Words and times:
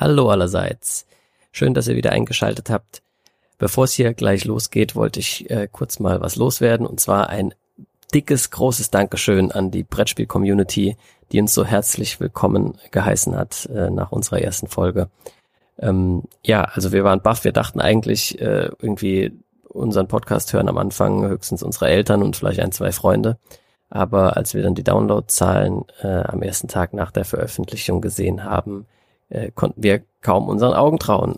Hallo 0.00 0.30
allerseits. 0.30 1.06
Schön, 1.50 1.74
dass 1.74 1.88
ihr 1.88 1.96
wieder 1.96 2.12
eingeschaltet 2.12 2.70
habt. 2.70 3.02
Bevor 3.58 3.82
es 3.82 3.94
hier 3.94 4.14
gleich 4.14 4.44
losgeht, 4.44 4.94
wollte 4.94 5.18
ich 5.18 5.50
äh, 5.50 5.66
kurz 5.66 5.98
mal 5.98 6.20
was 6.20 6.36
loswerden 6.36 6.86
und 6.86 7.00
zwar 7.00 7.30
ein 7.30 7.52
dickes, 8.14 8.52
großes 8.52 8.92
Dankeschön 8.92 9.50
an 9.50 9.72
die 9.72 9.82
Brettspiel-Community, 9.82 10.96
die 11.32 11.40
uns 11.40 11.52
so 11.52 11.64
herzlich 11.64 12.20
willkommen 12.20 12.78
geheißen 12.92 13.34
hat 13.34 13.66
äh, 13.74 13.90
nach 13.90 14.12
unserer 14.12 14.40
ersten 14.40 14.68
Folge. 14.68 15.08
Ähm, 15.80 16.22
ja, 16.44 16.62
also 16.62 16.92
wir 16.92 17.02
waren 17.02 17.20
baff, 17.20 17.42
wir 17.42 17.52
dachten 17.52 17.80
eigentlich 17.80 18.40
äh, 18.40 18.70
irgendwie 18.78 19.32
unseren 19.64 20.06
Podcast 20.06 20.52
hören 20.52 20.68
am 20.68 20.78
Anfang 20.78 21.26
höchstens 21.26 21.64
unsere 21.64 21.88
Eltern 21.88 22.22
und 22.22 22.36
vielleicht 22.36 22.60
ein, 22.60 22.70
zwei 22.70 22.92
Freunde. 22.92 23.36
Aber 23.90 24.36
als 24.36 24.54
wir 24.54 24.62
dann 24.62 24.76
die 24.76 24.84
Downloadzahlen 24.84 25.86
äh, 26.02 26.06
am 26.06 26.40
ersten 26.42 26.68
Tag 26.68 26.92
nach 26.92 27.10
der 27.10 27.24
Veröffentlichung 27.24 28.00
gesehen 28.00 28.44
haben, 28.44 28.86
äh, 29.30 29.50
konnten 29.50 29.82
wir 29.82 30.02
kaum 30.20 30.48
unseren 30.48 30.74
Augen 30.74 30.98
trauen. 30.98 31.36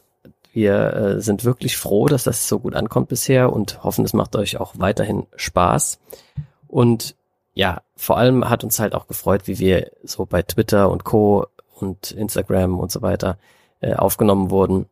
Wir 0.53 0.95
äh, 0.95 1.21
sind 1.21 1.45
wirklich 1.45 1.77
froh, 1.77 2.07
dass 2.07 2.25
das 2.25 2.49
so 2.49 2.59
gut 2.59 2.75
ankommt 2.75 3.09
bisher 3.09 3.53
und 3.53 3.85
hoffen, 3.85 4.05
es 4.05 4.13
macht 4.13 4.35
euch 4.37 4.59
auch 4.59 4.75
weiterhin 4.79 5.27
Spaß. 5.37 6.01
Und 6.67 7.15
ja, 7.55 7.83
vor 7.97 8.19
allem 8.19 8.49
hat 8.49 8.65
uns 8.65 8.79
halt 8.79 8.95
auch 8.95 9.07
gefreut, 9.07 9.43
wie 9.47 9.59
wir 9.59 9.91
so 10.03 10.27
bei 10.27 10.43
Twitter 10.43 10.91
und 10.91 11.05
Co. 11.05 11.47
und 11.77 12.13
Instagram 12.13 12.79
und 12.79 12.91
so 12.91 13.03
weiter 13.03 13.39
äh, 13.81 13.95
aufgenommen 13.95 14.51
wurden. 14.51 14.87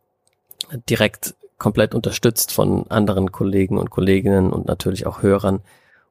Direkt 0.88 1.34
komplett 1.56 1.94
unterstützt 1.94 2.52
von 2.52 2.88
anderen 2.88 3.32
Kollegen 3.32 3.78
und 3.78 3.90
Kolleginnen 3.90 4.52
und 4.52 4.66
natürlich 4.66 5.06
auch 5.06 5.22
Hörern. 5.22 5.60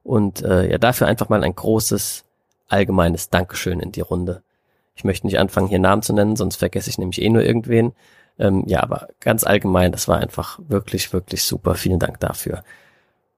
Und 0.04 0.42
äh, 0.42 0.70
ja, 0.70 0.78
dafür 0.78 1.06
einfach 1.06 1.28
mal 1.28 1.42
ein 1.42 1.54
großes 1.54 2.24
allgemeines 2.68 3.30
Dankeschön 3.30 3.80
in 3.80 3.92
die 3.92 4.00
Runde. 4.00 4.42
Ich 4.98 5.04
möchte 5.04 5.26
nicht 5.28 5.38
anfangen, 5.38 5.68
hier 5.68 5.78
Namen 5.78 6.02
zu 6.02 6.12
nennen, 6.12 6.34
sonst 6.34 6.56
vergesse 6.56 6.90
ich 6.90 6.98
nämlich 6.98 7.22
eh 7.22 7.28
nur 7.28 7.44
irgendwen. 7.44 7.92
Ähm, 8.36 8.64
ja, 8.66 8.82
aber 8.82 9.08
ganz 9.20 9.44
allgemein, 9.44 9.92
das 9.92 10.08
war 10.08 10.18
einfach 10.18 10.58
wirklich, 10.66 11.12
wirklich 11.12 11.44
super. 11.44 11.76
Vielen 11.76 12.00
Dank 12.00 12.18
dafür. 12.18 12.64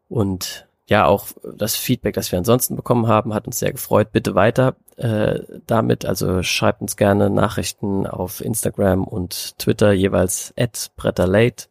Und 0.08 0.66
ja, 0.86 1.04
auch 1.04 1.28
das 1.54 1.76
Feedback, 1.76 2.14
das 2.14 2.32
wir 2.32 2.38
ansonsten 2.38 2.76
bekommen 2.76 3.06
haben, 3.08 3.34
hat 3.34 3.46
uns 3.46 3.58
sehr 3.58 3.72
gefreut. 3.72 4.10
Bitte 4.10 4.34
weiter 4.34 4.74
äh, 4.96 5.40
damit. 5.66 6.06
Also 6.06 6.42
schreibt 6.42 6.80
uns 6.80 6.96
gerne 6.96 7.28
Nachrichten 7.28 8.06
auf 8.06 8.40
Instagram 8.40 9.04
und 9.04 9.58
Twitter 9.58 9.92
jeweils 9.92 10.54
at 10.58 10.90
bretterlate 10.96 11.66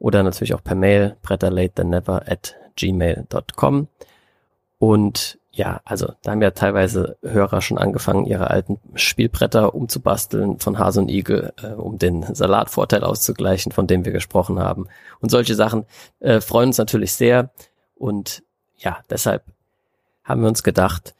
oder 0.00 0.24
natürlich 0.24 0.52
auch 0.52 0.64
per 0.64 0.74
Mail 0.74 1.16
bretterlate 1.22 1.84
at 2.26 2.56
gmail.com. 2.76 3.86
Und 4.78 5.37
ja, 5.58 5.80
also 5.84 6.12
da 6.22 6.30
haben 6.30 6.40
ja 6.40 6.52
teilweise 6.52 7.16
Hörer 7.20 7.60
schon 7.60 7.78
angefangen, 7.78 8.26
ihre 8.26 8.48
alten 8.48 8.78
Spielbretter 8.94 9.74
umzubasteln 9.74 10.60
von 10.60 10.78
Hase 10.78 11.00
und 11.00 11.08
Igel, 11.08 11.52
äh, 11.60 11.72
um 11.72 11.98
den 11.98 12.22
Salatvorteil 12.32 13.02
auszugleichen, 13.02 13.72
von 13.72 13.88
dem 13.88 14.04
wir 14.04 14.12
gesprochen 14.12 14.60
haben. 14.60 14.86
Und 15.18 15.30
solche 15.30 15.56
Sachen 15.56 15.84
äh, 16.20 16.40
freuen 16.40 16.68
uns 16.68 16.78
natürlich 16.78 17.12
sehr. 17.12 17.50
Und 17.96 18.44
ja, 18.76 19.00
deshalb 19.10 19.42
haben 20.22 20.42
wir 20.42 20.48
uns 20.48 20.62
gedacht, 20.62 21.16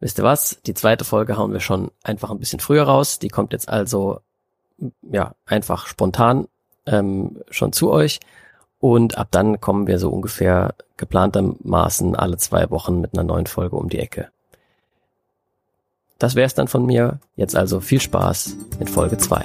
wisst 0.00 0.18
ihr 0.18 0.24
was, 0.24 0.62
die 0.64 0.72
zweite 0.72 1.04
Folge 1.04 1.36
hauen 1.36 1.52
wir 1.52 1.60
schon 1.60 1.90
einfach 2.02 2.30
ein 2.30 2.38
bisschen 2.38 2.60
früher 2.60 2.84
raus. 2.84 3.18
Die 3.18 3.28
kommt 3.28 3.52
jetzt 3.52 3.68
also 3.68 4.20
ja 5.02 5.34
einfach 5.44 5.86
spontan 5.86 6.48
ähm, 6.86 7.42
schon 7.50 7.74
zu 7.74 7.90
euch. 7.90 8.20
Und 8.78 9.16
ab 9.16 9.28
dann 9.30 9.60
kommen 9.60 9.86
wir 9.86 9.98
so 9.98 10.10
ungefähr 10.10 10.74
geplantermaßen 10.98 12.14
alle 12.14 12.36
zwei 12.36 12.70
Wochen 12.70 13.00
mit 13.00 13.14
einer 13.14 13.24
neuen 13.24 13.46
Folge 13.46 13.76
um 13.76 13.88
die 13.88 13.98
Ecke. 13.98 14.28
Das 16.18 16.34
wäre 16.34 16.46
es 16.46 16.54
dann 16.54 16.68
von 16.68 16.84
mir. 16.84 17.20
Jetzt 17.36 17.56
also 17.56 17.80
viel 17.80 18.00
Spaß 18.00 18.56
mit 18.78 18.90
Folge 18.90 19.18
2. 19.18 19.44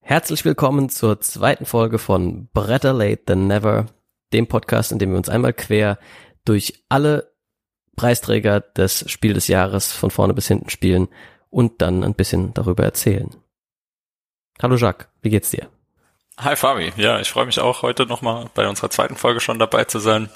Herzlich 0.00 0.44
willkommen 0.44 0.88
zur 0.88 1.20
zweiten 1.20 1.66
Folge 1.66 1.98
von 1.98 2.48
Better 2.52 2.92
Late 2.92 3.24
Than 3.26 3.46
Never, 3.46 3.86
dem 4.32 4.48
Podcast, 4.48 4.90
in 4.90 4.98
dem 4.98 5.10
wir 5.10 5.16
uns 5.16 5.28
einmal 5.28 5.52
quer 5.52 5.98
durch 6.44 6.82
alle 6.88 7.29
Preisträger 7.96 8.60
des 8.60 9.10
Spiel 9.10 9.34
des 9.34 9.48
Jahres 9.48 9.92
von 9.92 10.10
vorne 10.10 10.34
bis 10.34 10.48
hinten 10.48 10.70
spielen 10.70 11.08
und 11.50 11.82
dann 11.82 12.04
ein 12.04 12.14
bisschen 12.14 12.54
darüber 12.54 12.84
erzählen. 12.84 13.30
Hallo 14.62 14.76
Jacques, 14.76 15.08
wie 15.22 15.30
geht's 15.30 15.50
dir? 15.50 15.68
Hi 16.38 16.56
Fabi, 16.56 16.92
ja, 16.96 17.20
ich 17.20 17.30
freue 17.30 17.46
mich 17.46 17.60
auch 17.60 17.82
heute 17.82 18.06
nochmal 18.06 18.48
bei 18.54 18.66
unserer 18.66 18.90
zweiten 18.90 19.16
Folge 19.16 19.40
schon 19.40 19.58
dabei 19.58 19.84
zu 19.84 19.98
sein. 19.98 20.30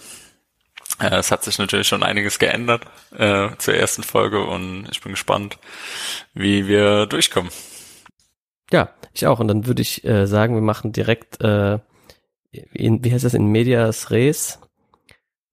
Äh, 1.01 1.17
es 1.17 1.31
hat 1.31 1.45
sich 1.45 1.59
natürlich 1.59 1.89
schon 1.89 2.03
einiges 2.03 2.39
geändert 2.39 2.85
äh, 3.17 3.49
zur 3.59 3.75
ersten 3.75 4.03
Folge 4.03 4.45
und 4.45 4.87
ich 4.91 5.01
bin 5.01 5.13
gespannt, 5.13 5.59
wie 6.35 6.67
wir 6.67 7.07
durchkommen. 7.07 7.51
Ja, 8.71 8.91
ich 9.13 9.27
auch. 9.27 9.41
Und 9.41 9.49
dann 9.49 9.67
würde 9.67 9.83
ich 9.83 10.05
äh, 10.05 10.27
sagen, 10.27 10.55
wir 10.55 10.63
machen 10.63 10.93
direkt, 10.93 11.41
äh, 11.41 11.79
in, 12.51 13.05
wie 13.05 13.13
heißt 13.13 13.25
das, 13.25 13.35
in 13.35 13.47
Medias 13.47 14.11
Res 14.11 14.61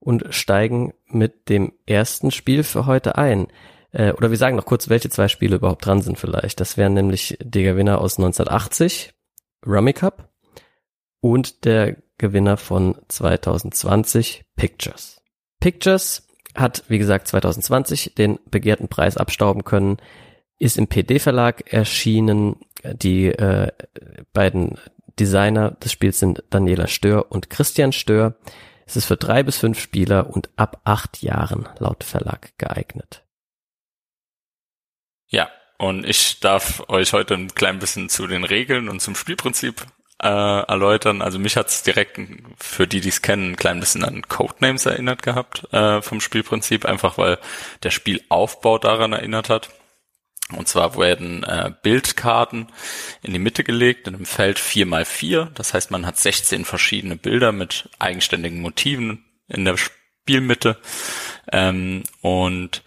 und 0.02 0.26
steigen 0.32 0.94
mit 1.08 1.48
dem 1.48 1.72
ersten 1.86 2.32
Spiel 2.32 2.64
für 2.64 2.86
heute 2.88 3.18
ein. 3.18 3.48
Äh, 3.92 4.12
oder 4.14 4.32
wir 4.32 4.38
sagen 4.38 4.58
noch 4.58 4.66
kurz, 4.66 4.90
welche 4.90 5.10
zwei 5.10 5.28
Spiele 5.28 5.56
überhaupt 5.56 5.86
dran 5.86 6.02
sind 6.02 6.20
vielleicht. 6.20 6.60
Das 6.60 6.76
wären 6.76 6.94
nämlich 6.94 7.38
der 7.42 7.64
Gewinner 7.64 8.02
aus 8.02 8.18
1980, 8.18 9.14
Rummy 9.66 9.94
Cup, 9.94 10.30
und 11.22 11.66
der 11.66 11.98
Gewinner 12.18 12.58
von 12.58 12.96
2020, 13.08 14.44
Pictures. 14.56 15.22
Pictures 15.60 16.28
hat, 16.56 16.84
wie 16.88 16.98
gesagt, 16.98 17.28
2020 17.28 18.16
den 18.16 18.40
begehrten 18.50 18.88
Preis 18.88 19.18
abstauben 19.18 19.64
können, 19.64 19.98
ist 20.58 20.78
im 20.78 20.88
PD-Verlag 20.88 21.72
erschienen. 21.72 22.58
Die 22.84 23.28
äh, 23.28 23.72
beiden 24.34 24.78
Designer 25.20 25.72
des 25.72 25.92
Spiels 25.92 26.20
sind 26.20 26.44
Daniela 26.50 26.88
Stör 26.88 27.32
und 27.32 27.50
Christian 27.50 27.92
Stör. 27.92 28.36
Es 28.92 28.98
ist 28.98 29.06
für 29.06 29.16
drei 29.16 29.42
bis 29.42 29.58
fünf 29.58 29.80
Spieler 29.80 30.30
und 30.30 30.50
ab 30.58 30.82
acht 30.84 31.24
Jahren 31.24 31.70
laut 31.80 32.04
Verlag 32.04 32.52
geeignet. 32.58 33.24
Ja, 35.30 35.50
und 35.78 36.06
ich 36.06 36.42
darf 36.42 36.84
euch 36.90 37.14
heute 37.14 37.36
ein 37.36 37.56
klein 37.56 37.80
bisschen 37.80 38.10
zu 38.10 38.28
den 38.28 38.44
Regeln 38.44 38.90
und 38.90 39.00
zum 39.00 39.16
Spielprinzip 39.16 39.86
äh, 40.22 40.28
erläutern. 40.28 41.22
Also 41.22 41.40
mich 41.40 41.56
hat's 41.56 41.84
direkt, 41.84 42.20
für 42.58 42.86
die, 42.86 43.00
die 43.00 43.08
es 43.08 43.22
kennen, 43.22 43.52
ein 43.52 43.56
klein 43.56 43.80
bisschen 43.80 44.04
an 44.04 44.24
Codenames 44.24 44.86
erinnert 44.86 45.24
gehabt 45.24 45.72
äh, 45.72 46.02
vom 46.02 46.20
Spielprinzip, 46.20 46.84
einfach 46.84 47.18
weil 47.18 47.40
der 47.84 47.92
Spielaufbau 47.92 48.78
daran 48.78 49.14
erinnert 49.14 49.48
hat. 49.48 49.70
Und 50.56 50.68
zwar 50.68 50.98
werden 50.98 51.44
äh, 51.44 51.72
Bildkarten 51.82 52.68
in 53.22 53.34
die 53.34 53.40
Mitte 53.40 53.64
gelegt 53.64 54.08
in 54.08 54.16
einem 54.16 54.26
Feld 54.26 54.60
4 54.60 54.86
mal 54.86 55.06
4 55.06 55.52
Das 55.54 55.74
heißt, 55.74 55.92
man 55.92 56.06
hat 56.06 56.18
16 56.18 56.66
verschiedene 56.66 57.16
Bilder 57.16 57.52
mit 57.52 57.90
eigenständigen 58.00 58.62
Motiven 58.62 59.26
in 59.48 59.66
der 59.66 59.78
Spielmitte 59.78 60.78
ähm, 61.52 62.04
und 62.22 62.84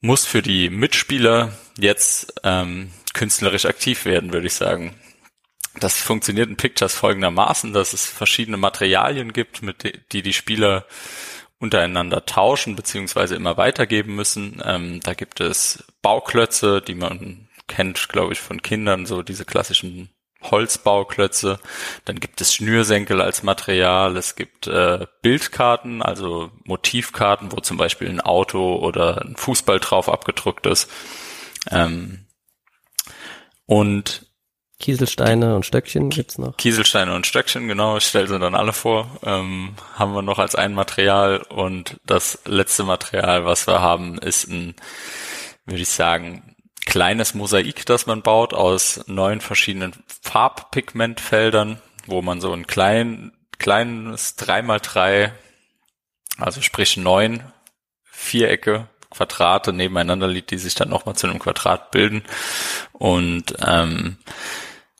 muss 0.00 0.24
für 0.24 0.42
die 0.42 0.70
Mitspieler 0.70 1.52
jetzt 1.78 2.34
ähm, 2.44 2.90
künstlerisch 3.14 3.66
aktiv 3.66 4.04
werden, 4.04 4.32
würde 4.32 4.46
ich 4.46 4.54
sagen. 4.54 4.94
Das 5.80 6.00
funktioniert 6.00 6.48
in 6.48 6.56
Pictures 6.56 6.94
folgendermaßen, 6.94 7.72
dass 7.72 7.92
es 7.92 8.06
verschiedene 8.06 8.56
Materialien 8.56 9.32
gibt, 9.32 9.62
mit 9.62 10.06
die 10.12 10.22
die 10.22 10.32
Spieler 10.32 10.86
untereinander 11.58 12.26
tauschen 12.26 12.76
beziehungsweise 12.76 13.34
immer 13.34 13.56
weitergeben 13.56 14.14
müssen. 14.14 14.62
Ähm, 14.64 15.00
da 15.00 15.14
gibt 15.14 15.40
es 15.40 15.84
Bauklötze, 16.02 16.82
die 16.82 16.94
man 16.94 17.48
kennt, 17.66 18.08
glaube 18.08 18.32
ich, 18.32 18.40
von 18.40 18.62
Kindern, 18.62 19.06
so 19.06 19.22
diese 19.22 19.44
klassischen 19.44 20.10
Holzbauklötze. 20.42 21.58
Dann 22.04 22.20
gibt 22.20 22.40
es 22.40 22.54
Schnürsenkel 22.54 23.20
als 23.20 23.42
Material. 23.42 24.16
Es 24.16 24.36
gibt 24.36 24.66
äh, 24.66 25.06
Bildkarten, 25.22 26.02
also 26.02 26.50
Motivkarten, 26.64 27.52
wo 27.52 27.56
zum 27.56 27.76
Beispiel 27.76 28.08
ein 28.08 28.20
Auto 28.20 28.76
oder 28.76 29.22
ein 29.22 29.36
Fußball 29.36 29.80
drauf 29.80 30.08
abgedruckt 30.08 30.66
ist. 30.66 30.90
Ähm, 31.70 32.26
und 33.64 34.25
Kieselsteine 34.78 35.56
und 35.56 35.64
Stöckchen 35.64 36.10
gibt's 36.10 36.36
noch. 36.36 36.56
Kieselsteine 36.56 37.14
und 37.14 37.26
Stöckchen, 37.26 37.66
genau. 37.66 37.96
Ich 37.96 38.04
stelle 38.04 38.28
sie 38.28 38.38
dann 38.38 38.54
alle 38.54 38.74
vor. 38.74 39.08
Ähm, 39.22 39.74
haben 39.94 40.12
wir 40.12 40.22
noch 40.22 40.38
als 40.38 40.54
ein 40.54 40.74
Material. 40.74 41.38
Und 41.38 41.98
das 42.04 42.40
letzte 42.44 42.84
Material, 42.84 43.46
was 43.46 43.66
wir 43.66 43.80
haben, 43.80 44.18
ist 44.18 44.48
ein, 44.48 44.74
würde 45.64 45.82
ich 45.82 45.88
sagen, 45.88 46.56
kleines 46.84 47.34
Mosaik, 47.34 47.86
das 47.86 48.06
man 48.06 48.22
baut 48.22 48.52
aus 48.52 49.02
neun 49.06 49.40
verschiedenen 49.40 49.92
Farbpigmentfeldern, 50.22 51.80
wo 52.06 52.20
man 52.20 52.40
so 52.40 52.52
ein 52.52 52.66
klein, 52.66 53.32
kleines 53.58 54.38
3x3, 54.38 55.32
also 56.38 56.60
sprich 56.60 56.98
neun 56.98 57.42
Vierecke 58.04 58.88
Quadrate 59.10 59.72
nebeneinander 59.72 60.28
liegt, 60.28 60.50
die 60.50 60.58
sich 60.58 60.74
dann 60.74 60.90
nochmal 60.90 61.16
zu 61.16 61.26
einem 61.26 61.38
Quadrat 61.38 61.90
bilden. 61.90 62.22
Und 62.92 63.54
ähm, 63.64 64.18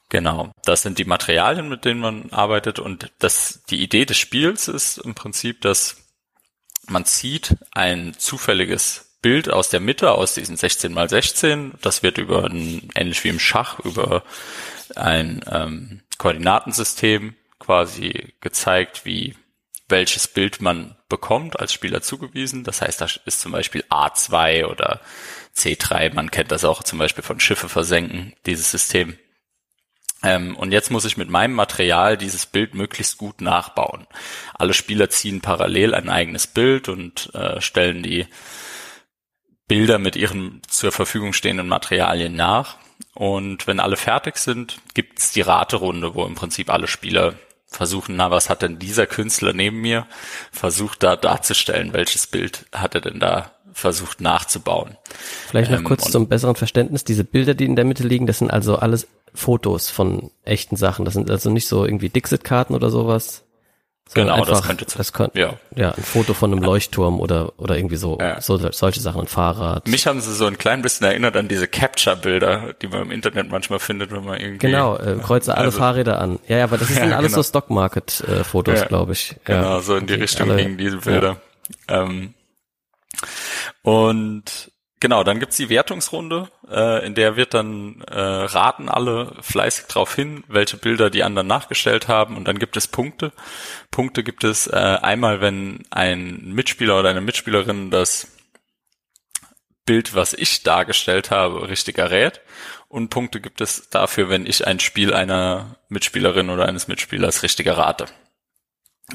Genau, 0.08 0.52
das 0.64 0.82
sind 0.82 0.98
die 0.98 1.04
Materialien, 1.04 1.68
mit 1.68 1.84
denen 1.84 2.00
man 2.00 2.30
arbeitet 2.30 2.78
und 2.78 3.12
das, 3.18 3.62
die 3.70 3.82
Idee 3.82 4.04
des 4.04 4.18
Spiels 4.18 4.68
ist 4.68 4.98
im 4.98 5.14
Prinzip, 5.14 5.60
dass 5.62 5.96
man 6.88 7.04
zieht 7.04 7.56
ein 7.72 8.14
zufälliges 8.16 9.16
Bild 9.20 9.50
aus 9.50 9.68
der 9.70 9.80
Mitte, 9.80 10.12
aus 10.12 10.34
diesen 10.34 10.56
16 10.56 10.92
mal 10.92 11.08
16. 11.08 11.74
Das 11.82 12.04
wird 12.04 12.18
über 12.18 12.44
ein, 12.44 12.88
ähnlich 12.94 13.24
wie 13.24 13.28
im 13.30 13.40
Schach, 13.40 13.80
über 13.80 14.22
ein 14.94 15.44
ähm, 15.50 16.02
Koordinatensystem 16.18 17.34
quasi 17.58 18.34
gezeigt, 18.40 19.04
wie 19.04 19.34
welches 19.88 20.28
Bild 20.28 20.60
man 20.60 20.96
bekommt 21.08 21.58
als 21.58 21.72
Spieler 21.72 22.02
zugewiesen. 22.02 22.62
Das 22.62 22.82
heißt, 22.82 23.00
da 23.00 23.08
ist 23.24 23.40
zum 23.40 23.52
Beispiel 23.52 23.84
A2 23.90 24.66
oder 24.66 25.00
C3. 25.56 26.14
Man 26.14 26.30
kennt 26.30 26.52
das 26.52 26.64
auch 26.64 26.82
zum 26.82 26.98
Beispiel 26.98 27.24
von 27.24 27.40
Schiffe 27.40 27.68
versenken, 27.68 28.34
dieses 28.46 28.70
System. 28.70 29.18
Ähm, 30.22 30.56
und 30.56 30.72
jetzt 30.72 30.90
muss 30.90 31.04
ich 31.04 31.16
mit 31.16 31.28
meinem 31.28 31.54
Material 31.54 32.16
dieses 32.16 32.46
Bild 32.46 32.74
möglichst 32.74 33.18
gut 33.18 33.40
nachbauen. 33.40 34.06
Alle 34.54 34.74
Spieler 34.74 35.10
ziehen 35.10 35.40
parallel 35.40 35.94
ein 35.94 36.08
eigenes 36.08 36.46
Bild 36.46 36.88
und 36.88 37.34
äh, 37.34 37.60
stellen 37.60 38.02
die 38.02 38.26
Bilder 39.68 39.98
mit 39.98 40.16
ihren 40.16 40.62
zur 40.68 40.92
Verfügung 40.92 41.32
stehenden 41.32 41.68
Materialien 41.68 42.34
nach. 42.34 42.76
Und 43.14 43.66
wenn 43.66 43.80
alle 43.80 43.96
fertig 43.96 44.36
sind, 44.38 44.78
gibt's 44.94 45.32
die 45.32 45.40
Raterunde, 45.40 46.14
wo 46.14 46.24
im 46.24 46.34
Prinzip 46.34 46.70
alle 46.70 46.86
Spieler 46.86 47.34
versuchen, 47.66 48.16
na, 48.16 48.30
was 48.30 48.48
hat 48.48 48.62
denn 48.62 48.78
dieser 48.78 49.06
Künstler 49.06 49.52
neben 49.52 49.80
mir 49.80 50.06
versucht 50.52 51.02
da 51.02 51.16
darzustellen, 51.16 51.92
welches 51.92 52.26
Bild 52.26 52.66
hat 52.72 52.94
er 52.94 53.00
denn 53.00 53.18
da 53.18 53.55
versucht 53.76 54.22
nachzubauen. 54.22 54.96
Vielleicht 55.48 55.70
noch 55.70 55.78
ähm, 55.78 55.84
kurz 55.84 56.10
zum 56.10 56.28
besseren 56.28 56.56
Verständnis, 56.56 57.04
diese 57.04 57.24
Bilder, 57.24 57.54
die 57.54 57.66
in 57.66 57.76
der 57.76 57.84
Mitte 57.84 58.04
liegen, 58.04 58.26
das 58.26 58.38
sind 58.38 58.50
also 58.50 58.76
alles 58.76 59.06
Fotos 59.34 59.90
von 59.90 60.30
echten 60.44 60.76
Sachen. 60.76 61.04
Das 61.04 61.12
sind 61.12 61.30
also 61.30 61.50
nicht 61.50 61.68
so 61.68 61.84
irgendwie 61.84 62.08
Dixit-Karten 62.08 62.74
oder 62.74 62.88
sowas. 62.88 63.44
Genau, 64.14 64.34
einfach, 64.34 64.48
das 64.48 64.62
könnte 64.62 64.86
das 64.96 65.12
könnte, 65.12 65.38
ja. 65.38 65.54
ja, 65.74 65.90
ein 65.90 66.02
Foto 66.02 66.32
von 66.32 66.52
einem 66.52 66.62
Leuchtturm 66.62 67.18
oder 67.18 67.54
oder 67.56 67.76
irgendwie 67.76 67.96
so, 67.96 68.16
ja. 68.20 68.40
so 68.40 68.56
solche 68.70 69.00
Sachen, 69.00 69.22
ein 69.22 69.26
Fahrrad. 69.26 69.88
Mich 69.88 70.06
haben 70.06 70.20
sie 70.20 70.32
so 70.32 70.46
ein 70.46 70.56
klein 70.58 70.80
bisschen 70.80 71.08
erinnert 71.08 71.36
an 71.36 71.48
diese 71.48 71.66
Capture-Bilder, 71.66 72.74
die 72.80 72.86
man 72.86 73.02
im 73.02 73.10
Internet 73.10 73.50
manchmal 73.50 73.80
findet, 73.80 74.12
wenn 74.12 74.24
man 74.24 74.40
irgendwie 74.40 74.58
genau 74.58 74.96
äh, 74.96 75.16
kreuze 75.20 75.56
alle 75.56 75.66
also, 75.66 75.78
Fahrräder 75.78 76.20
an. 76.20 76.38
Ja, 76.46 76.58
ja, 76.58 76.64
aber 76.64 76.78
das 76.78 76.88
sind 76.94 77.10
ja, 77.10 77.16
alles 77.16 77.32
genau. 77.32 77.42
so 77.42 77.48
Stock-Market-Fotos, 77.48 78.80
äh, 78.82 78.86
glaube 78.86 79.12
ich. 79.12 79.34
Genau, 79.44 79.74
ja, 79.74 79.80
so 79.80 79.96
in 79.96 80.06
die 80.06 80.14
Richtung 80.14 80.50
alle, 80.50 80.62
gingen 80.62 80.78
diese 80.78 80.98
Bilder. 80.98 81.38
Ähm, 81.88 82.32
und 83.86 84.72
Genau, 84.98 85.24
dann 85.24 85.40
gibt's 85.40 85.58
die 85.58 85.68
Wertungsrunde, 85.68 86.50
äh, 86.70 87.06
in 87.06 87.14
der 87.14 87.36
wird 87.36 87.52
dann 87.52 88.00
äh, 88.10 88.18
raten 88.18 88.88
alle 88.88 89.36
fleißig 89.42 89.86
drauf 89.88 90.14
hin, 90.14 90.42
welche 90.48 90.78
Bilder 90.78 91.10
die 91.10 91.22
anderen 91.22 91.46
nachgestellt 91.46 92.08
haben 92.08 92.34
und 92.34 92.48
dann 92.48 92.58
gibt 92.58 92.78
es 92.78 92.88
Punkte. 92.88 93.30
Punkte 93.90 94.24
gibt 94.24 94.42
es 94.42 94.66
äh, 94.66 94.74
einmal, 94.74 95.42
wenn 95.42 95.84
ein 95.90 96.50
Mitspieler 96.54 96.98
oder 96.98 97.10
eine 97.10 97.20
Mitspielerin 97.20 97.90
das 97.90 98.28
Bild, 99.84 100.14
was 100.14 100.32
ich 100.32 100.62
dargestellt 100.62 101.30
habe, 101.30 101.68
richtig 101.68 101.98
errät. 101.98 102.40
Und 102.88 103.10
Punkte 103.10 103.40
gibt 103.40 103.60
es 103.60 103.90
dafür, 103.90 104.30
wenn 104.30 104.46
ich 104.46 104.66
ein 104.66 104.80
Spiel 104.80 105.12
einer 105.12 105.76
Mitspielerin 105.90 106.48
oder 106.48 106.66
eines 106.66 106.88
Mitspielers 106.88 107.42
richtig 107.42 107.66
errate. 107.66 108.06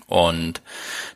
Und 0.08 0.62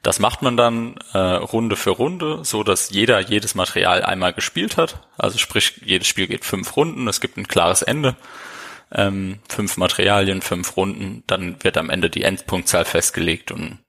das 0.02 0.20
macht 0.20 0.42
man 0.42 0.58
dann 0.58 0.96
äh, 1.14 1.18
Runde 1.18 1.78
für 1.78 1.92
Runde, 1.92 2.40
so 2.44 2.64
dass 2.64 2.90
jeder 2.90 3.20
jedes 3.22 3.56
Material 3.56 4.04
einmal 4.04 4.34
gespielt 4.34 4.76
hat. 4.76 5.08
Also 5.18 5.38
sprich, 5.38 5.82
jedes 5.86 6.08
Spiel 6.08 6.28
geht 6.28 6.44
fünf 6.44 6.76
Runden, 6.76 7.08
es 7.08 7.22
gibt 7.22 7.38
ein 7.38 7.48
klares 7.48 7.82
Ende. 7.82 8.18
Ähm, 8.92 9.40
fünf 9.48 9.78
Materialien, 9.78 10.42
fünf 10.42 10.76
Runden, 10.78 11.24
dann 11.26 11.64
wird 11.64 11.78
am 11.78 11.90
Ende 11.90 12.10
die 12.10 12.24
Endpunktzahl 12.24 12.86
festgelegt 12.86 13.52
und 13.52 13.80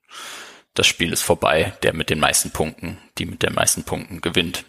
das 0.73 0.87
Spiel 0.87 1.11
ist 1.11 1.23
vorbei. 1.23 1.73
Der 1.83 1.93
mit 1.93 2.09
den 2.09 2.19
meisten 2.19 2.51
Punkten, 2.51 2.97
die 3.17 3.25
mit 3.25 3.43
den 3.43 3.53
meisten 3.53 3.83
Punkten 3.83 4.21
gewinnt. 4.21 4.63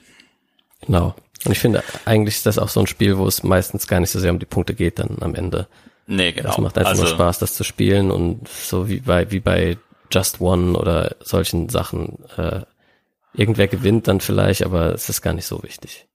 Genau. 0.84 1.14
Und 1.44 1.52
ich 1.52 1.58
finde, 1.60 1.84
eigentlich 2.04 2.36
ist 2.36 2.46
das 2.46 2.58
auch 2.58 2.68
so 2.68 2.80
ein 2.80 2.86
Spiel, 2.88 3.18
wo 3.18 3.26
es 3.26 3.44
meistens 3.44 3.86
gar 3.86 4.00
nicht 4.00 4.10
so 4.10 4.18
sehr 4.18 4.32
um 4.32 4.38
die 4.40 4.46
Punkte 4.46 4.74
geht 4.74 4.98
dann 4.98 5.18
am 5.20 5.34
Ende. 5.36 5.68
Nee, 6.06 6.32
genau. 6.32 6.50
Es 6.50 6.58
macht 6.58 6.78
einfach 6.78 6.90
also, 6.90 7.02
nur 7.04 7.12
Spaß, 7.12 7.38
das 7.38 7.54
zu 7.54 7.64
spielen 7.64 8.10
und 8.10 8.48
so 8.48 8.88
wie 8.88 9.00
bei, 9.00 9.30
wie 9.30 9.40
bei 9.40 9.76
Just 10.10 10.40
One 10.40 10.78
oder 10.78 11.16
solchen 11.20 11.68
Sachen. 11.68 12.24
Äh, 12.36 12.62
irgendwer 13.34 13.68
gewinnt 13.68 14.08
dann 14.08 14.20
vielleicht, 14.20 14.64
aber 14.64 14.92
es 14.92 15.08
ist 15.08 15.22
gar 15.22 15.32
nicht 15.32 15.46
so 15.46 15.62
wichtig. 15.62 16.06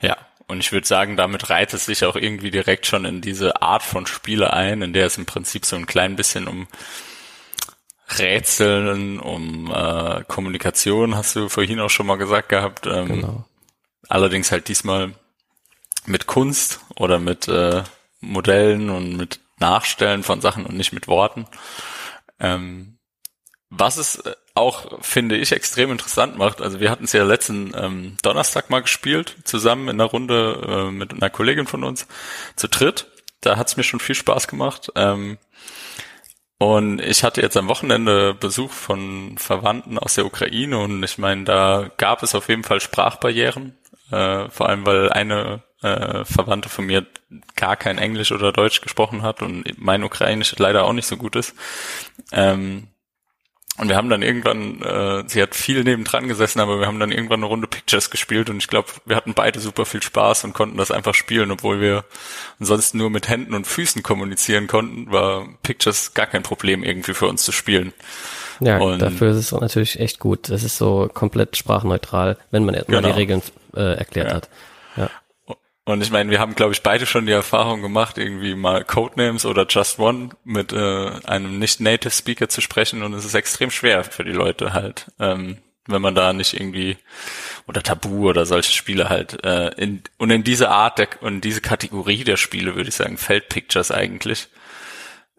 Ja, 0.00 0.16
und 0.48 0.60
ich 0.60 0.72
würde 0.72 0.86
sagen, 0.86 1.16
damit 1.16 1.50
reiht 1.50 1.72
es 1.72 1.86
sich 1.86 2.04
auch 2.04 2.16
irgendwie 2.16 2.50
direkt 2.50 2.86
schon 2.86 3.04
in 3.04 3.20
diese 3.20 3.62
Art 3.62 3.82
von 3.82 4.06
Spiele 4.06 4.52
ein, 4.52 4.82
in 4.82 4.92
der 4.92 5.06
es 5.06 5.16
im 5.16 5.26
Prinzip 5.26 5.64
so 5.64 5.76
ein 5.76 5.86
klein 5.86 6.16
bisschen 6.16 6.48
um 6.48 6.66
Rätseln, 8.18 9.18
um 9.20 9.72
äh, 9.72 10.24
Kommunikation, 10.24 11.16
hast 11.16 11.36
du 11.36 11.48
vorhin 11.48 11.80
auch 11.80 11.88
schon 11.88 12.06
mal 12.06 12.16
gesagt 12.16 12.48
gehabt. 12.48 12.86
Ähm, 12.86 13.08
genau. 13.08 13.44
Allerdings 14.08 14.52
halt 14.52 14.68
diesmal 14.68 15.12
mit 16.04 16.26
Kunst 16.26 16.80
oder 16.96 17.18
mit 17.18 17.48
äh, 17.48 17.82
Modellen 18.20 18.90
und 18.90 19.16
mit 19.16 19.40
Nachstellen 19.58 20.22
von 20.22 20.40
Sachen 20.40 20.66
und 20.66 20.76
nicht 20.76 20.92
mit 20.92 21.08
Worten. 21.08 21.46
Ähm, 22.40 22.91
was 23.74 23.96
es 23.96 24.16
äh, 24.16 24.34
auch, 24.54 25.02
finde 25.02 25.36
ich, 25.38 25.52
extrem 25.52 25.90
interessant 25.90 26.36
macht, 26.36 26.60
also 26.60 26.78
wir 26.78 26.90
hatten 26.90 27.04
es 27.04 27.12
ja 27.14 27.24
letzten 27.24 27.72
ähm, 27.74 28.16
Donnerstag 28.22 28.68
mal 28.68 28.82
gespielt, 28.82 29.36
zusammen 29.44 29.88
in 29.88 30.00
einer 30.00 30.10
Runde 30.10 30.88
äh, 30.88 30.90
mit 30.90 31.12
einer 31.14 31.30
Kollegin 31.30 31.66
von 31.66 31.82
uns, 31.82 32.06
zu 32.54 32.68
dritt. 32.68 33.06
Da 33.40 33.56
hat 33.56 33.68
es 33.68 33.76
mir 33.76 33.82
schon 33.82 33.98
viel 33.98 34.14
Spaß 34.14 34.46
gemacht. 34.46 34.92
Ähm, 34.94 35.38
und 36.58 37.00
ich 37.00 37.24
hatte 37.24 37.40
jetzt 37.40 37.56
am 37.56 37.66
Wochenende 37.66 38.34
Besuch 38.34 38.70
von 38.70 39.36
Verwandten 39.38 39.98
aus 39.98 40.14
der 40.14 40.26
Ukraine 40.26 40.78
und 40.78 41.02
ich 41.02 41.18
meine, 41.18 41.44
da 41.44 41.90
gab 41.96 42.22
es 42.22 42.34
auf 42.36 42.48
jeden 42.48 42.62
Fall 42.62 42.80
Sprachbarrieren, 42.80 43.76
äh, 44.12 44.48
vor 44.50 44.68
allem 44.68 44.86
weil 44.86 45.10
eine 45.10 45.62
äh, 45.80 46.24
Verwandte 46.24 46.68
von 46.68 46.84
mir 46.84 47.06
gar 47.56 47.76
kein 47.76 47.98
Englisch 47.98 48.30
oder 48.30 48.52
Deutsch 48.52 48.82
gesprochen 48.82 49.22
hat 49.22 49.42
und 49.42 49.64
mein 49.78 50.04
Ukrainisch 50.04 50.54
leider 50.58 50.84
auch 50.84 50.92
nicht 50.92 51.06
so 51.06 51.16
gut 51.16 51.34
ist. 51.34 51.54
Ähm, 52.30 52.91
und 53.78 53.88
wir 53.88 53.96
haben 53.96 54.10
dann 54.10 54.20
irgendwann, 54.20 54.82
äh, 54.82 55.24
sie 55.26 55.40
hat 55.40 55.54
viel 55.54 55.82
nebendran 55.82 56.28
gesessen, 56.28 56.60
aber 56.60 56.78
wir 56.78 56.86
haben 56.86 57.00
dann 57.00 57.10
irgendwann 57.10 57.40
eine 57.40 57.46
Runde 57.46 57.66
Pictures 57.66 58.10
gespielt 58.10 58.50
und 58.50 58.58
ich 58.58 58.68
glaube, 58.68 58.88
wir 59.06 59.16
hatten 59.16 59.32
beide 59.32 59.60
super 59.60 59.86
viel 59.86 60.02
Spaß 60.02 60.44
und 60.44 60.52
konnten 60.52 60.76
das 60.76 60.90
einfach 60.90 61.14
spielen, 61.14 61.50
obwohl 61.50 61.80
wir 61.80 62.04
ansonsten 62.60 62.98
nur 62.98 63.08
mit 63.08 63.30
Händen 63.30 63.54
und 63.54 63.66
Füßen 63.66 64.02
kommunizieren 64.02 64.66
konnten, 64.66 65.10
war 65.10 65.48
Pictures 65.62 66.12
gar 66.12 66.26
kein 66.26 66.42
Problem 66.42 66.84
irgendwie 66.84 67.14
für 67.14 67.26
uns 67.26 67.44
zu 67.44 67.52
spielen. 67.52 67.94
Ja, 68.60 68.78
und 68.78 69.00
dafür 69.00 69.30
ist 69.30 69.38
es 69.38 69.52
natürlich 69.52 69.98
echt 69.98 70.20
gut. 70.20 70.50
Es 70.50 70.62
ist 70.64 70.76
so 70.76 71.10
komplett 71.12 71.56
sprachneutral, 71.56 72.36
wenn 72.50 72.64
man 72.64 72.74
erstmal 72.74 73.00
genau. 73.00 73.14
die 73.14 73.18
Regeln 73.18 73.42
äh, 73.74 73.96
erklärt 73.96 74.28
ja. 74.28 74.34
hat. 74.34 74.48
Ja. 74.96 75.10
Und 75.84 76.00
ich 76.00 76.10
meine, 76.12 76.30
wir 76.30 76.38
haben, 76.38 76.54
glaube 76.54 76.72
ich, 76.72 76.82
beide 76.82 77.06
schon 77.06 77.26
die 77.26 77.32
Erfahrung 77.32 77.82
gemacht, 77.82 78.16
irgendwie 78.16 78.54
mal 78.54 78.84
Codenames 78.84 79.44
oder 79.44 79.66
Just 79.68 79.98
One 79.98 80.30
mit 80.44 80.72
äh, 80.72 81.10
einem 81.24 81.58
nicht-Native 81.58 82.12
Speaker 82.12 82.48
zu 82.48 82.60
sprechen 82.60 83.02
und 83.02 83.14
es 83.14 83.24
ist 83.24 83.34
extrem 83.34 83.70
schwer 83.70 84.04
für 84.04 84.22
die 84.22 84.32
Leute 84.32 84.74
halt, 84.74 85.10
ähm, 85.18 85.58
wenn 85.86 86.00
man 86.00 86.14
da 86.14 86.32
nicht 86.32 86.54
irgendwie 86.54 86.98
oder 87.66 87.82
Tabu 87.82 88.28
oder 88.28 88.46
solche 88.46 88.72
Spiele 88.72 89.08
halt 89.08 89.44
äh, 89.44 89.70
in, 89.70 90.04
und 90.18 90.30
in 90.30 90.44
diese 90.44 90.70
Art 90.70 90.98
der, 90.98 91.08
und 91.20 91.40
diese 91.40 91.60
Kategorie 91.60 92.22
der 92.22 92.36
Spiele 92.36 92.76
würde 92.76 92.88
ich 92.88 92.94
sagen 92.94 93.18
fällt 93.18 93.48
Pictures 93.48 93.90
eigentlich, 93.90 94.50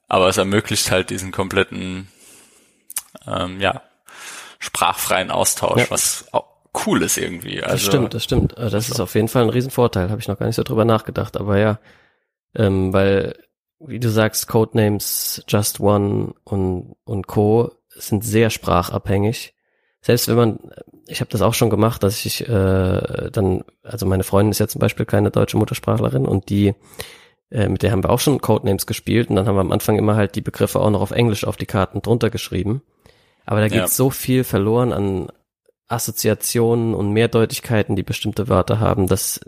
aber 0.09 0.27
es 0.27 0.35
ermöglicht 0.35 0.91
halt 0.91 1.09
diesen 1.09 1.31
kompletten 1.31 2.09
ähm, 3.25 3.62
ja 3.62 3.81
sprachfreien 4.59 5.31
Austausch, 5.31 5.83
ja. 5.83 5.89
was 5.89 6.25
auch 6.33 6.52
cool 6.86 7.01
ist 7.03 7.18
irgendwie. 7.18 7.62
Also, 7.62 7.75
das 7.75 7.82
stimmt, 7.84 8.13
das 8.13 8.24
stimmt. 8.24 8.58
Äh, 8.58 8.70
das 8.70 8.89
ist 8.89 9.00
auf 9.00 9.15
jeden 9.15 9.27
Fall 9.27 9.44
ein 9.44 9.50
Riesenvorteil. 9.50 10.10
Habe 10.10 10.22
ich 10.22 10.27
noch 10.27 10.39
gar 10.39 10.48
nicht 10.48 10.56
so 10.56 10.63
drüber 10.63 10.86
nachgedacht. 10.86 11.38
Aber 11.38 11.58
ja, 11.58 11.80
ähm, 12.56 12.94
weil, 12.94 13.36
wie 13.80 14.00
du 14.00 14.10
sagst, 14.10 14.48
Codenames, 14.48 15.44
Just 15.48 15.80
One 15.80 16.34
und, 16.44 16.96
und 17.03 17.27
Co. 17.27 17.72
sind 17.89 18.24
sehr 18.24 18.50
sprachabhängig. 18.50 19.53
Selbst 20.01 20.27
wenn 20.27 20.36
man, 20.36 20.60
ich 21.08 21.22
habe 21.22 21.32
das 21.32 21.42
auch 21.42 21.53
schon 21.53 21.70
gemacht, 21.70 22.03
dass 22.03 22.25
ich 22.25 22.48
äh, 22.48 23.30
dann, 23.32 23.63
also 23.84 24.06
meine 24.06 24.24
Freundin 24.24 24.51
ist 24.51 24.60
ja 24.60 24.68
zum 24.68 24.80
Beispiel 24.80 25.06
keine 25.06 25.32
deutsche 25.32 25.58
Muttersprachlerin 25.58 26.25
und 26.25 26.50
die, 26.50 26.75
äh, 27.50 27.70
mit 27.70 27.84
der 27.84 27.92
haben 27.92 28.03
wir 28.03 28.10
auch 28.10 28.20
schon 28.20 28.42
Codenames 28.42 28.86
gespielt 28.86 29.30
und 29.30 29.38
dann 29.38 29.48
haben 29.48 29.56
wir 29.56 29.62
am 29.62 29.72
Anfang 29.72 29.98
immer 29.98 30.18
halt 30.18 30.36
die 30.36 30.42
Begriffe 30.42 30.82
auch 30.82 30.89
noch 30.89 31.01
auf 31.01 31.12
Englisch 31.12 31.46
auf 31.46 31.56
die 31.56 31.65
Karten 31.65 32.01
drunter 32.01 32.30
geschrieben. 32.30 32.82
Aber 33.46 33.62
da 33.62 33.70
geht 33.70 33.77
ja. 33.77 33.88
so 33.88 34.10
viel 34.10 34.44
verloren 34.44 34.92
an, 34.92 35.30
Assoziationen 35.93 36.93
und 36.93 37.12
Mehrdeutigkeiten, 37.12 37.95
die 37.95 38.03
bestimmte 38.03 38.50
Wörter 38.50 38.79
haben, 38.79 39.07
das, 39.07 39.39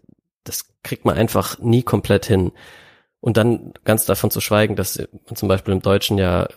das 0.43 0.65
kriegt 0.83 1.05
man 1.05 1.17
einfach 1.17 1.59
nie 1.59 1.83
komplett 1.83 2.25
hin. 2.25 2.51
Und 3.19 3.37
dann 3.37 3.73
ganz 3.83 4.05
davon 4.05 4.29
zu 4.29 4.39
schweigen, 4.39 4.75
dass 4.75 4.97
man 4.97 5.35
zum 5.35 5.49
Beispiel 5.49 5.73
im 5.73 5.81
Deutschen 5.81 6.17
ja 6.17 6.47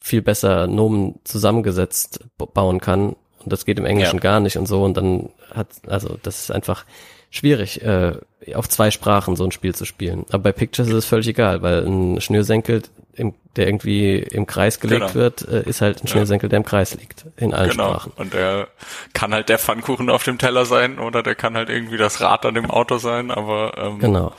viel 0.00 0.22
besser 0.22 0.66
Nomen 0.66 1.20
zusammengesetzt 1.24 2.20
bauen 2.36 2.80
kann. 2.80 3.16
Und 3.38 3.52
das 3.52 3.64
geht 3.64 3.78
im 3.78 3.86
Englischen 3.86 4.16
ja. 4.16 4.22
gar 4.22 4.40
nicht 4.40 4.58
und 4.58 4.66
so. 4.66 4.82
Und 4.82 4.96
dann 4.96 5.30
hat, 5.52 5.68
also 5.86 6.18
das 6.22 6.40
ist 6.40 6.50
einfach 6.50 6.84
schwierig, 7.30 7.82
äh, 7.82 8.14
auf 8.54 8.68
zwei 8.68 8.90
Sprachen 8.90 9.36
so 9.36 9.44
ein 9.44 9.52
Spiel 9.52 9.74
zu 9.74 9.84
spielen. 9.84 10.24
Aber 10.28 10.44
bei 10.44 10.52
Pictures 10.52 10.88
ist 10.88 10.94
es 10.94 11.06
völlig 11.06 11.28
egal, 11.28 11.62
weil 11.62 11.86
ein 11.86 12.20
Schnürsenkel, 12.20 12.82
im, 13.16 13.34
der 13.56 13.66
irgendwie 13.68 14.18
im 14.18 14.46
Kreis 14.46 14.80
gelegt 14.80 15.00
Genau. 15.02 15.14
wird, 15.14 15.46
äh, 15.48 15.62
ist 15.68 15.80
halt 15.80 16.02
ein 16.02 16.08
Schnürsenkel, 16.08 16.48
der 16.48 16.58
im 16.58 16.64
Kreis 16.64 16.94
liegt. 16.94 17.24
In 17.36 17.54
allen 17.54 17.70
Genau. 17.70 17.90
Sprachen. 17.94 18.12
Und 18.16 18.34
der 18.34 18.68
kann 19.12 19.32
halt 19.32 19.48
der 19.48 19.58
Pfannkuchen 19.58 20.10
auf 20.10 20.22
dem 20.24 20.38
Teller 20.38 20.66
sein 20.66 20.98
oder 20.98 21.22
der 21.22 21.34
kann 21.34 21.56
halt 21.56 21.70
irgendwie 21.70 21.96
das 21.96 22.20
Rad 22.20 22.44
an 22.46 22.54
dem 22.54 22.70
Auto 22.70 22.98
sein, 22.98 23.30
aber 23.30 23.74
ähm, 23.78 23.98
Genau. 23.98 24.32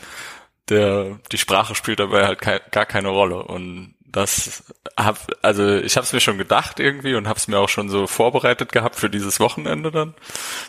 der 0.69 1.17
die 1.31 1.37
Sprache 1.37 1.75
spielt 1.75 1.99
dabei 1.99 2.25
halt 2.27 2.41
kei 2.41 2.59
gar 2.71 2.85
keine 2.85 3.09
Rolle 3.09 3.43
und 3.43 3.94
das 4.15 4.63
hab 4.97 5.27
also 5.41 5.75
ich 5.75 5.97
habe 5.97 6.05
es 6.05 6.13
mir 6.13 6.21
schon 6.21 6.37
gedacht 6.37 6.79
irgendwie 6.79 7.15
und 7.15 7.27
habe 7.27 7.37
es 7.37 7.47
mir 7.47 7.59
auch 7.59 7.67
schon 7.69 7.89
so 7.89 8.07
vorbereitet 8.07 8.71
gehabt 8.71 8.95
für 8.95 9.09
dieses 9.09 9.39
Wochenende 9.39 9.91
dann, 9.91 10.13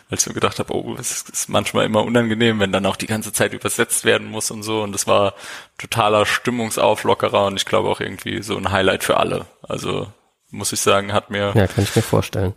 weil 0.09 0.19
ich 0.19 0.27
mir 0.27 0.33
gedacht 0.33 0.59
habe, 0.59 0.75
oh, 0.75 0.95
es 0.99 1.21
ist 1.21 1.47
manchmal 1.47 1.85
immer 1.85 2.03
unangenehm, 2.03 2.59
wenn 2.59 2.71
dann 2.71 2.85
auch 2.85 2.97
die 2.97 3.07
ganze 3.07 3.31
Zeit 3.31 3.53
übersetzt 3.53 4.03
werden 4.03 4.27
muss 4.29 4.51
und 4.51 4.63
so 4.63 4.83
und 4.83 4.91
das 4.91 5.07
war 5.07 5.33
totaler 5.77 6.25
Stimmungsauflockerer 6.25 7.45
und 7.45 7.55
ich 7.55 7.65
glaube 7.65 7.89
auch 7.89 7.99
irgendwie 8.01 8.41
so 8.41 8.57
ein 8.57 8.71
Highlight 8.71 9.03
für 9.03 9.17
alle. 9.17 9.45
Also 9.63 10.11
muss 10.49 10.73
ich 10.73 10.81
sagen, 10.81 11.13
hat 11.13 11.29
mir 11.29 11.53
Ja, 11.55 11.67
kann 11.67 11.83
ich 11.83 11.95
mir 11.95 12.01
vorstellen. 12.01 12.53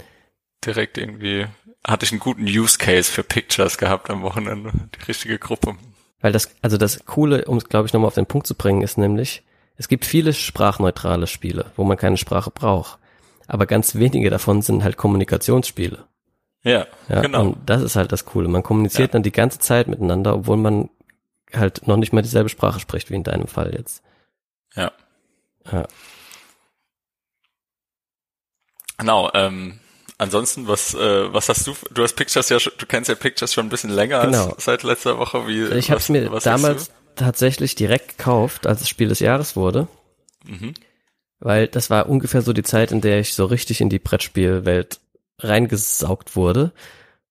direkt 0.64 0.98
irgendwie 0.98 1.46
hatte 1.86 2.04
ich 2.04 2.12
einen 2.12 2.20
guten 2.20 2.44
Use 2.44 2.78
Case 2.78 3.10
für 3.10 3.22
Pictures 3.22 3.78
gehabt 3.78 4.10
am 4.10 4.22
Wochenende, 4.22 4.70
die 4.98 5.04
richtige 5.06 5.38
Gruppe. 5.38 5.76
Weil 6.20 6.32
das, 6.32 6.50
also 6.60 6.76
das 6.76 7.04
Coole, 7.06 7.44
um 7.46 7.56
es 7.56 7.68
glaube 7.68 7.86
ich 7.86 7.92
nochmal 7.92 8.08
auf 8.08 8.14
den 8.14 8.26
Punkt 8.26 8.46
zu 8.46 8.54
bringen, 8.54 8.82
ist 8.82 8.98
nämlich, 8.98 9.42
es 9.80 9.88
gibt 9.88 10.04
viele 10.04 10.34
sprachneutrale 10.34 11.26
Spiele, 11.26 11.72
wo 11.74 11.84
man 11.84 11.96
keine 11.96 12.18
Sprache 12.18 12.50
braucht. 12.50 12.98
Aber 13.46 13.64
ganz 13.64 13.94
wenige 13.94 14.28
davon 14.28 14.60
sind 14.60 14.84
halt 14.84 14.98
Kommunikationsspiele. 14.98 16.04
Ja, 16.62 16.86
Ja, 17.08 17.22
genau. 17.22 17.40
Und 17.46 17.56
das 17.64 17.80
ist 17.80 17.96
halt 17.96 18.12
das 18.12 18.26
Coole. 18.26 18.46
Man 18.48 18.62
kommuniziert 18.62 19.08
Ja. 19.08 19.12
dann 19.14 19.22
die 19.22 19.32
ganze 19.32 19.58
Zeit 19.58 19.88
miteinander, 19.88 20.34
obwohl 20.34 20.58
man 20.58 20.90
halt 21.54 21.86
noch 21.88 21.96
nicht 21.96 22.12
mal 22.12 22.20
dieselbe 22.20 22.50
Sprache 22.50 22.78
spricht, 22.78 23.08
wie 23.10 23.14
in 23.14 23.24
deinem 23.24 23.46
Fall 23.46 23.74
jetzt. 23.74 24.02
Ja. 24.76 24.92
Ja. 25.72 25.86
Genau, 28.98 29.30
ähm, 29.32 29.80
ansonsten, 30.18 30.68
was, 30.68 30.92
äh, 30.94 31.32
was 31.32 31.48
hast 31.48 31.66
du, 31.66 31.74
du 31.90 32.02
hast 32.02 32.14
Pictures 32.16 32.50
ja 32.50 32.60
schon, 32.60 32.74
du 32.76 32.84
kennst 32.86 33.08
ja 33.08 33.14
Pictures 33.14 33.54
schon 33.54 33.66
ein 33.66 33.70
bisschen 33.70 33.90
länger 33.90 34.26
Genau. 34.26 34.50
als 34.50 34.64
seit 34.66 34.82
letzter 34.82 35.18
Woche, 35.18 35.46
wie, 35.48 35.64
Ich 35.78 35.90
habe 35.90 35.96
was- 35.96 36.04
es 36.04 36.08
mir 36.10 36.30
was 36.30 36.44
damals 36.44 36.90
tatsächlich 37.16 37.74
direkt 37.74 38.18
gekauft, 38.18 38.66
als 38.66 38.80
es 38.80 38.88
Spiel 38.88 39.08
des 39.08 39.20
Jahres 39.20 39.56
wurde. 39.56 39.88
Mhm. 40.46 40.74
Weil 41.38 41.68
das 41.68 41.90
war 41.90 42.08
ungefähr 42.08 42.42
so 42.42 42.52
die 42.52 42.62
Zeit, 42.62 42.92
in 42.92 43.00
der 43.00 43.20
ich 43.20 43.34
so 43.34 43.46
richtig 43.46 43.80
in 43.80 43.88
die 43.88 43.98
Brettspielwelt 43.98 45.00
reingesaugt 45.38 46.36
wurde. 46.36 46.72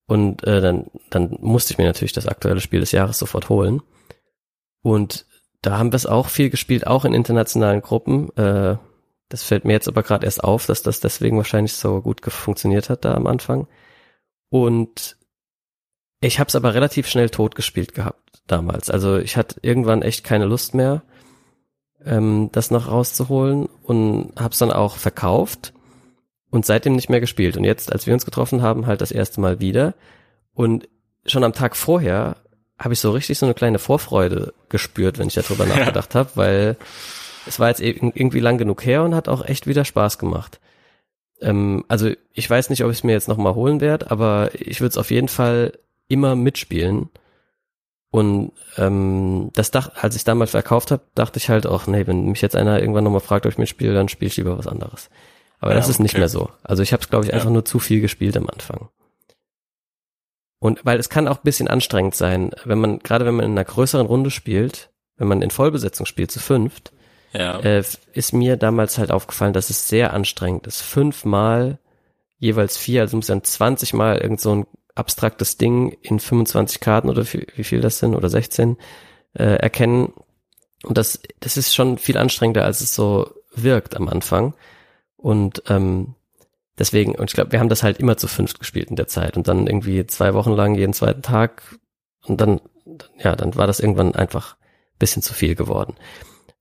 Und 0.08 0.44
äh, 0.44 0.62
dann, 0.62 0.88
dann 1.12 1.38
musste 1.40 1.74
ich 1.74 1.78
mir 1.78 1.86
natürlich 1.86 2.14
das 2.14 2.28
aktuelle 2.28 2.62
Spiel 2.62 2.80
des 2.80 2.92
Jahres 2.92 3.20
sofort 3.20 3.50
holen. 3.50 3.82
Und 4.82 5.26
da 5.62 5.78
haben 5.78 5.92
wir 5.92 5.98
es 5.98 6.08
auch 6.08 6.30
viel 6.30 6.50
gespielt, 6.50 6.88
auch 6.88 7.06
in 7.06 7.14
internationalen 7.14 7.82
Gruppen. 7.82 8.36
Äh, 8.36 8.78
das 9.30 9.44
fällt 9.44 9.66
mir 9.66 9.74
jetzt 9.74 9.88
aber 9.88 10.02
gerade 10.02 10.26
erst 10.26 10.44
auf, 10.44 10.66
dass 10.66 10.82
das 10.82 11.00
deswegen 11.00 11.38
wahrscheinlich 11.38 11.74
so 11.74 12.02
gut 12.02 12.22
funktioniert 12.26 12.90
hat 12.90 13.06
da 13.06 13.14
am 13.14 13.28
Anfang. 13.28 13.68
Und 14.50 15.18
ich 16.22 16.40
habe 16.40 16.48
es 16.50 16.56
aber 16.56 16.74
relativ 16.74 17.08
schnell 17.08 17.30
tot 17.30 17.56
gespielt 17.56 17.94
gehabt 17.94 18.42
damals. 18.48 18.90
Also 18.90 19.18
ich 19.18 19.38
hatte 19.38 19.60
irgendwann 19.62 20.02
echt 20.02 20.24
keine 20.24 20.46
Lust 20.46 20.74
mehr, 20.74 21.04
ähm, 22.06 22.50
das 22.52 22.72
noch 22.72 22.88
rauszuholen 22.88 23.68
und 23.84 24.34
habe 24.38 24.52
es 24.52 24.60
dann 24.60 24.72
auch 24.72 24.98
verkauft 24.98 25.74
und 26.50 26.66
seitdem 26.66 26.96
nicht 26.96 27.10
mehr 27.10 27.20
gespielt. 27.22 27.58
Und 27.58 27.64
jetzt, 27.64 27.92
als 27.92 28.06
wir 28.08 28.14
uns 28.14 28.26
getroffen 28.26 28.62
haben, 28.62 28.86
halt 28.86 29.02
das 29.02 29.12
erste 29.12 29.40
Mal 29.40 29.60
wieder. 29.60 29.94
Und 30.54 30.90
schon 31.26 31.44
am 31.44 31.54
Tag 31.54 31.76
vorher 31.76 32.38
habe 32.78 32.94
ich 32.94 33.00
so 33.00 33.12
richtig 33.12 33.38
so 33.38 33.46
eine 33.46 33.56
kleine 33.56 33.80
Vorfreude 33.80 34.54
gespürt, 34.70 35.18
wenn 35.18 35.28
ich 35.28 35.36
darüber 35.36 35.66
nachgedacht 35.68 36.16
habe, 36.16 36.30
weil 36.36 36.78
es 37.46 37.60
war 37.60 37.70
jetzt 37.70 37.82
irgendwie 37.82 38.40
lang 38.40 38.58
genug 38.58 38.86
her 38.86 39.04
und 39.04 39.16
hat 39.16 39.28
auch 39.28 39.46
echt 39.46 39.68
wieder 39.68 39.86
Spaß 39.86 40.18
gemacht. 40.18 40.60
Ähm, 41.42 41.86
also 41.88 42.12
ich 42.34 42.50
weiß 42.50 42.70
nicht, 42.70 42.84
ob 42.84 42.92
ich 42.92 42.98
es 43.00 43.04
mir 43.04 43.14
jetzt 43.14 43.28
nochmal 43.28 43.56
holen 43.56 43.80
werde, 43.80 44.12
aber 44.12 44.52
ich 44.54 44.82
würde 44.82 44.92
es 44.92 44.98
auf 44.98 45.12
jeden 45.12 45.30
Fall 45.30 45.74
immer 46.10 46.36
mitspielen. 46.36 47.10
Und 48.12 48.52
ähm, 48.78 49.52
das 49.54 49.72
dacht, 49.72 50.04
als 50.04 50.16
ich 50.16 50.24
damals 50.24 50.52
verkauft 50.52 50.90
habe, 50.92 51.04
dachte 51.16 51.38
ich 51.38 51.50
halt 51.50 51.66
auch, 51.68 51.86
nee, 51.88 52.06
wenn 52.08 52.26
mich 52.26 52.42
jetzt 52.42 52.56
einer 52.56 52.80
irgendwann 52.82 53.04
nochmal 53.04 53.20
fragt, 53.22 53.46
ob 53.46 53.52
ich 53.52 53.58
mitspiele, 53.60 53.94
dann 53.94 54.10
spiele 54.10 54.28
ich 54.28 54.38
lieber 54.38 54.58
was 54.58 54.68
anderes. 54.68 55.10
Aber 55.60 55.72
Ja, 55.72 55.78
das 55.78 55.90
ist 55.90 56.00
nicht 56.00 56.14
okay. 56.14 56.20
mehr 56.20 56.30
so. 56.30 56.50
Also 56.64 56.82
ich 56.84 56.92
habe 56.92 57.02
es, 57.04 57.10
glaube 57.10 57.24
ich, 57.26 57.30
Ja. 57.30 57.36
einfach 57.36 57.52
nur 57.52 57.66
zu 57.66 57.80
viel 57.80 58.02
gespielt 58.02 58.36
am 58.36 58.50
Anfang. 58.50 58.90
Und 60.60 60.84
weil 60.86 61.00
es 61.00 61.10
kann 61.10 61.28
auch 61.28 61.38
ein 61.38 61.44
bisschen 61.44 61.68
anstrengend 61.68 62.16
sein, 62.16 62.52
wenn 62.66 62.80
man, 62.80 63.00
gerade 63.00 63.26
wenn 63.26 63.36
man 63.36 63.46
in 63.46 63.52
einer 63.52 63.64
größeren 63.66 64.06
Runde 64.06 64.32
spielt, 64.32 64.90
wenn 65.18 65.28
man 65.28 65.42
in 65.42 65.52
Vollbesetzung 65.52 66.06
spielt, 66.06 66.32
zu 66.32 66.40
fünft, 66.40 66.92
Ja, 67.32 67.60
äh, 67.60 67.84
ist 68.14 68.34
mir 68.34 68.58
damals 68.58 68.98
halt 68.98 69.12
aufgefallen, 69.12 69.54
dass 69.54 69.70
es 69.70 69.88
sehr 69.88 70.14
anstrengend 70.14 70.66
ist. 70.68 70.82
Fünfmal, 70.82 71.78
jeweils 72.40 72.76
vier, 72.78 73.02
also 73.02 73.18
muss 73.18 73.28
dann 73.28 73.44
20 73.44 73.94
Mal 73.94 74.18
irgend 74.18 74.42
so 74.42 74.56
ein 74.56 74.68
abstraktes 75.00 75.58
Ding 75.58 75.98
in 76.02 76.20
25 76.20 76.80
Karten 76.80 77.10
oder 77.10 77.24
wie, 77.26 77.64
viel 77.64 77.82
das 77.82 78.00
sind 78.00 78.16
oder 78.16 78.30
16 78.30 78.78
äh, 79.34 79.44
erkennen. 79.44 80.14
Und 80.84 80.98
das, 80.98 81.20
das 81.40 81.58
ist 81.58 81.74
schon 81.74 81.98
viel 81.98 82.18
anstrengender, 82.18 82.66
als 82.66 82.82
es 82.82 82.94
so 82.94 83.34
wirkt 83.54 83.96
am 83.96 84.08
Anfang. 84.08 84.54
Und 85.18 85.64
ähm, 85.68 86.16
deswegen, 86.78 87.16
und 87.16 87.30
ich 87.30 87.34
glaube, 87.34 87.52
wir 87.52 87.60
haben 87.60 87.70
das 87.70 87.84
halt 87.84 88.00
immer 88.00 88.18
zu 88.18 88.28
fünft 88.28 88.60
gespielt 88.60 88.90
in 88.90 88.96
der 88.96 89.08
Zeit 89.08 89.36
und 89.36 89.48
dann 89.48 89.68
irgendwie 89.68 90.06
zwei 90.08 90.34
Wochen 90.34 90.52
lang 90.52 90.76
jeden 90.76 90.94
zweiten 90.94 91.22
Tag 91.22 91.80
und 92.26 92.40
dann, 92.40 92.62
ja, 93.18 93.36
dann 93.36 93.56
war 93.56 93.68
das 93.68 93.80
irgendwann 93.80 94.16
einfach 94.16 94.56
ein 94.56 95.00
bisschen 95.00 95.22
zu 95.22 95.34
viel 95.34 95.56
geworden. 95.56 95.96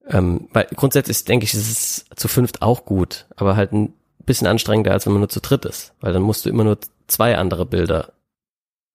Ähm, 0.08 0.48
weil 0.52 0.66
grundsätzlich 0.74 1.24
denke 1.24 1.44
ich, 1.44 1.54
ist 1.54 1.70
es 1.70 2.06
zu 2.16 2.28
fünft 2.28 2.62
auch 2.62 2.84
gut, 2.84 3.26
aber 3.36 3.56
halt 3.56 3.72
ein 3.72 3.94
bisschen 4.24 4.46
anstrengender, 4.46 4.92
als 4.92 5.06
wenn 5.06 5.12
man 5.12 5.20
nur 5.20 5.28
zu 5.28 5.40
dritt 5.40 5.64
ist, 5.64 5.94
weil 6.00 6.12
dann 6.12 6.22
musst 6.22 6.44
du 6.44 6.50
immer 6.50 6.64
nur 6.64 6.78
zwei 7.06 7.36
andere 7.36 7.66
Bilder 7.66 8.12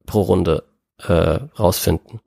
pro 0.06 0.22
Runde 0.22 0.64
äh, 1.00 1.40
rausfinden. 1.60 2.22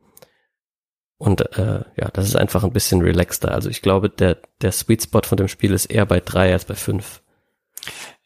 Und 1.18 1.40
äh, 1.56 1.84
ja, 1.96 2.08
das 2.12 2.26
ist 2.26 2.36
einfach 2.36 2.62
ein 2.62 2.72
bisschen 2.72 3.00
relaxter. 3.00 3.52
Also 3.52 3.70
ich 3.70 3.80
glaube, 3.80 4.10
der, 4.10 4.38
der 4.60 4.72
Sweet 4.72 5.04
Spot 5.04 5.22
von 5.22 5.38
dem 5.38 5.48
Spiel 5.48 5.72
ist 5.72 5.86
eher 5.86 6.04
bei 6.04 6.20
drei 6.20 6.52
als 6.52 6.66
bei 6.66 6.74
fünf. 6.74 7.22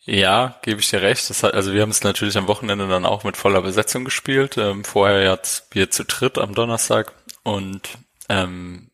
ja, 0.04 0.58
gebe 0.62 0.80
ich 0.80 0.90
dir 0.90 1.02
recht. 1.02 1.30
Das 1.30 1.42
hat, 1.42 1.54
also 1.54 1.72
wir 1.72 1.82
haben 1.82 1.90
es 1.90 2.02
natürlich 2.02 2.36
am 2.36 2.48
Wochenende 2.48 2.88
dann 2.88 3.04
auch 3.06 3.22
mit 3.22 3.36
voller 3.36 3.62
Besetzung 3.62 4.04
gespielt. 4.04 4.56
Ähm, 4.58 4.84
vorher 4.84 5.22
jetzt 5.22 5.72
wir 5.72 5.90
zu 5.90 6.04
dritt 6.04 6.38
am 6.38 6.54
Donnerstag 6.54 7.12
und 7.44 7.88
ähm, 8.28 8.90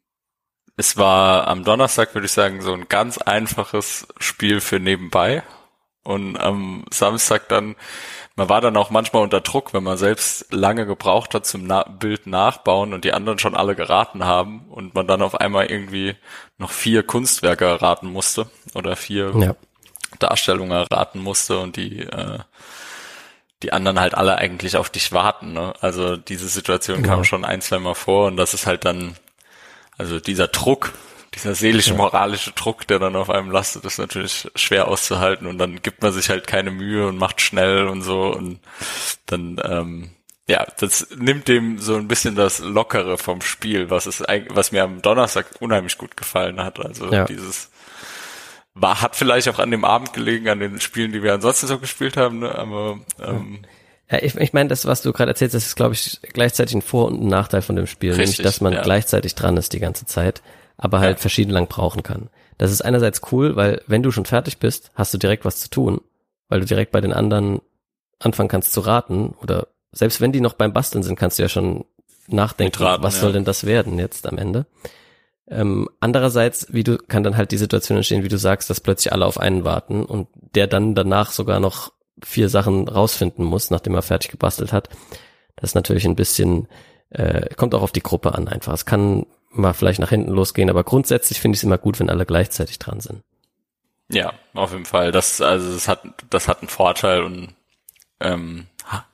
es 0.76 0.98
war 0.98 1.48
am 1.48 1.64
Donnerstag, 1.64 2.14
würde 2.14 2.26
ich 2.26 2.32
sagen, 2.32 2.60
so 2.60 2.74
ein 2.74 2.88
ganz 2.88 3.16
einfaches 3.16 4.06
Spiel 4.18 4.60
für 4.60 4.78
nebenbei. 4.78 5.42
Und 6.06 6.36
am 6.38 6.84
Samstag 6.92 7.48
dann, 7.48 7.74
man 8.36 8.48
war 8.48 8.60
dann 8.60 8.76
auch 8.76 8.90
manchmal 8.90 9.22
unter 9.22 9.40
Druck, 9.40 9.74
wenn 9.74 9.82
man 9.82 9.96
selbst 9.98 10.52
lange 10.52 10.86
gebraucht 10.86 11.34
hat 11.34 11.46
zum 11.46 11.66
Na 11.66 11.82
Bild 11.82 12.26
nachbauen 12.26 12.94
und 12.94 13.04
die 13.04 13.12
anderen 13.12 13.38
schon 13.38 13.56
alle 13.56 13.74
geraten 13.74 14.24
haben 14.24 14.66
und 14.70 14.94
man 14.94 15.06
dann 15.06 15.20
auf 15.22 15.34
einmal 15.40 15.66
irgendwie 15.66 16.14
noch 16.58 16.70
vier 16.70 17.02
Kunstwerke 17.02 17.64
erraten 17.64 18.06
musste 18.12 18.48
oder 18.74 18.94
vier 18.96 19.32
Ja. 19.40 19.54
Darstellungen 20.20 20.72
erraten 20.88 21.18
musste 21.20 21.58
und 21.58 21.76
die 21.76 22.00
äh, 22.02 22.38
die 23.62 23.72
anderen 23.72 23.98
halt 23.98 24.14
alle 24.14 24.36
eigentlich 24.36 24.76
auf 24.76 24.90
dich 24.90 25.12
warten. 25.12 25.52
Ne? 25.54 25.72
Also 25.80 26.16
diese 26.16 26.46
Situation 26.48 27.02
Genau. 27.02 27.16
kam 27.16 27.24
schon 27.24 27.44
ein, 27.44 27.62
zwei 27.62 27.78
Mal 27.78 27.94
vor 27.94 28.26
und 28.26 28.36
das 28.36 28.52
ist 28.54 28.66
halt 28.66 28.84
dann, 28.84 29.16
also 29.96 30.20
dieser 30.20 30.46
Druck, 30.48 30.92
dieser 31.34 31.54
seelische, 31.54 31.94
moralische 31.94 32.52
Druck, 32.52 32.86
der 32.86 32.98
dann 32.98 33.16
auf 33.16 33.28
einem 33.30 33.50
lastet, 33.50 33.84
ist 33.84 33.98
natürlich 33.98 34.50
schwer 34.54 34.88
auszuhalten 34.88 35.46
und 35.46 35.58
dann 35.58 35.82
gibt 35.82 36.02
man 36.02 36.12
sich 36.12 36.30
halt 36.30 36.46
keine 36.46 36.70
Mühe 36.70 37.06
und 37.08 37.18
macht 37.18 37.40
schnell 37.40 37.86
und 37.88 38.02
so 38.02 38.34
und 38.34 38.60
dann, 39.26 39.60
ähm, 39.64 40.10
ja, 40.48 40.64
das 40.78 41.08
nimmt 41.16 41.48
dem 41.48 41.78
so 41.78 41.96
ein 41.96 42.08
bisschen 42.08 42.36
das 42.36 42.60
Lockere 42.60 43.18
vom 43.18 43.40
Spiel, 43.42 43.90
was 43.90 44.06
es 44.06 44.22
eigentlich, 44.22 44.54
was 44.56 44.72
mir 44.72 44.84
am 44.84 45.02
Donnerstag 45.02 45.46
unheimlich 45.60 45.98
gut 45.98 46.16
gefallen 46.16 46.62
hat. 46.62 46.78
Also 46.78 47.12
Ja. 47.12 47.24
dieses 47.24 47.70
war, 48.74 49.00
hat 49.02 49.16
vielleicht 49.16 49.48
auch 49.48 49.58
an 49.58 49.70
dem 49.70 49.84
Abend 49.84 50.12
gelegen, 50.12 50.48
an 50.48 50.60
den 50.60 50.80
Spielen, 50.80 51.12
die 51.12 51.22
wir 51.22 51.32
ansonsten 51.34 51.66
so 51.66 51.78
gespielt 51.78 52.16
haben, 52.16 52.40
ne? 52.40 52.54
aber 52.54 52.98
ähm, 53.20 53.60
Ja, 54.10 54.22
ich, 54.22 54.36
ich 54.36 54.52
meine, 54.52 54.68
das, 54.68 54.84
was 54.86 55.02
du 55.02 55.12
gerade 55.12 55.30
erzählst, 55.32 55.54
das 55.54 55.66
ist, 55.66 55.76
glaube 55.76 55.94
ich, 55.94 56.20
gleichzeitig 56.32 56.74
ein 56.76 56.82
Vor- 56.82 57.06
und 57.06 57.22
ein 57.22 57.28
Nachteil 57.28 57.62
von 57.62 57.74
dem 57.74 57.86
Spiel, 57.86 58.10
nämlich, 58.10 58.28
Richtig, 58.28 58.44
dass 58.44 58.60
man 58.60 58.72
ja. 58.74 58.82
gleichzeitig 58.82 59.34
dran 59.34 59.56
ist 59.56 59.72
die 59.72 59.80
ganze 59.80 60.04
Zeit, 60.06 60.42
aber 60.76 61.00
halt 61.00 61.16
Ja. 61.18 61.20
verschieden 61.22 61.50
lang 61.52 61.68
brauchen 61.68 62.02
kann. 62.02 62.28
Das 62.58 62.70
ist 62.70 62.82
einerseits 62.82 63.20
cool, 63.32 63.56
weil 63.56 63.82
wenn 63.86 64.02
du 64.02 64.10
schon 64.10 64.24
fertig 64.24 64.58
bist, 64.58 64.90
hast 64.94 65.12
du 65.14 65.18
direkt 65.18 65.44
was 65.44 65.60
zu 65.60 65.68
tun, 65.70 66.00
weil 66.48 66.60
du 66.60 66.66
direkt 66.66 66.92
bei 66.92 67.00
den 67.00 67.12
anderen 67.12 67.60
anfangen 68.18 68.48
kannst 68.48 68.72
zu 68.72 68.80
raten 68.80 69.34
oder 69.42 69.68
selbst 69.92 70.20
wenn 70.20 70.32
die 70.32 70.40
noch 70.40 70.54
beim 70.54 70.72
Basteln 70.72 71.02
sind, 71.02 71.18
kannst 71.18 71.38
du 71.38 71.42
ja 71.42 71.48
schon 71.48 71.84
nachdenken, 72.28 72.78
Mitraten, 72.78 73.02
was 73.02 73.14
ja. 73.16 73.20
soll 73.22 73.32
denn 73.32 73.44
das 73.44 73.64
werden 73.64 73.98
jetzt 73.98 74.26
am 74.26 74.38
Ende. 74.38 74.66
Ähm, 75.48 75.88
andererseits, 76.00 76.66
wie 76.72 76.82
du, 76.82 76.98
kann 76.98 77.22
dann 77.22 77.36
halt 77.36 77.52
die 77.52 77.56
Situation 77.58 77.96
entstehen, 77.96 78.24
wie 78.24 78.28
du 78.28 78.38
sagst, 78.38 78.68
dass 78.68 78.80
plötzlich 78.80 79.12
alle 79.12 79.26
auf 79.26 79.38
einen 79.38 79.64
warten 79.64 80.04
und 80.04 80.28
der 80.54 80.66
dann 80.66 80.94
danach 80.94 81.30
sogar 81.30 81.60
noch 81.60 81.92
vier 82.22 82.48
Sachen 82.48 82.88
rausfinden 82.88 83.44
muss, 83.44 83.70
nachdem 83.70 83.94
er 83.94 84.02
fertig 84.02 84.30
gebastelt 84.30 84.72
hat. 84.72 84.88
Das 85.56 85.70
ist 85.70 85.74
natürlich 85.74 86.04
ein 86.06 86.16
bisschen 86.16 86.68
Äh, 87.08 87.54
kommt 87.54 87.72
auch 87.76 87.82
auf 87.82 87.92
die 87.92 88.02
Gruppe 88.02 88.34
an 88.34 88.48
einfach. 88.48 88.72
Es 88.74 88.84
kann 88.84 89.26
mal 89.50 89.72
vielleicht 89.72 90.00
nach 90.00 90.10
hinten 90.10 90.30
losgehen, 90.30 90.70
aber 90.70 90.84
grundsätzlich 90.84 91.40
finde 91.40 91.56
ich 91.56 91.60
es 91.60 91.64
immer 91.64 91.78
gut, 91.78 91.98
wenn 91.98 92.10
alle 92.10 92.26
gleichzeitig 92.26 92.78
dran 92.78 93.00
sind. 93.00 93.22
Ja, 94.08 94.34
auf 94.54 94.72
jeden 94.72 94.84
Fall. 94.84 95.12
Das, 95.12 95.40
also 95.40 95.72
das 95.72 95.88
hat, 95.88 96.02
das 96.30 96.48
hat 96.48 96.60
einen 96.60 96.68
Vorteil 96.68 97.22
und 97.22 97.54
ähm, 98.20 98.66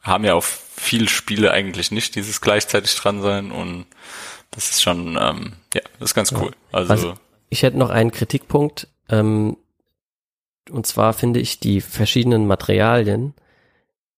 haben 0.03 0.25
ja 0.25 0.35
auch 0.35 0.45
viele 0.45 1.09
Spiele 1.09 1.51
eigentlich 1.51 1.91
nicht 1.91 2.15
dieses 2.15 2.41
gleichzeitig 2.41 2.95
dran 2.97 3.23
sein 3.23 3.51
und 3.51 3.87
das 4.51 4.71
ist 4.71 4.83
schon, 4.83 5.19
ähm, 5.21 5.55
ja, 5.75 5.81
das 5.99 6.11
ist 6.11 6.15
ganz 6.15 6.33
cool. 6.33 6.53
Also, 6.73 6.93
also 6.93 7.15
ich 7.49 7.63
hätte 7.63 7.79
noch 7.79 7.91
einen 7.91 8.11
Kritikpunkt. 8.11 8.89
Ähm, 9.09 9.57
und 10.71 10.87
zwar 10.87 11.13
finde 11.13 11.41
ich 11.41 11.59
die 11.59 11.81
verschiedenen 11.81 12.47
Materialien 12.47 13.35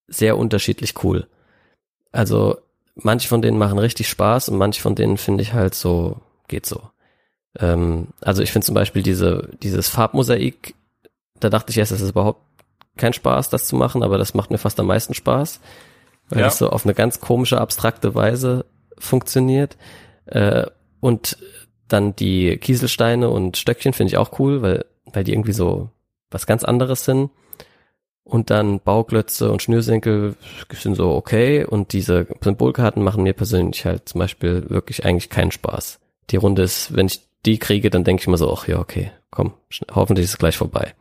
sehr 0.09 0.37
unterschiedlich 0.37 1.02
cool. 1.04 1.28
Also 2.12 2.59
manche 2.94 3.28
von 3.28 3.42
denen 3.42 3.58
machen 3.58 3.78
richtig 3.78 4.08
Spaß 4.08 4.48
und 4.48 4.58
manche 4.58 4.80
von 4.80 4.94
denen 4.94 5.16
finde 5.16 5.42
ich 5.42 5.52
halt 5.52 5.74
so, 5.74 6.20
geht 6.48 6.66
so. 6.66 6.80
Ähm, 7.58 8.08
also 8.20 8.42
ich 8.42 8.52
finde 8.52 8.66
zum 8.66 8.74
Beispiel 8.74 9.02
diese, 9.02 9.50
dieses 9.62 9.88
Farbmosaik, 9.88 10.74
da 11.40 11.50
dachte 11.50 11.70
ich 11.70 11.78
erst, 11.78 11.92
das 11.92 12.00
ist 12.00 12.10
überhaupt 12.10 12.42
kein 12.96 13.12
Spaß, 13.12 13.50
das 13.50 13.66
zu 13.66 13.76
machen, 13.76 14.02
aber 14.02 14.18
das 14.18 14.34
macht 14.34 14.50
mir 14.50 14.58
fast 14.58 14.78
am 14.78 14.86
meisten 14.86 15.14
Spaß, 15.14 15.60
weil 16.28 16.40
ja. 16.40 16.44
das 16.46 16.58
so 16.58 16.70
auf 16.70 16.84
eine 16.84 16.94
ganz 16.94 17.20
komische, 17.20 17.60
abstrakte 17.60 18.14
Weise 18.14 18.64
funktioniert. 18.98 19.76
Äh, 20.26 20.66
und 21.00 21.36
dann 21.88 22.16
die 22.16 22.56
Kieselsteine 22.56 23.28
und 23.28 23.56
Stöckchen 23.56 23.92
finde 23.92 24.08
ich 24.08 24.16
auch 24.16 24.38
cool, 24.38 24.62
weil, 24.62 24.84
weil 25.12 25.24
die 25.24 25.32
irgendwie 25.32 25.52
so 25.52 25.90
was 26.30 26.46
ganz 26.46 26.64
anderes 26.64 27.04
sind. 27.04 27.30
Und 28.25 28.49
dann 28.49 28.81
Bauklötze 28.81 29.52
und 29.52 29.62
Schnürsenkel 29.62 30.35
sind 30.73 30.95
so 30.95 31.14
okay. 31.14 31.64
Und 31.64 31.93
diese 31.93 32.26
Symbolkarten 32.43 33.02
machen 33.02 33.23
mir 33.23 33.35
persönlich 33.35 33.85
halt 33.85 34.09
zum 34.09 34.19
Beispiel 34.19 34.69
wirklich 34.71 35.04
eigentlich 35.04 35.28
keinen 35.28 35.52
Spaß. 35.52 36.00
Die 36.31 36.37
Runde 36.37 36.62
ist, 36.62 36.97
wenn 36.97 37.07
ich 37.07 37.21
die 37.45 37.59
kriege, 37.59 37.90
dann 37.90 38.04
denke 38.04 38.23
ich 38.23 38.26
mir 38.26 38.38
so, 38.38 38.52
ach 38.52 38.66
ja, 38.66 38.78
okay, 38.78 39.12
komm, 39.31 39.52
hoffentlich 39.95 40.25
ist 40.25 40.31
es 40.31 40.38
gleich 40.38 40.57
vorbei. 40.57 40.95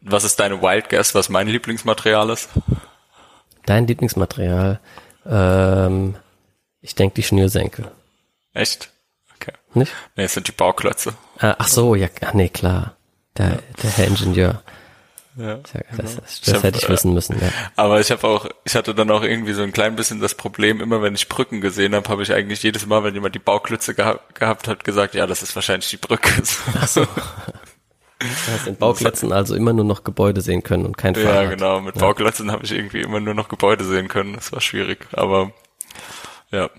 Was 0.00 0.24
ist 0.24 0.38
deine 0.38 0.62
Wild 0.62 0.88
Guess, 0.88 1.14
was 1.14 1.28
mein 1.28 1.48
Lieblingsmaterial 1.48 2.30
ist? 2.30 2.48
Dein 3.66 3.86
Lieblingsmaterial? 3.86 4.80
Ähm, 5.24 6.16
ich 6.80 6.94
denke 6.94 7.14
die 7.16 7.22
Schnürsenkel. 7.24 7.90
Echt? 8.52 8.90
Okay. 9.34 9.52
Nicht? 9.74 9.92
Nee, 10.16 10.24
es 10.24 10.34
sind 10.34 10.46
die 10.48 10.52
Bauklötze. 10.52 11.14
Ah, 11.38 11.56
ach 11.58 11.68
so, 11.68 11.94
ja, 11.94 12.08
ach 12.20 12.34
nee, 12.34 12.48
klar. 12.48 12.96
Der, 13.36 13.50
ja. 13.50 13.58
der 13.82 13.90
Herr 13.90 14.06
Ingenieur. 14.06 14.62
Ja, 15.36 15.56
das, 15.56 15.72
genau. 15.72 16.20
das, 16.20 16.40
das 16.40 16.54
hab, 16.54 16.62
hätte 16.62 16.78
ich 16.78 16.88
wissen 16.88 17.12
müssen. 17.12 17.38
Ja. 17.38 17.48
Aber 17.76 18.00
ich 18.00 18.10
habe 18.10 18.26
auch, 18.26 18.46
ich 18.64 18.74
hatte 18.74 18.94
dann 18.94 19.10
auch 19.10 19.22
irgendwie 19.22 19.52
so 19.52 19.62
ein 19.62 19.72
klein 19.72 19.94
bisschen 19.94 20.20
das 20.20 20.34
Problem, 20.34 20.80
immer 20.80 21.02
wenn 21.02 21.14
ich 21.14 21.28
Brücken 21.28 21.60
gesehen 21.60 21.94
habe, 21.94 22.08
habe 22.08 22.22
ich 22.22 22.32
eigentlich 22.32 22.62
jedes 22.62 22.86
Mal, 22.86 23.04
wenn 23.04 23.14
jemand 23.14 23.34
die 23.34 23.40
Bauklötze 23.40 23.94
geha 23.94 24.18
gehabt 24.34 24.66
hat, 24.66 24.84
gesagt, 24.84 25.14
ja, 25.14 25.26
das 25.26 25.42
ist 25.42 25.54
wahrscheinlich 25.54 25.90
die 25.90 25.98
Brücke. 25.98 26.30
Ach 26.80 26.88
so. 26.88 27.06
Du 28.18 28.26
hast 28.52 28.66
in 28.66 28.76
Bauklötzen 28.76 29.30
also 29.30 29.54
immer 29.54 29.74
nur 29.74 29.84
noch 29.84 30.02
Gebäude 30.02 30.40
sehen 30.40 30.62
können 30.62 30.86
und 30.86 30.96
kein 30.96 31.14
Fahrrad. 31.14 31.44
Ja, 31.44 31.50
genau. 31.50 31.80
Mit 31.82 31.96
ja. 31.96 32.00
Bauklötzen 32.00 32.50
habe 32.50 32.64
ich 32.64 32.72
irgendwie 32.72 33.02
immer 33.02 33.20
nur 33.20 33.34
noch 33.34 33.48
Gebäude 33.48 33.84
sehen 33.84 34.08
können. 34.08 34.34
Das 34.34 34.52
war 34.52 34.62
schwierig. 34.62 35.06
Aber 35.12 35.52
ja. 36.50 36.70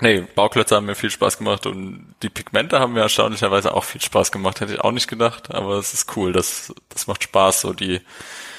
Nee, 0.00 0.24
Bauklötze 0.34 0.76
haben 0.76 0.86
mir 0.86 0.94
viel 0.94 1.10
Spaß 1.10 1.38
gemacht 1.38 1.66
und 1.66 2.14
die 2.22 2.28
Pigmente 2.28 2.78
haben 2.78 2.92
mir 2.92 3.00
erstaunlicherweise 3.00 3.74
auch 3.74 3.84
viel 3.84 4.00
Spaß 4.00 4.30
gemacht. 4.30 4.60
Hätte 4.60 4.74
ich 4.74 4.80
auch 4.80 4.92
nicht 4.92 5.08
gedacht, 5.08 5.52
aber 5.52 5.76
es 5.76 5.92
ist 5.92 6.16
cool. 6.16 6.32
Das, 6.32 6.72
das 6.88 7.06
macht 7.06 7.24
Spaß, 7.24 7.62
so 7.62 7.72
die. 7.72 8.00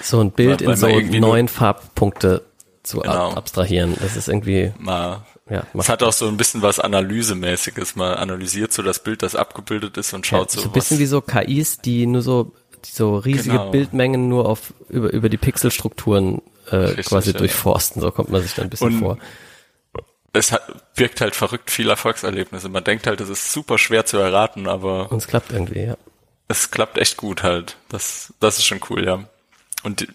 So 0.02 0.20
ein 0.20 0.32
Bild 0.32 0.62
in 0.62 0.76
so 0.76 0.88
neun 0.88 1.48
Farbpunkte 1.48 2.46
zu 2.84 3.00
genau. 3.00 3.32
abstrahieren. 3.32 3.96
Das 4.02 4.18
ist 4.18 4.28
irgendwie. 4.28 4.74
Mal 4.78 5.24
ja, 5.50 5.64
es 5.74 5.90
hat 5.90 6.04
auch 6.04 6.14
so 6.14 6.28
ein 6.28 6.38
bisschen 6.38 6.62
was 6.62 6.80
Analysemäßiges. 6.80 7.96
Man 7.96 8.14
analysiert 8.14 8.72
so 8.72 8.84
das 8.84 9.00
Bild, 9.00 9.24
das 9.24 9.36
abgebildet 9.36 9.98
ist 9.98 10.14
und 10.14 10.26
schaut 10.28 10.52
ja, 10.52 10.56
so. 10.56 10.62
So 10.62 10.70
ein 10.70 10.74
bisschen 10.74 11.00
wie 11.00 11.08
so 11.08 11.22
KIs, 11.22 11.80
die 11.80 12.06
nur 12.06 12.22
so, 12.22 12.52
die 12.86 12.92
so 12.92 13.18
riesige 13.18 13.58
genau. 13.58 13.72
Bildmengen 13.72 14.30
nur 14.30 14.48
auf, 14.48 14.74
über, 14.90 15.12
über 15.12 15.28
die 15.28 15.38
Pixelstrukturen 15.38 16.42
äh, 16.70 16.76
Richtig, 16.76 17.08
quasi 17.08 17.32
ja. 17.32 17.40
durchforsten. 17.40 18.02
So 18.02 18.12
kommt 18.12 18.30
man 18.30 18.44
sich 18.44 18.54
da 18.54 18.62
ein 18.62 18.70
bisschen 18.70 18.94
und 18.94 19.00
vor. 19.00 19.18
Es 20.34 20.52
hat, 20.52 20.62
wirkt 20.96 21.22
halt 21.22 21.36
verrückt 21.36 21.72
viel 21.72 21.90
Erfolgserlebnisse. 21.90 22.70
Man 22.70 22.84
denkt 22.84 23.08
halt, 23.08 23.20
es 23.22 23.30
ist 23.30 23.52
super 23.52 23.78
schwer 23.78 24.06
zu 24.06 24.18
erraten, 24.18 24.68
aber. 24.68 25.12
Und 25.12 25.18
es 25.18 25.28
klappt 25.28 25.52
irgendwie, 25.52 25.82
ja. 25.82 25.98
Es 26.48 26.72
klappt 26.72 26.98
echt 26.98 27.18
gut 27.18 27.44
halt. 27.44 27.78
Das, 27.90 28.34
das 28.40 28.58
ist 28.58 28.66
schon 28.66 28.80
cool, 28.90 29.06
ja. 29.06 29.24
Und 29.84 30.08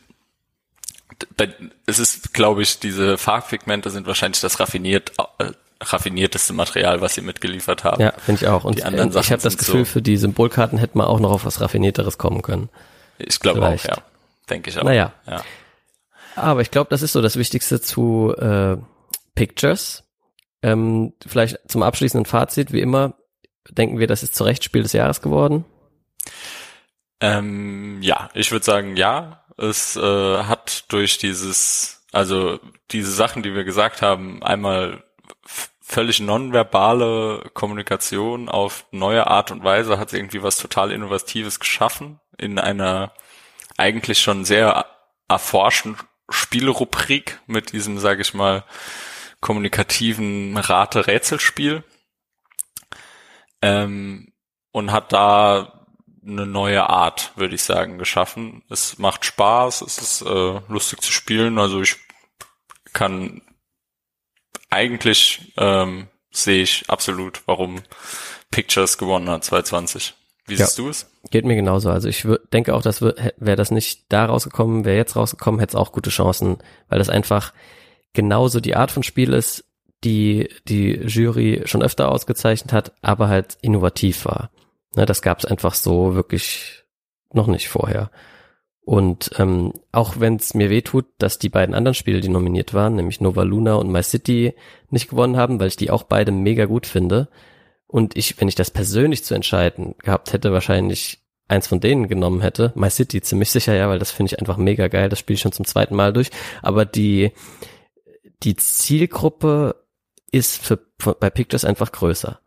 es 1.86 1.98
ist, 1.98 2.34
glaube 2.34 2.62
ich, 2.62 2.80
diese 2.80 3.18
Farbpigmente 3.18 3.90
sind 3.90 4.06
wahrscheinlich 4.06 4.40
das 4.40 4.58
raffiniert, 4.60 5.12
äh, 5.38 5.52
raffinierteste 5.80 6.52
Material, 6.52 7.00
was 7.00 7.14
sie 7.14 7.20
mitgeliefert 7.20 7.84
haben. 7.84 8.02
Ja, 8.02 8.12
finde 8.12 8.42
ich 8.42 8.48
auch. 8.48 8.64
Und 8.64 8.78
die 8.78 8.84
anderen 8.84 9.14
äh, 9.14 9.20
ich 9.20 9.30
habe 9.30 9.42
das 9.42 9.56
Gefühl, 9.56 9.84
so, 9.84 9.92
für 9.92 10.02
die 10.02 10.16
Symbolkarten 10.16 10.78
hätte 10.78 10.98
man 10.98 11.06
auch 11.06 11.20
noch 11.20 11.30
auf 11.30 11.44
was 11.44 11.60
Raffinierteres 11.60 12.18
kommen 12.18 12.42
können. 12.42 12.68
Ich 13.18 13.38
glaube 13.40 13.66
auch, 13.66 13.84
ja. 13.84 13.98
Denke 14.50 14.70
ich 14.70 14.78
auch. 14.78 14.84
Naja. 14.84 15.12
Ja. 15.26 15.42
Aber 16.36 16.60
ich 16.60 16.70
glaube, 16.70 16.90
das 16.90 17.02
ist 17.02 17.12
so 17.12 17.22
das 17.22 17.36
Wichtigste 17.36 17.80
zu 17.80 18.34
äh, 18.36 18.76
Pictures. 19.34 20.03
Ähm, 20.64 21.12
vielleicht 21.26 21.58
zum 21.68 21.82
abschließenden 21.82 22.24
Fazit, 22.24 22.72
wie 22.72 22.80
immer, 22.80 23.18
denken 23.68 23.98
wir, 23.98 24.06
das 24.06 24.22
ist 24.22 24.34
zu 24.34 24.44
Recht 24.44 24.64
Spiel 24.64 24.82
des 24.82 24.94
Jahres 24.94 25.20
geworden? 25.20 25.66
Ähm, 27.20 28.00
ja, 28.00 28.30
ich 28.32 28.50
würde 28.50 28.64
sagen, 28.64 28.96
ja. 28.96 29.44
Es 29.58 29.94
äh, 29.94 30.00
hat 30.44 30.86
durch 30.88 31.18
dieses, 31.18 32.06
also 32.12 32.58
diese 32.90 33.12
Sachen, 33.12 33.42
die 33.42 33.54
wir 33.54 33.64
gesagt 33.64 34.00
haben, 34.00 34.42
einmal 34.42 35.04
völlig 35.82 36.18
nonverbale 36.20 37.50
Kommunikation 37.52 38.48
auf 38.48 38.86
neue 38.90 39.26
Art 39.26 39.50
und 39.50 39.64
Weise 39.64 39.98
hat 39.98 40.14
irgendwie 40.14 40.42
was 40.42 40.56
total 40.56 40.90
Innovatives 40.90 41.60
geschaffen 41.60 42.20
in 42.38 42.58
einer 42.58 43.12
eigentlich 43.76 44.20
schon 44.20 44.46
sehr 44.46 44.86
erforschten 45.28 45.98
Spielrubrik 46.30 47.38
mit 47.46 47.72
diesem, 47.72 47.98
sage 47.98 48.22
ich 48.22 48.32
mal, 48.32 48.64
kommunikativen 49.44 50.56
Rate-Rätselspiel 50.56 51.84
ähm, 53.60 54.32
und 54.72 54.90
hat 54.90 55.12
da 55.12 55.86
eine 56.26 56.46
neue 56.46 56.88
Art, 56.88 57.32
würde 57.36 57.54
ich 57.54 57.62
sagen, 57.62 57.98
geschaffen. 57.98 58.62
Es 58.70 58.96
macht 58.96 59.26
Spaß, 59.26 59.82
es 59.82 59.98
ist 59.98 60.22
äh, 60.22 60.60
lustig 60.68 61.02
zu 61.02 61.12
spielen. 61.12 61.58
Also 61.58 61.82
ich 61.82 61.96
kann 62.94 63.42
eigentlich 64.70 65.52
ähm, 65.58 66.08
sehe 66.30 66.62
ich 66.62 66.88
absolut, 66.88 67.42
warum 67.44 67.82
Pictures 68.50 68.96
gewonnen 68.96 69.28
hat 69.28 69.44
2020. 69.44 70.14
Wie 70.46 70.54
ja, 70.54 70.64
siehst 70.64 70.78
du 70.78 70.88
es? 70.88 71.10
Geht 71.30 71.44
mir 71.44 71.54
genauso. 71.54 71.90
Also 71.90 72.08
ich 72.08 72.26
denke 72.50 72.74
auch, 72.74 72.80
dass 72.82 73.02
wäre 73.02 73.56
das 73.56 73.70
nicht 73.70 74.06
da 74.08 74.24
rausgekommen, 74.24 74.86
wäre 74.86 74.96
jetzt 74.96 75.16
rausgekommen, 75.16 75.60
hätte 75.60 75.72
es 75.72 75.80
auch 75.82 75.92
gute 75.92 76.08
Chancen, 76.08 76.56
weil 76.88 76.98
das 76.98 77.10
einfach 77.10 77.52
genauso 78.14 78.60
die 78.60 78.76
Art 78.76 78.90
von 78.90 79.02
Spiel 79.02 79.32
ist, 79.32 79.64
die 80.04 80.48
die 80.68 80.92
Jury 81.06 81.62
schon 81.66 81.82
öfter 81.82 82.10
ausgezeichnet 82.10 82.72
hat, 82.72 82.92
aber 83.02 83.28
halt 83.28 83.58
innovativ 83.60 84.24
war. 84.24 84.50
Ne, 84.96 85.06
das 85.06 85.22
gab 85.22 85.40
es 85.40 85.44
einfach 85.44 85.74
so 85.74 86.14
wirklich 86.14 86.84
noch 87.32 87.46
nicht 87.46 87.68
vorher. 87.68 88.10
Und 88.84 89.30
ähm, 89.38 89.72
auch 89.92 90.20
wenn 90.20 90.36
es 90.36 90.52
mir 90.52 90.68
wehtut, 90.68 91.06
dass 91.18 91.38
die 91.38 91.48
beiden 91.48 91.74
anderen 91.74 91.94
Spiele, 91.94 92.20
die 92.20 92.28
nominiert 92.28 92.74
waren, 92.74 92.96
nämlich 92.96 93.20
Nova 93.20 93.42
Luna 93.42 93.74
und 93.74 93.90
My 93.90 94.02
City, 94.02 94.54
nicht 94.90 95.08
gewonnen 95.08 95.36
haben, 95.38 95.58
weil 95.58 95.68
ich 95.68 95.76
die 95.76 95.90
auch 95.90 96.02
beide 96.02 96.32
mega 96.32 96.66
gut 96.66 96.86
finde. 96.86 97.28
Und 97.86 98.16
ich, 98.16 98.40
wenn 98.40 98.48
ich 98.48 98.56
das 98.56 98.70
persönlich 98.70 99.24
zu 99.24 99.34
entscheiden 99.34 99.94
gehabt 100.02 100.32
hätte, 100.34 100.52
wahrscheinlich 100.52 101.18
eins 101.48 101.66
von 101.66 101.80
denen 101.80 102.08
genommen 102.08 102.42
hätte. 102.42 102.72
My 102.74 102.90
City 102.90 103.22
ziemlich 103.22 103.50
sicher, 103.50 103.74
ja, 103.74 103.88
weil 103.88 103.98
das 103.98 104.10
finde 104.10 104.32
ich 104.32 104.38
einfach 104.38 104.58
mega 104.58 104.88
geil. 104.88 105.08
Das 105.08 105.18
spiele 105.18 105.34
ich 105.34 105.40
schon 105.40 105.52
zum 105.52 105.64
zweiten 105.64 105.94
Mal 105.94 106.12
durch. 106.12 106.30
Aber 106.62 106.84
die, 106.84 107.32
die 108.44 108.56
Zielgruppe 108.56 109.76
ist 110.30 110.62
für, 110.62 110.78
bei 110.98 111.30
Pictures 111.30 111.64
einfach 111.64 111.92
größer. 111.92 112.40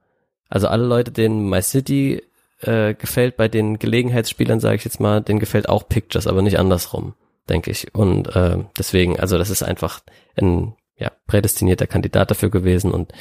Also 0.49 0.67
alle 0.67 0.85
Leute, 0.85 1.11
denen 1.11 1.49
My 1.49 1.61
City 1.61 2.23
äh, 2.61 2.93
gefällt 2.93 3.37
bei 3.37 3.47
den 3.47 3.79
Gelegenheitsspielern, 3.79 4.59
sage 4.59 4.75
ich 4.75 4.83
jetzt 4.83 4.99
mal, 4.99 5.21
den 5.21 5.39
gefällt 5.39 5.69
auch 5.69 5.87
Pictures, 5.87 6.27
aber 6.27 6.41
nicht 6.41 6.59
andersrum, 6.59 7.13
denke 7.49 7.71
ich. 7.71 7.93
Und 7.93 8.35
äh, 8.35 8.63
deswegen, 8.77 9.19
also 9.19 9.37
das 9.37 9.49
ist 9.49 9.63
einfach 9.63 10.01
ein 10.35 10.75
ja, 10.97 11.11
prädestinierter 11.27 11.87
Kandidat 11.87 12.31
dafür 12.31 12.49
gewesen 12.49 12.91
und 12.91 13.11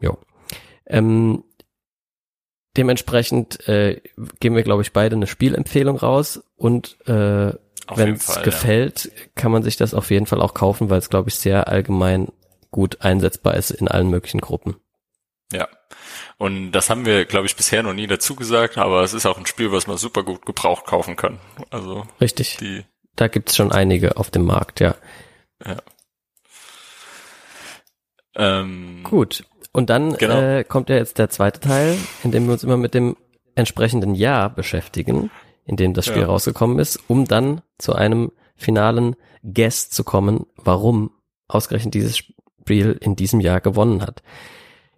jo. 0.00 0.18
Ähm, 0.86 1.44
dementsprechend 2.76 3.66
äh, 3.68 4.00
geben 4.40 4.56
wir, 4.56 4.62
glaube 4.62 4.82
ich, 4.82 4.92
beide 4.92 5.16
eine 5.16 5.26
Spielempfehlung 5.26 5.96
raus 5.96 6.42
und 6.56 6.96
äh, 7.06 7.52
wenn 7.94 8.14
es 8.14 8.42
gefällt, 8.42 9.04
ja. 9.04 9.10
kann 9.34 9.52
man 9.52 9.62
sich 9.62 9.76
das 9.76 9.94
auf 9.94 10.10
jeden 10.10 10.26
Fall 10.26 10.40
auch 10.40 10.54
kaufen, 10.54 10.90
weil 10.90 10.98
es, 10.98 11.10
glaube 11.10 11.28
ich, 11.28 11.36
sehr 11.36 11.68
allgemein 11.68 12.28
gut 12.70 13.02
einsetzbar 13.02 13.54
ist 13.54 13.70
in 13.70 13.88
allen 13.88 14.10
möglichen 14.10 14.40
Gruppen. 14.40 14.76
Ja, 15.52 15.68
und 16.38 16.72
das 16.72 16.90
haben 16.90 17.06
wir, 17.06 17.24
glaube 17.24 17.46
ich, 17.46 17.56
bisher 17.56 17.82
noch 17.82 17.92
nie 17.94 18.06
dazu 18.06 18.34
gesagt, 18.34 18.78
aber 18.78 19.02
es 19.02 19.14
ist 19.14 19.26
auch 19.26 19.38
ein 19.38 19.46
Spiel, 19.46 19.70
was 19.72 19.86
man 19.86 19.96
super 19.96 20.22
gut 20.22 20.44
gebraucht 20.46 20.86
kaufen 20.86 21.16
kann. 21.16 21.38
Also 21.70 22.06
richtig. 22.20 22.56
Die, 22.56 22.84
da 23.16 23.28
gibt's 23.28 23.56
schon 23.56 23.70
einige 23.72 24.16
auf 24.16 24.30
dem 24.30 24.44
Markt, 24.44 24.80
ja. 24.80 24.96
Ja. 25.64 25.76
Ähm, 28.34 29.02
Gut. 29.04 29.44
Und 29.72 29.90
dann 29.90 30.16
Genau. 30.16 30.40
äh, 30.40 30.64
kommt 30.64 30.88
ja 30.88 30.96
jetzt 30.96 31.18
der 31.18 31.30
zweite 31.30 31.60
Teil, 31.60 31.96
in 32.22 32.32
dem 32.32 32.46
wir 32.46 32.52
uns 32.52 32.64
immer 32.64 32.76
mit 32.76 32.94
dem 32.94 33.16
entsprechenden 33.54 34.14
Jahr 34.14 34.50
beschäftigen, 34.50 35.30
in 35.64 35.76
dem 35.76 35.94
das 35.94 36.06
Spiel 36.06 36.22
Ja. 36.22 36.26
rausgekommen 36.26 36.78
ist, 36.78 36.98
um 37.08 37.26
dann 37.26 37.62
zu 37.78 37.94
einem 37.94 38.32
finalen 38.56 39.16
Guess 39.42 39.90
zu 39.90 40.04
kommen, 40.04 40.46
warum 40.56 41.10
ausgerechnet 41.48 41.94
dieses 41.94 42.16
Spiel 42.18 42.98
in 43.00 43.16
diesem 43.16 43.40
Jahr 43.40 43.60
gewonnen 43.60 44.02
hat. 44.02 44.22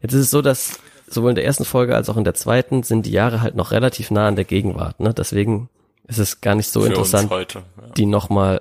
Jetzt 0.01 0.13
ist 0.13 0.21
es 0.23 0.31
so, 0.31 0.43
dass 0.43 0.79
sowohl 1.09 1.31
in 1.31 1.37
der 1.37 1.45
ersten 1.45 1.65
Folge 1.65 1.95
als 1.95 2.09
auch 2.09 2.17
in 2.17 2.25
der 2.25 2.35
zweiten 2.35 2.83
sind 2.83 3.07
die 3.07 3.13
Jahre 3.13 3.41
halt 3.41 3.55
noch 3.55 3.71
relativ 3.71 4.11
nah 4.11 4.29
an 4.29 4.37
der 4.37 4.45
Gegenwart. 4.45 5.01
Ne? 5.01 5.15
Deswegen 5.15 5.69
ist 6.07 6.19
es 6.19 6.41
gar 6.41 6.55
nicht 6.55 6.69
so 6.69 6.83
für 6.83 6.89
interessant, 6.89 7.31
heute. 7.31 7.65
Ja. 7.81 7.89
die 7.97 8.07
nochmal 8.07 8.61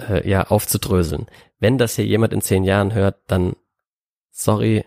äh, 0.00 0.28
ja, 0.28 0.46
aufzudröseln. 0.46 1.26
Wenn 1.58 1.78
das 1.78 1.96
hier 1.96 2.06
jemand 2.06 2.32
in 2.32 2.40
zehn 2.40 2.64
Jahren 2.64 2.94
hört, 2.94 3.16
dann 3.26 3.54
sorry, 4.30 4.84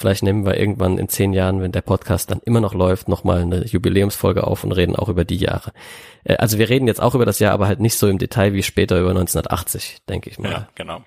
vielleicht 0.00 0.22
nehmen 0.22 0.44
wir 0.44 0.56
irgendwann 0.56 0.98
in 0.98 1.08
zehn 1.08 1.32
Jahren, 1.32 1.62
wenn 1.62 1.72
der 1.72 1.82
Podcast 1.82 2.30
dann 2.30 2.40
immer 2.44 2.60
noch 2.60 2.74
läuft, 2.74 3.08
nochmal 3.08 3.42
eine 3.42 3.64
Jubiläumsfolge 3.64 4.44
auf 4.44 4.64
und 4.64 4.72
reden 4.72 4.96
auch 4.96 5.08
über 5.08 5.24
die 5.24 5.36
Jahre. 5.36 5.72
Äh, 6.24 6.36
also 6.36 6.58
wir 6.58 6.68
reden 6.68 6.88
jetzt 6.88 7.00
auch 7.00 7.14
über 7.14 7.26
das 7.26 7.38
Jahr, 7.38 7.52
aber 7.52 7.66
halt 7.66 7.80
nicht 7.80 7.98
so 7.98 8.08
im 8.08 8.18
Detail 8.18 8.54
wie 8.54 8.62
später 8.62 8.98
über 8.98 9.10
1980, 9.10 9.98
denke 10.08 10.30
ich 10.30 10.38
mal. 10.38 10.50
Ja, 10.50 10.68
genau. 10.74 11.02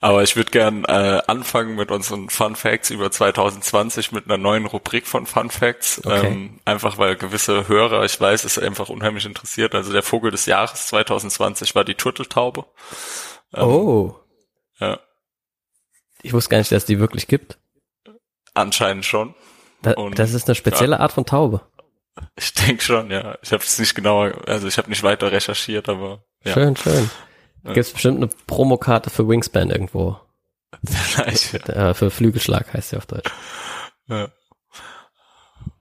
Aber 0.00 0.22
ich 0.22 0.36
würde 0.36 0.52
gern 0.52 0.84
äh, 0.84 1.20
anfangen 1.26 1.74
mit 1.74 1.90
unseren 1.90 2.30
Fun 2.30 2.54
Facts 2.54 2.90
über 2.90 3.10
2020 3.10 4.12
mit 4.12 4.26
einer 4.26 4.38
neuen 4.38 4.66
Rubrik 4.66 5.08
von 5.08 5.26
Fun 5.26 5.50
Facts. 5.50 6.00
Okay. 6.04 6.28
Ähm, 6.28 6.60
einfach 6.64 6.98
weil 6.98 7.16
gewisse 7.16 7.66
Hörer, 7.66 8.04
ich 8.04 8.20
weiß, 8.20 8.44
es 8.44 8.58
einfach 8.58 8.90
unheimlich 8.90 9.26
interessiert. 9.26 9.74
Also 9.74 9.92
der 9.92 10.04
Vogel 10.04 10.30
des 10.30 10.46
Jahres 10.46 10.86
2020 10.86 11.74
war 11.74 11.84
die 11.84 11.96
Turteltaube. 11.96 12.64
Ähm, 13.54 13.64
Oh, 13.64 14.16
ich 16.22 16.32
wusste 16.32 16.50
gar 16.50 16.58
nicht, 16.58 16.72
dass 16.72 16.82
es 16.82 16.86
die 16.86 16.98
wirklich 16.98 17.26
gibt. 17.26 17.58
anscheinend 18.54 19.04
schon. 19.04 19.34
Da, 19.82 19.94
das 20.14 20.34
ist 20.34 20.48
eine 20.48 20.56
spezielle 20.56 21.00
Art 21.00 21.12
von 21.12 21.24
Taube. 21.24 21.60
Ich 22.36 22.52
denke 22.52 22.82
schon, 22.82 23.10
ja. 23.10 23.38
Ich 23.42 23.52
habe 23.52 23.62
es 23.62 23.78
nicht 23.78 23.94
genauer, 23.94 24.32
also 24.48 24.66
ich 24.66 24.76
habe 24.76 24.88
nicht 24.90 25.04
weiter 25.04 25.30
recherchiert, 25.30 25.88
aber 25.88 26.24
ja. 26.44 26.52
Schön, 26.52 26.76
schön. 26.76 27.10
Ja. 27.64 27.72
Gibt 27.72 27.86
es 27.86 27.92
bestimmt 27.92 28.16
eine 28.16 28.28
Promokarte 28.46 29.10
für 29.10 29.28
Wingspan 29.28 29.70
irgendwo. 29.70 30.18
Vielleicht, 30.84 31.68
ja. 31.68 31.90
Äh, 31.90 31.94
für 31.94 32.10
Flügelschlag 32.10 32.72
heißt 32.74 32.90
sie 32.90 32.96
auf 32.96 33.06
Deutsch. 33.06 33.30
ja. 34.08 34.28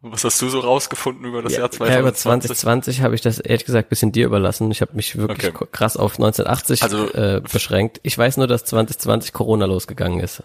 Was 0.01 0.23
hast 0.23 0.41
du 0.41 0.49
so 0.49 0.59
rausgefunden 0.59 1.25
über 1.25 1.41
das 1.41 1.53
ja, 1.53 1.61
Jahr 1.61 1.69
Ja, 1.89 1.99
über 1.99 2.13
2020? 2.13 2.47
2020 2.49 3.01
habe 3.01 3.15
ich 3.15 3.21
das 3.21 3.39
ehrlich 3.39 3.65
gesagt 3.65 3.89
bisschen 3.89 4.11
dir 4.11 4.25
überlassen. 4.27 4.69
Ich 4.69 4.81
habe 4.81 4.93
mich 4.95 5.17
wirklich 5.17 5.53
Okay. 5.55 5.65
krass 5.71 5.97
auf 5.97 6.13
1980 6.19 6.83
Also- 6.83 7.11
äh, 7.13 7.41
beschränkt. 7.41 7.99
Ich 8.03 8.17
weiß 8.17 8.37
nur, 8.37 8.47
dass 8.47 8.63
2020 8.65 9.33
Corona 9.33 9.65
losgegangen 9.65 10.19
ist. 10.19 10.43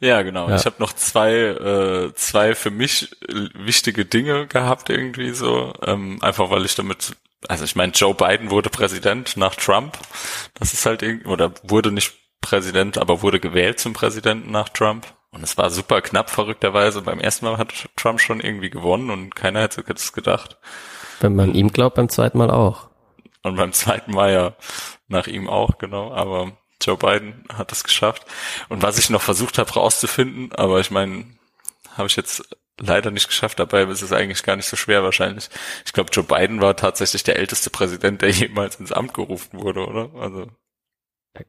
Ja, 0.00 0.22
genau. 0.22 0.48
Ja. 0.48 0.56
Ich 0.56 0.66
habe 0.66 0.76
noch 0.80 0.92
zwei, 0.92 1.32
äh, 1.32 2.12
zwei 2.14 2.54
für 2.54 2.70
mich 2.70 3.12
äh, 3.28 3.48
wichtige 3.54 4.04
Dinge 4.04 4.46
gehabt 4.46 4.90
irgendwie 4.90 5.30
so. 5.30 5.72
Ähm, 5.86 6.18
einfach 6.22 6.50
weil 6.50 6.64
ich 6.64 6.74
damit, 6.74 7.12
also 7.48 7.64
ich 7.64 7.76
meine, 7.76 7.92
Joe 7.92 8.12
Biden 8.14 8.50
wurde 8.50 8.68
Präsident 8.68 9.36
nach 9.36 9.54
Trump. 9.54 9.96
Das 10.58 10.72
ist 10.74 10.84
halt 10.86 11.02
irgendwie, 11.02 11.26
oder 11.28 11.52
wurde 11.62 11.92
nicht 11.92 12.12
Präsident, 12.40 12.98
aber 12.98 13.22
wurde 13.22 13.38
gewählt 13.40 13.78
zum 13.78 13.92
Präsidenten 13.92 14.50
nach 14.50 14.68
Trump. 14.68 15.06
Und 15.32 15.42
es 15.42 15.56
war 15.56 15.70
super 15.70 16.02
knapp, 16.02 16.30
verrückterweise. 16.30 17.02
Beim 17.02 17.18
ersten 17.18 17.46
Mal 17.46 17.58
hat 17.58 17.88
Trump 17.96 18.20
schon 18.20 18.40
irgendwie 18.40 18.70
gewonnen 18.70 19.10
und 19.10 19.34
keiner 19.34 19.62
hätte 19.62 19.82
das 19.82 20.12
gedacht. 20.12 20.58
Wenn 21.20 21.34
man 21.34 21.54
ihm 21.54 21.72
glaubt, 21.72 21.96
beim 21.96 22.08
zweiten 22.08 22.38
Mal 22.38 22.50
auch. 22.50 22.90
Und 23.42 23.56
beim 23.56 23.72
zweiten 23.72 24.12
Mal 24.12 24.32
ja 24.32 24.56
nach 25.08 25.26
ihm 25.26 25.48
auch, 25.48 25.78
genau. 25.78 26.12
Aber 26.12 26.52
Joe 26.82 26.96
Biden 26.96 27.44
hat 27.52 27.72
es 27.72 27.82
geschafft. 27.82 28.26
Und 28.68 28.82
was 28.82 28.98
ich 28.98 29.08
noch 29.10 29.22
versucht 29.22 29.58
habe 29.58 29.72
rauszufinden, 29.72 30.52
aber 30.52 30.80
ich 30.80 30.90
meine, 30.90 31.26
habe 31.96 32.08
ich 32.08 32.16
jetzt 32.16 32.42
leider 32.78 33.10
nicht 33.10 33.28
geschafft. 33.28 33.58
Dabei 33.58 33.84
ist 33.84 34.02
es 34.02 34.12
eigentlich 34.12 34.42
gar 34.42 34.56
nicht 34.56 34.66
so 34.68 34.76
schwer 34.76 35.02
wahrscheinlich. 35.02 35.48
Ich 35.86 35.92
glaube, 35.92 36.10
Joe 36.12 36.24
Biden 36.24 36.60
war 36.60 36.76
tatsächlich 36.76 37.22
der 37.22 37.36
älteste 37.36 37.70
Präsident, 37.70 38.22
der 38.22 38.30
jemals 38.30 38.76
ins 38.76 38.92
Amt 38.92 39.14
gerufen 39.14 39.60
wurde, 39.60 39.86
oder? 39.86 40.10
Also 40.20 40.48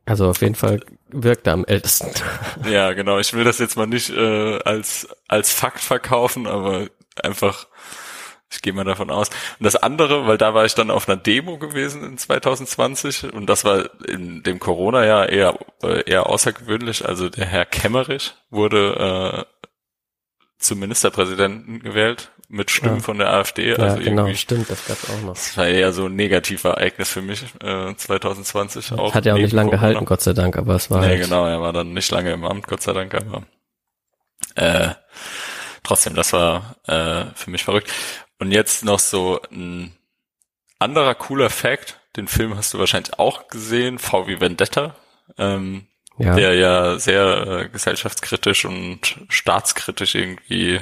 Also 0.06 0.30
auf 0.30 0.42
jeden 0.42 0.56
Fall 0.56 0.80
wirkt 1.10 1.48
er 1.48 1.54
am 1.54 1.66
ältesten. 1.66 2.10
ja, 2.70 2.94
genau. 2.94 3.20
Ich 3.20 3.34
will 3.34 3.44
das 3.44 3.60
jetzt 3.60 3.76
mal 3.76 3.88
nicht 3.88 4.10
äh, 4.10 4.60
als 4.64 5.08
als 5.28 5.52
Fakt 5.52 5.82
verkaufen, 5.82 6.48
aber 6.48 6.88
einfach 7.22 7.68
ich 8.54 8.62
gehe 8.62 8.74
mal 8.74 8.84
davon 8.84 9.10
aus. 9.10 9.30
Und 9.60 9.66
das 9.66 9.76
andere, 9.76 10.28
weil 10.28 10.38
da 10.38 10.54
war 10.54 10.66
ich 10.66 10.76
dann 10.76 10.92
auf 10.92 11.10
einer 11.10 11.18
Demo 11.18 11.58
gewesen 11.58 12.04
in 12.04 12.18
2020 12.18 13.34
und 13.34 13.48
das 13.48 13.66
war 13.66 13.90
in 14.08 14.44
dem 14.44 14.60
Corona-Jahr 14.60 15.30
eher 15.30 15.58
äh, 15.82 16.08
eher 16.10 16.28
außergewöhnlich. 16.28 17.06
Also 17.08 17.30
der 17.30 17.46
Herr 17.46 17.66
Kemmerich 17.66 18.36
wurde 18.52 19.46
äh, 19.50 19.68
zum 20.60 20.80
Ministerpräsidenten 20.80 21.80
gewählt 21.80 22.32
mit 22.54 22.70
Stimmen 22.70 22.98
Ja. 22.98 23.02
von 23.04 23.18
der 23.18 23.32
AfD. 23.34 23.72
ja, 23.72 23.76
also 23.78 23.98
genau, 23.98 24.24
irgendwie, 24.24 24.38
stimmt, 24.38 24.70
das 24.70 24.86
gab's 24.86 25.10
auch 25.10 25.22
noch. 25.22 25.34
das 25.34 25.58
war 25.58 25.68
eher 25.68 25.92
so 25.92 26.06
ein 26.06 26.16
negativer 26.16 26.72
Ereignis 26.76 27.10
für 27.10 27.22
mich 27.24 27.44
äh, 27.64 27.96
2020. 27.96 28.92
Auch 28.94 29.16
Hat 29.16 29.26
ja 29.26 29.34
auch 29.34 29.38
nicht 29.40 29.54
lange 29.54 29.72
gehalten, 29.72 30.06
Gott 30.06 30.22
sei 30.22 30.34
Dank, 30.34 30.56
aber 30.56 30.76
es 30.76 30.92
war 30.92 31.02
Nee, 31.02 31.08
halt, 31.08 31.24
genau, 31.24 31.48
er 31.48 31.62
war 31.62 31.74
dann 31.74 31.94
nicht 31.94 32.12
lange 32.12 32.32
im 32.32 32.46
Amt, 32.46 32.68
Gott 32.68 32.82
sei 32.84 32.94
Dank, 32.94 33.16
aber 33.16 33.44
äh, 34.56 34.90
trotzdem, 35.84 36.14
das 36.16 36.32
war 36.34 36.76
äh, 36.88 37.26
für 37.36 37.50
mich 37.50 37.64
verrückt. 37.64 37.92
Und 38.40 38.52
jetzt 38.52 38.86
noch 38.86 39.00
so 39.00 39.42
ein 39.52 39.96
anderer 40.80 41.16
cooler 41.16 41.50
Fact, 41.50 42.00
den 42.18 42.28
Film 42.28 42.56
hast 42.56 42.74
du 42.74 42.80
wahrscheinlich 42.80 43.18
auch 43.18 43.48
gesehen, 43.48 43.98
VW 43.98 44.40
Vendetta, 44.40 44.96
ähm, 45.38 45.88
ja, 46.20 46.36
der 46.36 46.54
ja 46.54 47.00
sehr 47.00 47.48
äh, 47.48 47.70
gesellschaftskritisch 47.70 48.66
und 48.66 49.18
staatskritisch 49.30 50.14
irgendwie 50.14 50.80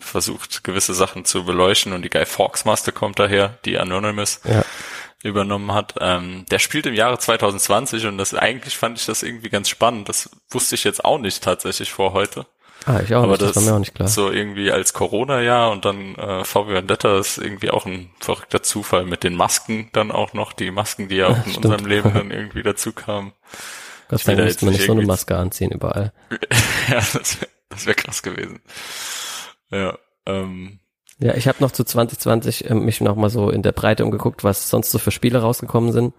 versucht, 0.00 0.64
gewisse 0.64 0.94
Sachen 0.94 1.24
zu 1.24 1.44
beleuchten 1.44 1.92
und 1.92 2.02
die 2.02 2.10
Guy 2.10 2.26
Fawkes 2.26 2.64
Master 2.64 2.92
kommt 2.92 3.18
daher, 3.18 3.58
die 3.64 3.78
Anonymous 3.78 4.40
ja. 4.44 4.64
übernommen 5.22 5.72
hat. 5.72 5.94
Ähm, 6.00 6.46
der 6.50 6.58
spielt 6.58 6.86
im 6.86 6.94
Jahre 6.94 7.18
2020 7.18 8.06
und 8.06 8.18
das 8.18 8.34
eigentlich 8.34 8.76
fand 8.76 8.98
ich 8.98 9.06
das 9.06 9.22
irgendwie 9.22 9.48
ganz 9.50 9.68
spannend. 9.68 10.08
Das 10.08 10.30
wusste 10.50 10.74
ich 10.74 10.84
jetzt 10.84 11.04
auch 11.04 11.18
nicht 11.18 11.42
tatsächlich 11.42 11.92
vor 11.92 12.12
heute. 12.12 12.46
Ah, 12.86 13.00
ich 13.00 13.14
auch 13.14 13.24
Aber 13.24 13.32
nicht, 13.32 13.42
das, 13.42 13.52
das 13.52 13.56
war 13.64 13.70
mir 13.70 13.76
auch 13.76 13.80
nicht 13.80 13.94
klar. 13.94 14.08
so 14.08 14.30
irgendwie 14.30 14.70
als 14.70 14.92
Corona-Jahr 14.94 15.70
und 15.72 15.84
dann 15.84 16.14
äh, 16.14 16.44
VW 16.44 16.74
Vendetta 16.74 17.18
ist 17.18 17.36
irgendwie 17.36 17.70
auch 17.70 17.84
ein 17.84 18.10
verrückter 18.20 18.62
Zufall 18.62 19.04
mit 19.04 19.24
den 19.24 19.34
Masken 19.34 19.90
dann 19.92 20.10
auch 20.10 20.32
noch, 20.32 20.52
die 20.52 20.70
Masken, 20.70 21.08
die 21.08 21.16
ja 21.16 21.26
auch 21.26 21.36
in 21.36 21.52
Stimmt. 21.52 21.66
unserem 21.66 21.86
Leben 21.86 22.14
dann 22.14 22.30
irgendwie 22.30 22.62
dazu 22.62 22.92
kamen. 22.92 23.32
Gott 24.08 24.20
sei 24.20 24.36
Dank 24.36 24.48
musste 24.48 24.64
man 24.64 24.74
nicht 24.74 24.86
so 24.86 24.92
eine 24.92 25.02
Maske 25.02 25.36
anziehen 25.36 25.70
überall. 25.70 26.12
ja, 26.88 26.96
das 26.96 27.40
wäre 27.40 27.50
das 27.68 27.86
wär 27.86 27.94
krass 27.94 28.22
gewesen. 28.22 28.60
Ja, 29.70 29.98
ähm, 30.26 30.80
Ja, 31.20 31.34
ich 31.34 31.48
habe 31.48 31.58
noch 31.60 31.70
zu 31.72 31.84
2020 31.84 32.70
äh, 32.70 32.74
mich 32.74 33.00
noch 33.00 33.16
mal 33.16 33.30
so 33.30 33.50
in 33.50 33.62
der 33.62 33.72
Breite 33.72 34.04
umgeguckt, 34.04 34.44
was 34.44 34.70
sonst 34.70 34.90
so 34.90 34.98
für 34.98 35.10
Spiele 35.10 35.40
rausgekommen 35.40 35.92
sind. 35.92 36.14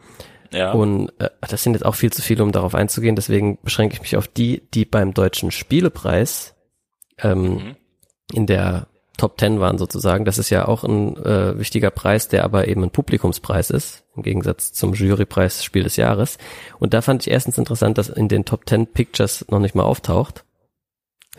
ja. 0.51 0.71
Und 0.71 1.09
äh, 1.19 1.29
das 1.41 1.63
sind 1.63 1.73
jetzt 1.73 1.85
auch 1.85 1.95
viel 1.95 2.12
zu 2.12 2.21
viele, 2.21 2.43
um 2.43 2.51
darauf 2.51 2.75
einzugehen. 2.75 3.15
Deswegen 3.15 3.59
beschränke 3.62 3.95
ich 3.95 4.01
mich 4.01 4.17
auf 4.17 4.27
die, 4.27 4.67
die 4.73 4.85
beim 4.85 5.13
Deutschen 5.13 5.51
Spielepreis 5.51 6.55
ähm, 7.19 7.43
Mhm. 7.43 7.75
in 8.33 8.45
der 8.47 8.88
Top 9.17 9.38
10 9.39 9.59
waren 9.59 9.77
sozusagen. 9.77 10.23
Das 10.23 10.38
ist 10.38 10.49
ja 10.49 10.65
auch 10.67 10.85
ein 10.85 11.17
äh, 11.17 11.59
wichtiger 11.59 11.91
Preis, 11.91 12.29
der 12.29 12.45
aber 12.45 12.69
eben 12.69 12.83
ein 12.83 12.89
Publikumspreis 12.89 13.69
ist, 13.69 14.05
im 14.15 14.23
Gegensatz 14.23 14.71
zum 14.71 14.93
Jurypreis 14.93 15.62
Spiel 15.63 15.83
des 15.83 15.97
Jahres. 15.97 16.38
Und 16.79 16.93
da 16.93 17.01
fand 17.01 17.25
ich 17.27 17.31
erstens 17.33 17.57
interessant, 17.57 17.97
dass 17.97 18.07
in 18.07 18.29
den 18.29 18.45
Top 18.45 18.62
10 18.69 18.88
Pictures 18.88 19.45
noch 19.49 19.59
nicht 19.59 19.75
mal 19.75 19.83
auftaucht. 19.83 20.45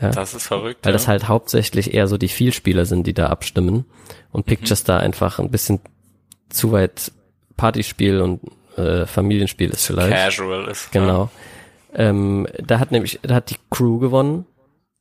Ja. 0.00 0.10
Das 0.10 0.34
ist 0.34 0.46
verrückt. 0.46 0.84
Weil 0.84 0.90
ja. 0.92 0.94
das 0.94 1.08
halt 1.08 1.28
hauptsächlich 1.28 1.92
eher 1.94 2.06
so 2.08 2.16
die 2.18 2.28
Vielspieler 2.28 2.86
sind, 2.86 3.06
die 3.06 3.14
da 3.14 3.26
abstimmen. 3.26 3.84
Und 4.32 4.46
Pictures 4.46 4.84
da 4.84 4.98
einfach 4.98 5.38
ein 5.38 5.50
bisschen 5.50 5.80
zu 6.48 6.72
weit 6.72 7.12
Partyspiel 7.56 8.20
und 8.20 8.40
äh, 8.76 9.06
Familienspiel 9.06 9.70
ist 9.70 9.86
vielleicht. 9.86 10.12
casual 10.12 10.68
ist. 10.68 10.94
Ja. 10.94 11.00
Genau. 11.00 11.30
Ähm, 11.94 12.46
da 12.58 12.78
hat 12.78 12.92
nämlich, 12.92 13.18
da 13.22 13.34
hat 13.34 13.50
die 13.50 13.56
Crew 13.70 13.98
gewonnen. 13.98 14.46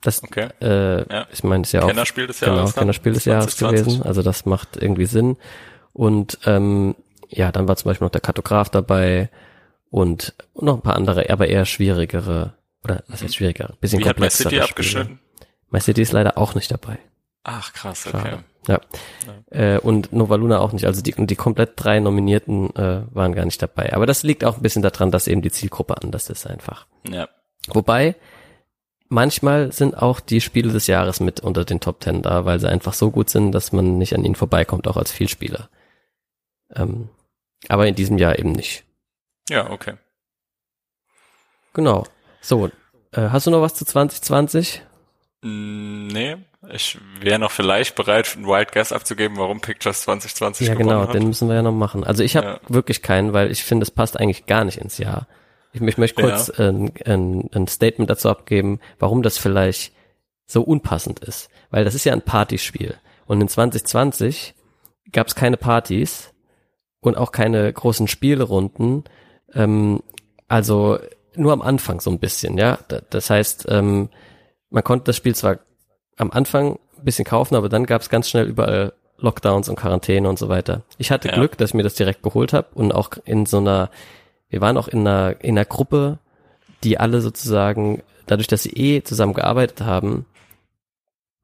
Das, 0.02 0.24
Okay. 0.24 0.48
äh, 0.62 1.02
Ja. 1.14 1.28
ich 1.32 1.44
meine, 1.44 1.62
ist 1.64 1.72
ja 1.74 1.84
auch 1.84 1.88
Kennerspiel 1.88 2.28
des 2.28 2.40
genau, 2.40 2.56
Jahres. 2.56 2.74
dann, 2.74 2.82
Kennerspiel 2.82 3.14
des 3.14 3.26
Jahres 3.26 3.56
2020. 3.58 3.86
gewesen. 3.86 4.08
Also 4.08 4.22
das 4.22 4.46
macht 4.46 4.78
irgendwie 4.78 5.06
Sinn. 5.06 5.38
Und 5.94 6.40
ähm, 6.46 6.96
ja, 7.28 7.52
dann 7.52 7.68
war 7.68 7.76
zum 7.76 7.90
Beispiel 7.90 8.06
noch 8.06 8.12
der 8.12 8.22
Kartograf 8.22 8.70
dabei 8.70 9.30
und 9.92 10.34
noch 10.56 10.76
ein 10.76 10.82
paar 10.82 10.96
andere, 10.96 11.30
aber 11.30 11.48
eher 11.48 11.66
schwierigere 11.66 12.54
oder 12.84 13.04
was 13.08 13.22
heißt 13.22 13.36
schwieriger, 13.36 13.76
bisschen 13.82 14.00
Wie 14.00 14.08
hat 14.08 14.20
My 14.20 14.30
City 14.30 14.60
abgeschnitten? 14.60 15.20
My 15.70 15.80
City 15.80 16.02
ist 16.02 16.12
leider 16.12 16.38
auch 16.38 16.56
nicht 16.56 16.72
dabei. 16.72 16.98
Ach 17.44 17.74
krass, 17.74 18.08
okay. 18.08 18.18
Schade. 18.18 18.44
Ja. 18.68 18.82
Äh, 19.50 19.80
und 19.80 20.13
Nova 20.13 20.36
Luna 20.36 20.60
auch 20.60 20.74
nicht. 20.74 20.86
Also 20.86 21.02
die, 21.02 21.15
und 21.15 21.32
die 21.32 21.36
komplett 21.36 21.74
drei 21.76 22.00
Nominierten 22.00 22.76
äh, 22.76 23.04
waren 23.12 23.34
gar 23.34 23.46
nicht 23.46 23.62
dabei. 23.62 23.94
Aber 23.94 24.06
das 24.06 24.24
liegt 24.24 24.44
auch 24.44 24.58
ein 24.58 24.62
bisschen 24.62 24.82
daran, 24.82 25.12
dass 25.12 25.28
eben 25.28 25.42
die 25.42 25.52
Zielgruppe 25.52 25.98
anders 26.02 26.30
ist 26.30 26.46
einfach. 26.46 26.86
Ja. 27.10 27.30
Wobei, 27.68 28.15
manchmal 29.08 29.72
sind 29.72 29.98
auch 29.98 30.20
die 30.20 30.42
Spiele 30.42 30.72
des 30.72 30.88
Jahres 30.88 31.20
mit 31.20 31.39
unter 31.39 31.65
den 31.65 31.80
Top 31.80 32.00
Ten 32.00 32.22
da, 32.22 32.46
weil 32.46 32.60
sie 32.60 32.70
einfach 32.70 32.94
so 32.94 33.12
gut 33.12 33.30
sind, 33.30 33.52
dass 33.54 33.72
man 33.72 33.98
nicht 33.98 34.13
an 34.13 34.26
ihnen 34.26 34.36
vorbeikommt, 34.36 34.88
auch 34.88 34.98
als 34.98 35.12
Vielspieler. 35.12 35.70
Ähm, 36.76 37.10
aber 37.68 37.88
in 37.88 37.96
diesem 37.96 38.18
Jahr 38.18 38.38
eben 38.38 38.52
nicht. 38.52 38.84
Ja, 39.50 39.72
okay. 39.72 39.96
Genau. 41.74 42.06
So, 42.41 42.69
Äh, 43.12 43.30
hast 43.30 43.47
du 43.47 43.52
noch 43.52 43.62
was 43.62 43.73
zu 43.73 43.86
2020? 43.86 44.84
Mm, 45.41 46.08
Nee, 46.08 46.38
ich 46.73 46.97
wäre 47.21 47.39
noch 47.39 47.52
vielleicht 47.52 47.95
bereit, 47.95 48.36
einen 48.36 48.45
Wild 48.45 48.71
Guess 48.71 48.91
abzugeben, 48.91 49.38
warum 49.38 49.62
Pictures 49.62 50.02
2020 50.02 50.67
Ja, 50.67 50.75
genau, 50.75 51.02
hat. 51.02 51.13
den 51.13 51.28
müssen 51.28 51.47
wir 51.47 51.56
ja 51.56 51.62
noch 51.62 51.71
machen. 51.71 52.04
Also 52.04 52.23
ich 52.23 52.36
habe 52.36 52.45
Ja. 52.47 52.60
wirklich 52.67 53.02
keinen, 53.02 53.34
weil 53.34 53.52
ich 53.52 53.63
finde, 53.63 53.84
es 53.84 53.91
passt 53.91 54.19
eigentlich 54.19 54.45
gar 54.47 54.63
nicht 54.63 54.78
ins 54.78 54.97
Jahr. 54.97 55.28
Ich, 55.71 55.82
ich 55.82 55.97
möchte 55.97 56.21
kurz 56.21 56.49
ein, 56.49 56.91
ein, 57.06 57.49
ein 57.54 57.67
Statement 57.67 58.10
dazu 58.10 58.30
abgeben, 58.30 58.80
warum 58.97 59.21
das 59.21 59.38
vielleicht 59.38 59.93
so 60.47 60.62
unpassend 60.63 61.19
ist. 61.19 61.49
Weil 61.69 61.86
das 61.86 61.93
ist 61.95 62.06
ja 62.06 62.13
ein 62.13 62.23
Partyspiel. 62.23 62.95
Und 63.28 63.39
in 63.39 63.47
2020 63.47 64.56
gab 65.12 65.28
es 65.28 65.36
keine 65.36 65.58
Partys 65.58 66.34
und 67.02 67.17
auch 67.17 67.32
keine 67.32 67.71
großen 67.71 68.08
Spielrunden. 68.08 69.04
Ähm, 69.54 70.02
also 70.47 70.97
nur 71.36 71.54
am 71.54 71.62
Anfang 71.62 72.00
so 72.02 72.10
ein 72.10 72.20
bisschen, 72.20 72.58
ja. 72.58 72.80
Da- 72.88 73.02
Das 73.10 73.30
heißt, 73.30 73.65
ähm, 73.70 74.10
man 74.70 74.84
konnte 74.84 75.06
das 75.06 75.15
Spiel 75.15 75.36
zwar 75.36 75.60
am 76.18 76.32
Anfang 76.32 76.80
ein 76.98 77.04
bisschen 77.06 77.26
kaufen, 77.26 77.56
aber 77.56 77.70
dann 77.70 77.86
gab 77.86 78.02
es 78.02 78.10
ganz 78.10 78.30
schnell 78.30 78.48
überall 78.48 78.94
Lockdowns 79.18 79.68
und 79.70 79.76
Quarantäne 79.76 80.30
und 80.30 80.39
so 80.39 80.48
weiter. 80.50 80.84
Ich 80.98 81.12
hatte 81.12 81.28
Ja. 81.30 81.34
Glück, 81.36 81.58
dass 81.58 81.72
ich 81.72 81.74
mir 81.74 81.84
das 81.84 81.96
direkt 81.96 82.24
geholt 82.24 82.54
habe 82.54 82.68
und 82.74 82.94
auch 82.94 83.12
in 83.26 83.46
so 83.46 83.58
einer, 83.58 83.89
wir 84.50 84.62
waren 84.62 84.78
auch 84.78 84.88
in 84.88 85.00
einer, 85.08 85.36
in 85.44 85.58
einer 85.58 85.65
Gruppe, 85.65 86.20
die 86.84 86.98
alle 87.00 87.22
sozusagen, 87.22 88.02
dadurch, 88.28 88.48
dass 88.48 88.63
sie 88.63 88.72
eh 88.72 89.04
zusammen 89.04 89.34
gearbeitet 89.34 89.82
haben, 89.82 90.26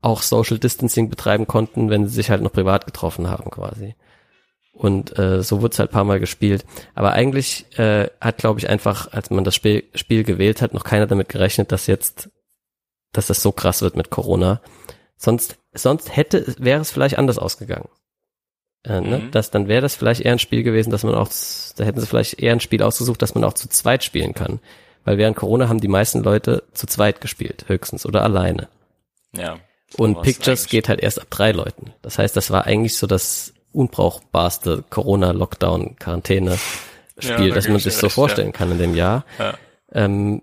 auch 0.02 0.22
Social 0.22 0.60
Distancing 0.60 1.10
betreiben 1.10 1.48
konnten, 1.48 1.90
wenn 1.90 2.08
sie 2.08 2.14
sich 2.16 2.30
halt 2.30 2.42
noch 2.42 2.54
privat 2.54 2.86
getroffen 2.86 3.30
haben 3.30 3.50
quasi. 3.50 3.96
Und 4.76 5.18
äh, 5.18 5.42
so 5.42 5.62
wurde 5.62 5.72
es 5.72 5.80
halt 5.80 5.90
ein 5.90 5.94
paar 5.94 6.04
Mal 6.04 6.20
gespielt. 6.20 6.66
Aber 6.94 7.14
eigentlich 7.14 7.66
äh, 7.80 8.10
hat, 8.20 8.38
glaube 8.38 8.60
ich, 8.60 8.70
einfach, 8.70 9.12
als 9.14 9.30
man 9.30 9.46
das 9.46 9.56
Spiel, 9.56 9.86
Spiel 9.96 10.24
gewählt 10.24 10.62
hat, 10.62 10.74
noch 10.74 10.84
keiner 10.84 11.08
damit 11.08 11.30
gerechnet, 11.30 11.72
dass 11.72 11.88
jetzt, 11.88 12.30
dass 13.14 13.28
das 13.28 13.42
so 13.42 13.54
krass 13.54 13.82
wird 13.82 13.96
mit 13.96 14.10
Corona. 14.10 14.62
Sonst, 15.16 15.58
sonst 15.74 16.16
hätte, 16.16 16.56
wäre 16.60 16.82
es 16.82 16.92
vielleicht 16.92 17.18
anders 17.18 17.40
ausgegangen. 17.40 17.88
Äh, 18.84 19.00
ne? 19.00 19.18
Mhm. 19.20 19.32
das, 19.32 19.50
dann 19.50 19.70
wäre 19.70 19.82
das 19.82 19.96
vielleicht 19.96 20.22
eher 20.22 20.34
ein 20.34 20.40
Spiel 20.40 20.62
gewesen, 20.62 20.92
dass 20.92 21.04
man 21.04 21.16
auch, 21.16 21.30
da 21.78 21.84
hätten 21.86 22.02
sie 22.02 22.06
vielleicht 22.06 22.40
eher 22.40 22.52
ein 22.52 22.60
Spiel 22.60 22.84
ausgesucht, 22.84 23.22
dass 23.22 23.34
man 23.34 23.46
auch 23.46 23.54
zu 23.54 23.70
zweit 23.70 24.04
spielen 24.04 24.34
kann. 24.34 24.60
Weil 25.06 25.18
während 25.18 25.38
Corona 25.38 25.70
haben 25.70 25.80
die 25.80 25.88
meisten 25.88 26.22
Leute 26.22 26.64
zu 26.74 26.86
zweit 26.86 27.22
gespielt, 27.22 27.66
höchstens, 27.68 28.06
oder 28.06 28.24
alleine. 28.24 28.68
Ja. 29.34 29.58
so 29.90 30.04
Und 30.04 30.22
Pictures 30.22 30.68
geht 30.68 30.90
halt 30.90 31.00
erst 31.00 31.22
ab 31.22 31.28
drei 31.30 31.52
Leuten. 31.52 31.94
Das 32.02 32.18
heißt, 32.18 32.36
das 32.36 32.52
war 32.52 32.66
eigentlich 32.66 32.98
so 32.98 33.08
das 33.08 33.55
unbrauchbarste 33.76 34.84
Corona-Lockdown-Quarantäne-Spiel, 34.90 36.60
Ja, 37.22 37.38
da 37.50 37.56
das 37.56 37.68
man 37.68 37.78
ich 37.78 37.84
sich 37.84 37.96
so 37.96 38.08
recht, 38.08 38.16
vorstellen 38.16 38.54
kann 38.54 38.72
in 38.72 38.78
dem 38.78 38.96
Jahr. 38.96 39.26
Ja. 39.40 39.54
Ähm, 39.92 40.42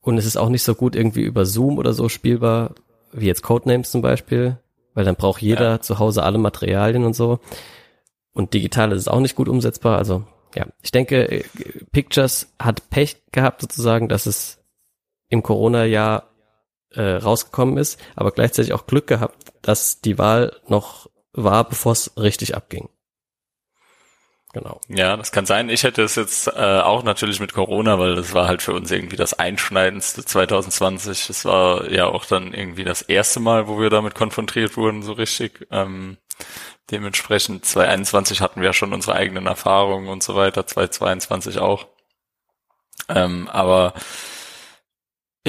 und 0.00 0.18
es 0.18 0.26
ist 0.26 0.36
auch 0.36 0.48
nicht 0.48 0.62
so 0.62 0.74
gut 0.74 0.96
irgendwie 0.96 1.22
über 1.22 1.44
Zoom 1.46 1.78
oder 1.78 1.92
so 1.92 2.08
spielbar, 2.08 2.74
wie 3.12 3.26
jetzt 3.26 3.42
Codenames 3.42 3.90
zum 3.90 4.02
Beispiel, 4.02 4.58
weil 4.94 5.04
dann 5.04 5.16
braucht 5.16 5.42
jeder 5.42 5.70
Ja. 5.72 5.80
zu 5.80 5.98
Hause 5.98 6.22
alle 6.22 6.38
Materialien 6.38 7.04
und 7.04 7.14
so. 7.14 7.38
Und 8.32 8.54
digital 8.54 8.92
ist 8.92 8.98
es 9.00 9.08
auch 9.08 9.20
nicht 9.20 9.36
gut 9.36 9.48
umsetzbar. 9.48 9.98
Also 9.98 10.24
ja, 10.54 10.66
ich 10.82 10.90
denke, 10.90 11.30
äh, 11.30 11.44
Pictures 11.92 12.52
hat 12.58 12.88
Pech 12.90 13.16
gehabt 13.32 13.60
sozusagen, 13.60 14.08
dass 14.08 14.26
es 14.26 14.58
im 15.28 15.42
Corona-Jahr 15.42 16.28
äh, 16.92 17.16
rausgekommen 17.16 17.76
ist, 17.76 18.00
aber 18.16 18.32
gleichzeitig 18.32 18.72
auch 18.72 18.86
Glück 18.86 19.06
gehabt, 19.06 19.52
dass 19.62 20.00
die 20.00 20.18
Wahl 20.18 20.56
noch 20.66 21.08
war, 21.32 21.68
bevor 21.68 21.92
es 21.92 22.16
richtig 22.16 22.54
abging. 22.54 22.88
Genau. 24.52 24.80
Ja, 24.88 25.16
das 25.16 25.30
kann 25.30 25.46
sein. 25.46 25.68
Ich 25.68 25.84
hätte 25.84 26.02
es 26.02 26.16
jetzt 26.16 26.48
äh, 26.48 26.80
auch 26.80 27.04
natürlich 27.04 27.38
mit 27.38 27.52
Corona, 27.52 28.00
weil 28.00 28.16
das 28.16 28.34
war 28.34 28.48
halt 28.48 28.62
für 28.62 28.72
uns 28.72 28.90
irgendwie 28.90 29.16
das 29.16 29.34
Einschneidendste 29.34 30.24
2020. 30.24 31.28
Das 31.28 31.44
war 31.44 31.88
ja 31.88 32.06
auch 32.06 32.24
dann 32.24 32.52
irgendwie 32.52 32.82
das 32.82 33.02
erste 33.02 33.38
Mal, 33.38 33.68
wo 33.68 33.80
wir 33.80 33.90
damit 33.90 34.16
konfrontiert 34.16 34.76
wurden, 34.76 35.02
so 35.02 35.12
richtig. 35.12 35.68
Ähm, 35.70 36.16
dementsprechend 36.90 37.64
2021 37.64 38.40
hatten 38.40 38.60
wir 38.60 38.72
schon 38.72 38.92
unsere 38.92 39.14
eigenen 39.14 39.46
Erfahrungen 39.46 40.08
und 40.08 40.24
so 40.24 40.34
weiter, 40.34 40.66
2022 40.66 41.58
auch. 41.60 41.86
Ähm, 43.08 43.48
aber 43.48 43.94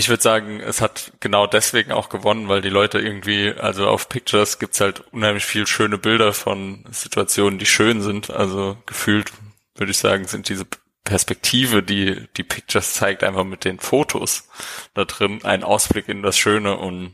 ich 0.02 0.10
würde 0.10 0.24
sagen, 0.24 0.60
es 0.60 0.82
hat 0.82 1.14
genau 1.20 1.46
deswegen 1.46 1.92
auch 1.92 2.10
gewonnen, 2.10 2.50
weil 2.50 2.62
die 2.62 2.70
Leute 2.70 2.98
irgendwie, 3.00 3.54
also 3.54 3.88
auf 3.88 4.10
Pictures 4.10 4.58
gibt's 4.58 4.82
halt 4.82 5.02
unheimlich 5.12 5.46
viel 5.46 5.68
schöne 5.68 6.00
Bilder 6.00 6.34
von 6.34 6.84
Situationen, 6.90 7.60
die 7.60 7.68
schön 7.68 8.02
sind. 8.02 8.32
Also 8.32 8.78
gefühlt 8.88 9.32
würde 9.76 9.92
ich 9.92 10.00
sagen, 10.00 10.26
sind 10.26 10.50
diese 10.50 10.66
Perspektive, 11.04 11.84
die 11.84 12.28
die 12.36 12.44
Pictures 12.44 12.96
zeigt, 12.96 13.24
einfach 13.24 13.44
mit 13.44 13.64
den 13.64 13.78
Fotos 13.78 14.50
da 14.96 15.06
drin, 15.06 15.42
ein 15.44 15.64
Ausblick 15.64 16.10
in 16.10 16.24
das 16.24 16.36
Schöne 16.36 16.78
und 16.78 17.14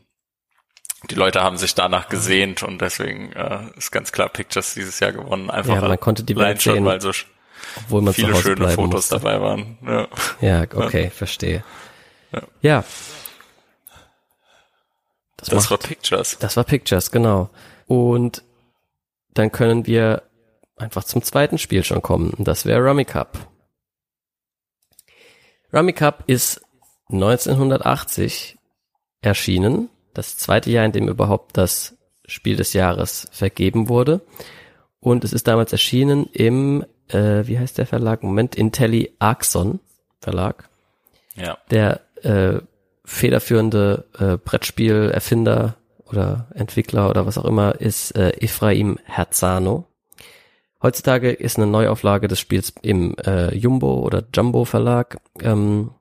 die 1.09 1.15
Leute 1.15 1.43
haben 1.43 1.57
sich 1.57 1.75
danach 1.75 2.07
gesehnt 2.07 2.63
und 2.63 2.79
deswegen 2.79 3.33
äh, 3.33 3.67
ist 3.75 3.91
ganz 3.91 4.13
klar 4.13 4.29
Pictures 4.29 4.75
dieses 4.75 5.01
Jahr 5.01 5.11
gewonnen. 5.11 5.49
Einfach 5.49 5.75
Ja, 5.75 5.81
man 5.81 5.99
konnte 5.99 6.23
die 6.23 6.37
Welt 6.37 6.61
schon, 6.63 6.75
sehen, 6.75 6.85
weil 6.85 7.01
so 7.01 7.11
obwohl 7.75 8.01
man 8.01 8.13
viele 8.13 8.33
schöne 8.37 8.69
Fotos 8.69 9.11
musste. 9.11 9.15
dabei 9.15 9.41
waren. 9.41 9.77
Ja. 9.85 10.07
Ja, 10.39 10.65
okay, 10.73 11.09
verstehe. 11.09 11.65
Ja. 12.61 12.79
Ja. 12.79 12.83
Das, 15.37 15.49
Das 15.49 15.55
macht, 15.63 15.71
war 15.71 15.77
Pictures. 15.77 16.37
das 16.39 16.57
war 16.57 16.63
Pictures, 16.63 17.11
genau. 17.11 17.49
Und 17.85 18.43
dann 19.33 19.51
können 19.51 19.85
wir 19.85 20.23
einfach 20.77 21.03
zum 21.03 21.21
zweiten 21.21 21.57
Spiel 21.57 21.83
schon 21.83 22.01
kommen. 22.01 22.33
Das 22.39 22.65
wäre 22.65 22.81
Rummy 22.83 23.05
Cup. 23.05 23.37
Rummy 25.73 25.93
Cup 25.93 26.23
ist 26.27 26.61
1980 27.11 28.57
erschienen. 29.21 29.89
Das 30.13 30.37
zweite 30.37 30.71
Jahr, 30.71 30.85
in 30.85 30.91
dem 30.91 31.07
überhaupt 31.07 31.55
das 31.57 31.95
Spiel 32.25 32.55
des 32.55 32.73
Jahres 32.73 33.27
vergeben 33.31 33.89
wurde. 33.89 34.21
Und 34.99 35.23
es 35.23 35.33
ist 35.33 35.47
damals 35.47 35.71
erschienen 35.71 36.25
im, 36.33 36.83
äh, 37.09 37.45
wie 37.45 37.59
heißt 37.59 37.77
der 37.77 37.85
Verlag? 37.85 38.23
Moment, 38.23 38.55
Intelli 38.55 39.15
Axon 39.19 39.79
Verlag 40.19 40.67
Ja. 41.35 41.57
der 41.69 42.01
äh, 42.23 42.61
federführende 43.05 44.05
äh, 44.19 44.37
Brettspielerfinder 44.37 45.77
oder 46.05 46.47
Entwickler 46.53 47.09
oder 47.09 47.25
was 47.25 47.37
auch 47.37 47.45
immer 47.45 47.79
ist 47.79 48.11
äh, 48.15 48.31
Ephraim 48.39 48.97
Herzano. 49.05 49.85
Heutzutage 50.81 51.31
ist 51.31 51.57
eine 51.57 51.67
Neuauflage 51.67 52.27
des 52.27 52.39
Spiels 52.39 52.73
im 52.81 53.15
äh, 53.25 53.55
Jumbo 53.55 54.01
oder 54.01 54.23
Jumbo 54.33 54.65
Verlag 54.65 55.19
ähm, 55.41 55.91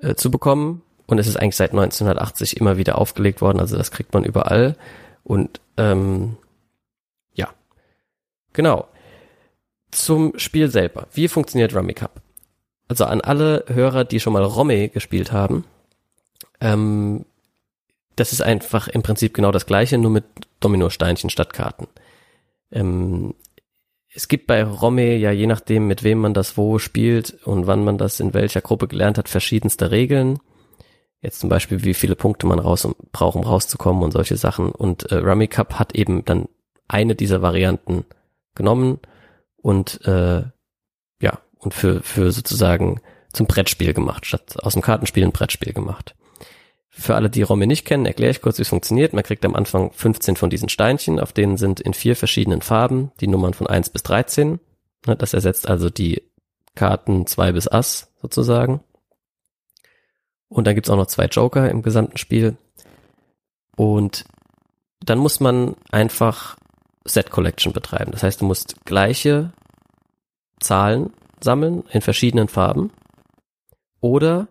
äh, 0.00 0.14
zu 0.14 0.30
bekommen 0.30 0.82
und 1.06 1.18
es 1.18 1.26
ist 1.26 1.36
eigentlich 1.36 1.56
seit 1.56 1.70
1980 1.70 2.56
immer 2.56 2.76
wieder 2.76 2.98
aufgelegt 2.98 3.40
worden, 3.40 3.60
also 3.60 3.76
das 3.76 3.90
kriegt 3.90 4.14
man 4.14 4.24
überall 4.24 4.76
und 5.22 5.60
ähm, 5.76 6.36
ja, 7.34 7.50
genau. 8.52 8.88
Zum 9.92 10.38
Spiel 10.38 10.68
selber. 10.68 11.06
Wie 11.12 11.28
funktioniert 11.28 11.74
Rummy 11.74 11.94
Cup? 11.94 12.20
Also 12.88 13.04
an 13.04 13.20
alle 13.20 13.64
Hörer, 13.68 14.04
die 14.04 14.20
schon 14.20 14.32
mal 14.32 14.44
Romme 14.44 14.88
gespielt 14.88 15.32
haben, 15.32 15.64
ähm, 16.60 17.24
das 18.16 18.32
ist 18.32 18.40
einfach 18.40 18.88
im 18.88 19.02
Prinzip 19.02 19.34
genau 19.34 19.52
das 19.52 19.66
gleiche, 19.66 19.98
nur 19.98 20.10
mit 20.10 20.24
Dominosteinchen 20.60 21.30
statt 21.30 21.52
Karten. 21.52 21.86
Ähm, 22.70 23.34
es 24.14 24.28
gibt 24.28 24.46
bei 24.46 24.64
Romme 24.64 25.16
ja 25.16 25.30
je 25.30 25.46
nachdem, 25.46 25.86
mit 25.86 26.02
wem 26.02 26.18
man 26.18 26.32
das 26.32 26.56
wo 26.56 26.78
spielt 26.78 27.34
und 27.44 27.66
wann 27.66 27.84
man 27.84 27.98
das 27.98 28.18
in 28.18 28.32
welcher 28.32 28.62
Gruppe 28.62 28.88
gelernt 28.88 29.18
hat, 29.18 29.28
verschiedenste 29.28 29.90
Regeln. 29.90 30.38
Jetzt 31.20 31.40
zum 31.40 31.50
Beispiel, 31.50 31.84
wie 31.84 31.92
viele 31.92 32.16
Punkte 32.16 32.46
man 32.46 32.58
raus 32.58 32.88
braucht, 33.12 33.36
um 33.36 33.42
rauszukommen 33.42 34.02
und 34.02 34.12
solche 34.12 34.36
Sachen. 34.36 34.70
Und 34.70 35.10
äh, 35.12 35.16
Rummy 35.16 35.48
Cup 35.48 35.74
hat 35.74 35.94
eben 35.94 36.24
dann 36.24 36.48
eine 36.88 37.14
dieser 37.14 37.42
Varianten 37.42 38.04
genommen 38.54 39.00
und 39.56 40.00
äh, 40.06 40.44
und 41.58 41.74
für, 41.74 42.02
für 42.02 42.32
sozusagen 42.32 43.00
zum 43.32 43.46
Brettspiel 43.46 43.92
gemacht, 43.92 44.26
statt 44.26 44.56
aus 44.62 44.74
dem 44.74 44.82
Kartenspiel 44.82 45.24
ein 45.24 45.32
Brettspiel 45.32 45.72
gemacht. 45.72 46.14
Für 46.88 47.14
alle, 47.14 47.28
die 47.28 47.42
Romme 47.42 47.66
nicht 47.66 47.84
kennen, 47.84 48.06
erkläre 48.06 48.30
ich 48.30 48.40
kurz, 48.40 48.56
wie 48.56 48.62
es 48.62 48.70
funktioniert. 48.70 49.12
Man 49.12 49.22
kriegt 49.22 49.44
am 49.44 49.54
Anfang 49.54 49.92
15 49.92 50.36
von 50.36 50.48
diesen 50.48 50.70
Steinchen, 50.70 51.20
auf 51.20 51.34
denen 51.34 51.58
sind 51.58 51.78
in 51.78 51.92
vier 51.92 52.16
verschiedenen 52.16 52.62
Farben 52.62 53.12
die 53.20 53.26
Nummern 53.26 53.52
von 53.52 53.66
1 53.66 53.90
bis 53.90 54.02
13. 54.04 54.58
Ne, 55.06 55.16
Das 55.16 55.34
ersetzt 55.34 55.68
also 55.68 55.90
die 55.90 56.22
Karten 56.74 57.26
2 57.26 57.52
bis 57.52 57.68
Ass 57.68 58.12
sozusagen. 58.22 58.80
Und 60.48 60.66
dann 60.66 60.74
gibt's 60.74 60.88
auch 60.88 60.96
noch 60.96 61.06
zwei 61.06 61.26
Joker 61.26 61.70
im 61.70 61.82
gesamten 61.82 62.16
Spiel. 62.16 62.56
Und 63.76 64.24
dann 65.00 65.18
muss 65.18 65.38
man 65.38 65.76
einfach 65.90 66.56
Set 67.04 67.30
Collection 67.30 67.74
betreiben. 67.74 68.12
Das 68.12 68.22
heißt, 68.22 68.40
du 68.40 68.46
musst 68.46 68.84
gleiche 68.86 69.52
Zahlen 70.60 71.12
sammeln 71.42 71.84
in 71.90 72.00
verschiedenen 72.00 72.48
Farben 72.48 72.92
oder 74.00 74.48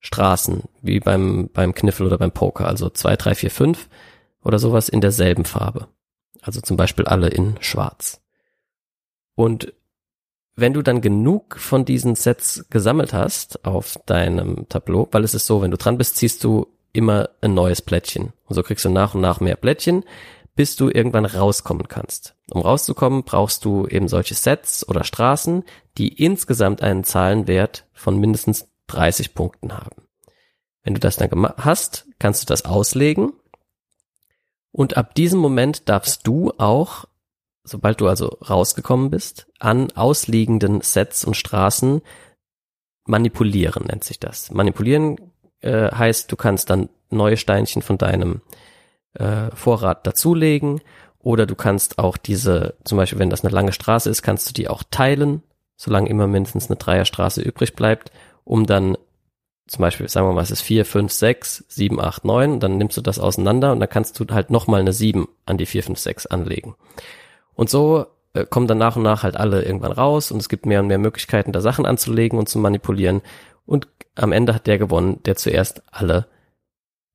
Straßen, 0.00 0.64
wie 0.80 0.98
beim, 0.98 1.48
beim 1.52 1.74
Kniffel 1.74 2.06
oder 2.06 2.18
beim 2.18 2.32
Poker, 2.32 2.66
also 2.66 2.90
zwei, 2.90 3.16
drei, 3.16 3.34
vier, 3.34 3.50
fünf 3.50 3.88
oder 4.42 4.58
sowas 4.58 4.88
in 4.88 5.00
derselben 5.00 5.44
Farbe. 5.44 5.88
Also 6.40 6.60
zum 6.60 6.76
Beispiel 6.76 7.04
alle 7.04 7.28
in 7.28 7.56
schwarz. 7.60 8.20
Und 9.36 9.72
wenn 10.54 10.74
du 10.74 10.82
dann 10.82 11.00
genug 11.00 11.56
von 11.58 11.84
diesen 11.84 12.14
Sets 12.14 12.66
gesammelt 12.68 13.12
hast 13.12 13.64
auf 13.64 13.96
deinem 14.06 14.68
Tableau, 14.68 15.08
weil 15.12 15.24
es 15.24 15.34
ist 15.34 15.46
so, 15.46 15.62
wenn 15.62 15.70
du 15.70 15.76
dran 15.76 15.98
bist, 15.98 16.16
ziehst 16.16 16.44
du 16.44 16.66
immer 16.92 17.30
ein 17.40 17.54
neues 17.54 17.80
Plättchen. 17.80 18.32
Und 18.46 18.54
so 18.54 18.62
kriegst 18.62 18.84
du 18.84 18.90
nach 18.90 19.14
und 19.14 19.22
nach 19.22 19.40
mehr 19.40 19.56
Plättchen, 19.56 20.04
bis 20.54 20.76
du 20.76 20.88
irgendwann 20.88 21.24
rauskommen 21.24 21.88
kannst. 21.88 22.36
Um 22.50 22.62
rauszukommen, 22.62 23.24
brauchst 23.24 23.64
du 23.64 23.86
eben 23.86 24.08
solche 24.08 24.34
Sets 24.34 24.86
oder 24.86 25.04
Straßen, 25.04 25.64
die 25.98 26.08
insgesamt 26.08 26.82
einen 26.82 27.04
Zahlenwert 27.04 27.86
von 27.92 28.18
mindestens 28.18 28.68
30 28.88 29.34
Punkten 29.34 29.72
haben. 29.72 30.08
Wenn 30.82 30.94
du 30.94 31.00
das 31.00 31.16
dann 31.16 31.30
hast, 31.58 32.06
kannst 32.18 32.42
du 32.42 32.46
das 32.46 32.64
auslegen. 32.64 33.32
Und 34.72 34.96
ab 34.96 35.14
diesem 35.14 35.38
Moment 35.38 35.88
darfst 35.88 36.26
du 36.26 36.52
auch 36.58 37.06
sobald 37.64 38.00
du 38.00 38.08
also 38.08 38.26
rausgekommen 38.48 39.10
bist, 39.10 39.46
an 39.58 39.90
ausliegenden 39.92 40.80
Sets 40.80 41.24
und 41.24 41.36
Straßen 41.36 42.02
manipulieren, 43.04 43.86
nennt 43.86 44.04
sich 44.04 44.18
das. 44.18 44.50
Manipulieren 44.50 45.16
äh, 45.60 45.90
heißt, 45.90 46.30
du 46.30 46.36
kannst 46.36 46.70
dann 46.70 46.88
neue 47.10 47.36
Steinchen 47.36 47.82
von 47.82 47.98
deinem 47.98 48.42
äh, 49.14 49.50
Vorrat 49.54 50.06
dazulegen 50.06 50.80
oder 51.18 51.46
du 51.46 51.54
kannst 51.54 51.98
auch 51.98 52.16
diese, 52.16 52.74
zum 52.84 52.98
Beispiel 52.98 53.18
wenn 53.18 53.30
das 53.30 53.44
eine 53.44 53.54
lange 53.54 53.72
Straße 53.72 54.10
ist, 54.10 54.22
kannst 54.22 54.48
du 54.48 54.52
die 54.52 54.68
auch 54.68 54.82
teilen, 54.90 55.42
solange 55.76 56.08
immer 56.08 56.26
mindestens 56.26 56.68
eine 56.68 56.76
Dreierstraße 56.76 57.40
übrig 57.42 57.74
bleibt, 57.74 58.10
um 58.44 58.66
dann 58.66 58.96
zum 59.66 59.80
Beispiel, 59.80 60.08
sagen 60.08 60.26
wir 60.26 60.32
mal, 60.32 60.42
es 60.42 60.50
ist 60.50 60.60
vier, 60.60 60.84
fünf, 60.84 61.12
sechs, 61.12 61.64
sieben, 61.68 62.00
acht, 62.00 62.24
neun, 62.24 62.60
dann 62.60 62.76
nimmst 62.76 62.96
du 62.96 63.00
das 63.00 63.18
auseinander 63.18 63.72
und 63.72 63.80
dann 63.80 63.88
kannst 63.88 64.18
du 64.18 64.26
halt 64.30 64.50
nochmal 64.50 64.80
eine 64.80 64.92
sieben 64.92 65.28
an 65.46 65.56
die 65.56 65.66
vier, 65.66 65.82
fünf, 65.82 65.98
sechs 65.98 66.26
anlegen. 66.26 66.74
Und 67.54 67.70
so 67.70 68.06
äh, 68.34 68.44
kommen 68.44 68.66
dann 68.66 68.78
nach 68.78 68.96
und 68.96 69.02
nach 69.02 69.22
halt 69.22 69.36
alle 69.36 69.62
irgendwann 69.62 69.92
raus 69.92 70.30
und 70.30 70.38
es 70.38 70.48
gibt 70.48 70.66
mehr 70.66 70.80
und 70.80 70.88
mehr 70.88 70.98
Möglichkeiten, 70.98 71.52
da 71.52 71.60
Sachen 71.60 71.86
anzulegen 71.86 72.38
und 72.38 72.48
zu 72.48 72.58
manipulieren. 72.58 73.22
Und 73.64 73.88
am 74.14 74.32
Ende 74.32 74.54
hat 74.54 74.66
der 74.66 74.78
gewonnen, 74.78 75.22
der 75.24 75.36
zuerst 75.36 75.82
alle 75.90 76.26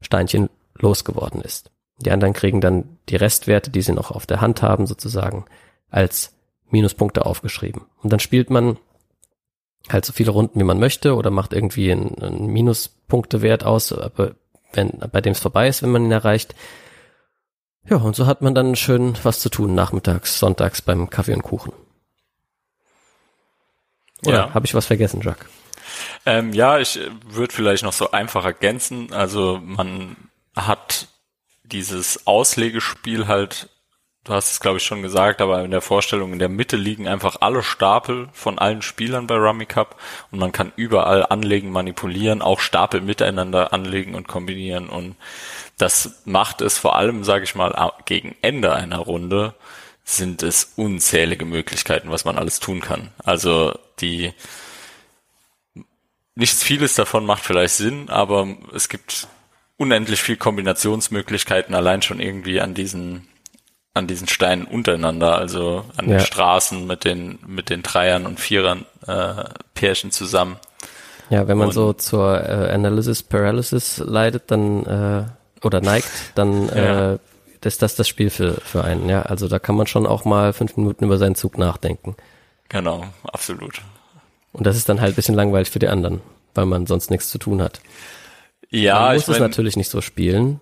Steinchen 0.02 0.50
losgeworden 0.76 1.42
ist. 1.42 1.72
Die 1.98 2.12
anderen 2.12 2.34
kriegen 2.34 2.62
dann 2.62 2.98
die 3.10 3.16
Restwerte, 3.16 3.72
die 3.72 3.82
sie 3.82 3.94
noch 3.94 4.12
auf 4.12 4.26
der 4.26 4.42
Hand 4.42 4.62
haben, 4.62 4.86
sozusagen, 4.86 5.46
als 5.90 6.36
Minuspunkte 6.70 7.26
aufgeschrieben. 7.26 7.86
Und 8.04 8.12
dann 8.12 8.20
spielt 8.20 8.50
man 8.50 8.78
halt 9.90 10.06
so 10.06 10.14
viele 10.14 10.32
Runden, 10.32 10.60
wie 10.60 10.66
man 10.66 10.80
möchte, 10.80 11.16
oder 11.16 11.32
macht 11.32 11.54
irgendwie 11.54 11.92
einen, 11.92 12.22
einen 12.22 12.48
Minuspunktewert 12.48 13.64
aus, 13.64 13.92
aber 13.94 14.36
wenn, 14.74 14.92
bei 15.12 15.22
dem 15.22 15.32
es 15.32 15.40
vorbei 15.40 15.68
ist, 15.68 15.82
wenn 15.82 15.92
man 15.92 16.06
ihn 16.06 16.12
erreicht, 16.12 16.56
ja, 17.90 17.98
und 17.98 18.16
so 18.16 18.26
hat 18.26 18.42
man 18.42 18.54
dann 18.54 18.76
schön 18.76 19.18
was 19.24 19.40
zu 19.40 19.50
tun 19.50 19.74
nachmittags, 19.74 20.40
sonntags 20.40 20.82
beim 20.82 21.10
Kaffee 21.10 21.34
und 21.34 21.42
Kuchen. 21.42 21.72
Oder 24.26 24.38
ja. 24.38 24.54
habe 24.54 24.66
ich 24.66 24.74
was 24.74 24.86
vergessen, 24.86 25.22
Jacques? 25.22 25.48
Ähm, 26.26 26.52
ja, 26.52 26.80
ich 26.80 27.00
würde 27.26 27.54
vielleicht 27.54 27.84
noch 27.84 27.94
so 27.94 28.12
einfach 28.12 28.44
ergänzen. 28.44 29.14
Also 29.14 29.62
man 29.64 30.18
hat 30.56 31.08
dieses 31.68 32.26
Auslegespiel 32.28 33.28
halt, 33.28 33.70
du 34.24 34.34
hast 34.34 34.52
es 34.52 34.60
glaube 34.60 34.78
ich 34.78 34.84
schon 34.84 35.02
gesagt, 35.02 35.42
aber 35.42 35.64
in 35.64 35.72
der 35.72 35.82
Vorstellung 35.82 36.34
in 36.34 36.40
der 36.40 36.50
Mitte 36.50 36.78
liegen 36.78 37.08
einfach 37.08 37.38
alle 37.42 37.64
Stapel 37.64 38.30
von 38.34 38.60
allen 38.60 38.82
Spielern 38.82 39.28
bei 39.28 39.36
Rummy 39.36 39.66
Cup 39.66 40.00
und 40.32 40.40
man 40.40 40.52
kann 40.52 40.72
überall 40.76 41.26
anlegen, 41.26 41.72
manipulieren, 41.72 42.42
auch 42.42 42.60
Stapel 42.60 43.02
miteinander 43.02 43.74
anlegen 43.74 44.16
und 44.16 44.28
kombinieren 44.28 44.90
und 44.90 45.16
das 45.78 46.22
macht 46.26 46.62
es 46.62 46.78
vor 46.78 46.96
allem, 46.96 47.24
sage 47.24 47.44
ich 47.44 47.56
mal, 47.56 47.94
gegen 48.06 48.36
Ende 48.42 48.74
einer 48.74 48.98
Runde 48.98 49.54
sind 50.04 50.42
es 50.42 50.74
unzählige 50.78 51.46
Möglichkeiten, 51.46 52.10
was 52.10 52.24
man 52.24 52.38
alles 52.38 52.62
tun 52.62 52.80
kann. 52.80 53.12
Also 53.24 53.78
die 54.00 54.34
nichts 56.34 56.64
vieles 56.64 56.96
davon 56.96 57.26
macht 57.26 57.44
vielleicht 57.44 57.76
Sinn, 57.76 58.10
aber 58.10 58.48
es 58.74 58.88
gibt 58.88 59.28
unendlich 59.78 60.22
viel 60.22 60.38
Kombinationsmöglichkeiten 60.38 61.76
allein 61.76 62.02
schon 62.02 62.20
irgendwie 62.20 62.60
an 62.62 62.74
diesen 62.74 63.28
an 63.94 64.06
diesen 64.06 64.28
Steinen 64.28 64.66
untereinander, 64.66 65.38
also 65.38 65.84
an 65.98 66.08
ja. 66.08 66.18
den 66.18 66.26
Straßen 66.26 66.86
mit 66.86 67.04
den 67.04 67.40
mit 67.48 67.70
den 67.70 67.82
Dreiern 67.82 68.26
und 68.26 68.40
Vierern 68.40 68.86
äh, 69.08 69.44
Pärchen 69.74 70.12
zusammen. 70.12 70.58
Ja, 71.30 71.48
wenn 71.48 71.58
man 71.58 71.70
und, 71.70 71.74
so 71.74 71.94
zur 71.94 72.40
äh, 72.42 72.72
Analysis 72.72 73.24
Paralysis 73.24 73.98
leidet, 73.98 74.52
dann 74.52 74.86
äh, 74.86 75.66
oder 75.66 75.82
neigt, 75.82 76.10
dann 76.36 76.68
ja. 76.76 77.14
äh, 77.14 77.18
ist 77.66 77.82
das 77.82 77.96
das 77.96 78.08
Spiel 78.08 78.30
für, 78.30 78.54
für 78.62 78.84
einen. 78.84 79.10
Ja, 79.10 79.24
also 79.24 79.48
da 79.48 79.60
kann 79.60 79.76
man 79.76 79.88
schon 79.88 80.08
auch 80.08 80.24
mal 80.24 80.54
fünf 80.54 80.78
Minuten 80.78 81.06
über 81.06 81.18
seinen 81.18 81.36
Zug 81.36 81.58
nachdenken. 81.58 82.16
Genau, 82.70 83.06
absolut. 83.24 83.82
Und 84.54 84.66
das 84.66 84.78
ist 84.78 84.88
dann 84.90 85.02
halt 85.02 85.14
ein 85.14 85.16
bisschen 85.16 85.36
langweilig 85.36 85.70
für 85.70 85.80
die 85.80 85.90
anderen, 85.90 86.22
weil 86.56 86.66
man 86.66 86.88
sonst 86.88 87.12
nichts 87.12 87.30
zu 87.30 87.38
tun 87.38 87.62
hat. 87.62 87.82
Ja, 88.70 89.00
man 89.00 89.14
muss 89.14 89.24
ich 89.24 89.30
es 89.30 89.40
mein, 89.40 89.50
natürlich 89.50 89.76
nicht 89.78 89.90
so 89.90 90.02
spielen, 90.02 90.60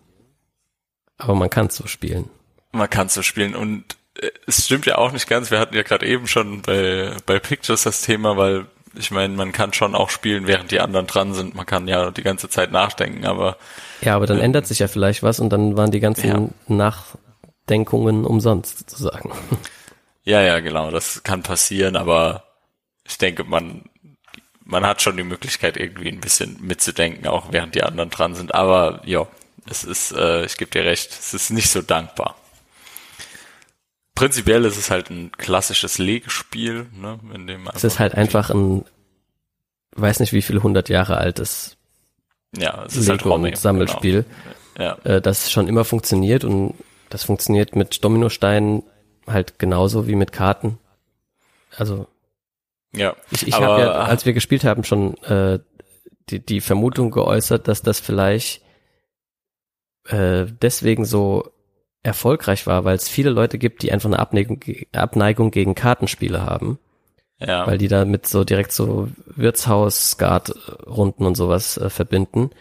aber 1.18 1.36
man 1.36 1.50
kann 1.50 1.68
es 1.68 1.76
so 1.76 1.88
spielen. 1.88 2.30
Man 2.72 2.90
kann 2.90 3.08
es 3.08 3.14
so 3.14 3.22
spielen 3.22 3.56
und 3.56 3.98
äh, 4.20 4.30
es 4.48 4.66
stimmt 4.66 4.86
ja 4.86 4.98
auch 4.98 5.12
nicht 5.12 5.28
ganz. 5.28 5.52
Wir 5.52 5.60
hatten 5.60 5.76
ja 5.76 5.84
gerade 5.84 6.06
eben 6.06 6.28
schon 6.28 6.62
bei, 6.62 7.16
bei 7.26 7.40
Pictures 7.40 7.84
das 7.84 8.02
Thema, 8.02 8.38
weil 8.38 8.68
ich 8.98 9.12
meine, 9.12 9.34
man 9.36 9.52
kann 9.52 9.74
schon 9.74 9.96
auch 9.96 10.10
spielen, 10.10 10.48
während 10.48 10.72
die 10.72 10.80
anderen 10.80 11.08
dran 11.08 11.34
sind. 11.34 11.56
Man 11.56 11.66
kann 11.66 11.88
ja 11.88 12.12
die 12.12 12.24
ganze 12.24 12.50
Zeit 12.50 12.72
nachdenken, 12.72 13.26
aber. 13.26 13.58
Ja, 14.02 14.16
aber 14.16 14.26
dann 14.26 14.40
äh, 14.40 14.44
ändert 14.44 14.68
sich 14.68 14.80
ja 14.80 14.88
vielleicht 14.88 15.24
was 15.24 15.40
und 15.40 15.50
dann 15.50 15.78
waren 15.78 15.92
die 15.92 16.00
ganzen 16.00 16.28
ja. 16.30 16.50
Nachdenkungen 16.68 18.26
umsonst 18.26 18.80
sozusagen. 18.80 19.32
Ja, 20.28 20.42
ja, 20.42 20.60
genau. 20.60 20.90
Das 20.90 21.22
kann 21.22 21.44
passieren, 21.44 21.96
aber 21.96 22.46
ich 23.08 23.20
denke, 23.20 23.44
man, 23.44 23.84
man 24.66 24.86
hat 24.86 25.02
schon 25.02 25.16
die 25.16 25.24
Möglichkeit, 25.24 25.78
irgendwie 25.78 26.10
ein 26.10 26.20
bisschen 26.20 26.58
mitzudenken, 26.62 27.28
auch 27.28 27.52
während 27.52 27.76
die 27.76 27.84
anderen 27.84 28.10
dran 28.10 28.36
sind. 28.36 28.54
Aber 28.54 29.02
ja, 29.06 29.28
es 29.70 29.84
ist, 29.84 30.12
äh, 30.12 30.46
ich 30.46 30.58
gebe 30.58 30.72
dir 30.72 30.84
recht, 30.84 31.12
es 31.12 31.34
ist 31.34 31.52
nicht 31.52 31.70
so 31.70 31.82
dankbar. 31.82 32.36
Prinzipiell 34.16 34.66
ist 34.66 34.78
es 34.78 34.90
halt 34.90 35.10
ein 35.10 35.32
klassisches 35.32 35.98
Legespiel, 35.98 36.88
ne, 36.94 37.20
in 37.34 37.48
dem 37.48 37.70
es 37.74 37.84
ist 37.84 38.00
halt 38.00 38.16
einfach 38.16 38.50
ein, 38.50 38.86
weiß 39.92 40.20
nicht 40.20 40.34
wie 40.34 40.42
viele 40.42 40.64
hundert 40.64 40.90
Jahre 40.90 41.18
altes 41.18 41.78
ja, 42.58 42.86
es 42.86 42.96
ist 42.96 43.08
Lego 43.08 43.42
halt 43.42 43.58
Sammelspiel, 43.58 44.26
genau. 44.76 44.86
ja. 44.86 44.98
äh, 45.16 45.22
das 45.22 45.52
schon 45.52 45.68
immer 45.68 45.84
funktioniert 45.84 46.44
und 46.46 46.74
das 47.10 47.24
funktioniert 47.24 47.76
mit 47.76 48.04
Dominosteinen 48.04 48.84
halt 49.28 49.60
genauso 49.60 50.08
wie 50.08 50.16
mit 50.16 50.32
Karten. 50.32 50.78
Also 51.76 52.08
ja, 52.94 53.16
ich, 53.32 53.48
ich 53.48 53.56
habe 53.56 53.82
ja, 53.82 53.92
als 53.92 54.26
wir 54.26 54.34
gespielt 54.34 54.64
haben, 54.64 54.84
schon 54.84 55.18
äh, 55.24 55.60
die, 56.30 56.44
die 56.44 56.62
Vermutung 56.62 57.12
geäußert, 57.12 57.68
dass 57.68 57.82
das 57.82 58.00
vielleicht 58.00 58.62
äh, 60.08 60.46
deswegen 60.62 61.06
so 61.06 61.52
erfolgreich 62.04 62.68
war, 62.68 62.86
weil 62.86 62.96
es 62.96 63.10
viele 63.10 63.32
Leute 63.32 63.58
gibt, 63.58 63.82
die 63.82 63.92
einfach 63.92 64.08
eine 64.08 64.20
Abneigung, 64.20 64.62
Abneigung 64.94 65.52
gegen 65.52 65.76
Kartenspiele 65.76 66.44
haben. 66.44 66.80
Ja. 67.40 67.68
Weil 67.68 67.78
die 67.78 67.90
damit 67.90 68.28
so 68.28 68.46
direkt 68.46 68.72
so 68.72 69.10
Wirtshaus-Skat-Runden 69.26 71.26
und 71.26 71.36
sowas 71.36 71.78
äh, 71.78 71.90
verbinden 71.90 72.52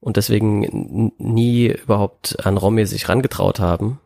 und 0.00 0.16
deswegen 0.16 1.12
nie 1.18 1.68
überhaupt 1.68 2.44
an 2.44 2.56
Romy 2.56 2.86
sich 2.86 3.08
rangetraut 3.08 3.60
haben 3.60 4.00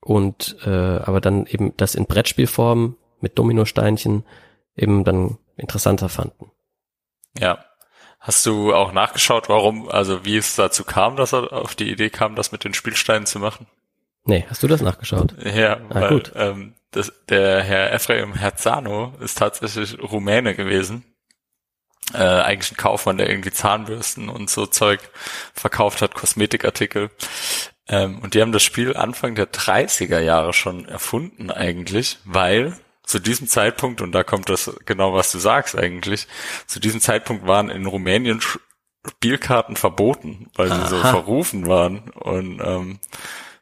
und 0.00 0.56
äh, 0.64 0.70
aber 0.70 1.20
dann 1.20 1.46
eben 1.46 1.76
das 1.76 1.96
in 1.96 2.06
Brettspielform 2.06 2.96
mit 3.20 3.38
Dominosteinchen 3.38 4.24
eben 4.78 5.04
dann 5.04 5.38
interessanter 5.56 6.08
fanden. 6.08 6.50
Ja. 7.38 7.64
Hast 8.20 8.44
du 8.46 8.74
auch 8.74 8.92
nachgeschaut, 8.92 9.48
warum, 9.48 9.88
also 9.88 10.24
wie 10.24 10.36
es 10.36 10.56
dazu 10.56 10.84
kam, 10.84 11.16
dass 11.16 11.32
er 11.32 11.52
auf 11.52 11.74
die 11.74 11.90
Idee 11.90 12.10
kam, 12.10 12.34
das 12.34 12.50
mit 12.52 12.64
den 12.64 12.74
Spielsteinen 12.74 13.26
zu 13.26 13.38
machen? 13.38 13.66
Nee, 14.24 14.44
hast 14.50 14.62
du 14.62 14.66
das 14.66 14.82
nachgeschaut? 14.82 15.34
Ja, 15.44 15.76
ah, 15.76 15.80
weil, 15.88 16.08
gut. 16.10 16.32
Ähm, 16.34 16.74
das, 16.90 17.12
der 17.28 17.62
Herr 17.62 17.92
Ephraim 17.92 18.34
Herzano 18.34 19.14
ist 19.20 19.38
tatsächlich 19.38 19.98
Rumäne 20.02 20.54
gewesen. 20.54 21.04
Äh, 22.12 22.18
eigentlich 22.18 22.72
ein 22.72 22.76
Kaufmann, 22.76 23.18
der 23.18 23.28
irgendwie 23.28 23.52
Zahnbürsten 23.52 24.28
und 24.28 24.50
so 24.50 24.66
Zeug 24.66 25.00
verkauft 25.54 26.02
hat, 26.02 26.14
Kosmetikartikel. 26.14 27.10
Ähm, 27.86 28.18
und 28.20 28.34
die 28.34 28.40
haben 28.40 28.52
das 28.52 28.62
Spiel 28.62 28.96
Anfang 28.96 29.34
der 29.34 29.50
30er 29.50 30.20
Jahre 30.20 30.52
schon 30.52 30.86
erfunden 30.86 31.50
eigentlich, 31.50 32.18
weil 32.24 32.78
zu 33.08 33.18
diesem 33.20 33.48
Zeitpunkt, 33.48 34.02
und 34.02 34.12
da 34.12 34.22
kommt 34.22 34.50
das 34.50 34.70
genau, 34.84 35.14
was 35.14 35.32
du 35.32 35.38
sagst 35.38 35.76
eigentlich, 35.76 36.28
zu 36.66 36.78
diesem 36.78 37.00
Zeitpunkt 37.00 37.46
waren 37.46 37.70
in 37.70 37.86
Rumänien 37.86 38.40
Spielkarten 39.06 39.76
verboten, 39.76 40.50
weil 40.54 40.68
sie 40.68 40.74
Aha. 40.74 40.88
so 40.88 41.00
verrufen 41.00 41.66
waren. 41.66 42.10
Und 42.10 42.60
ähm, 42.62 42.98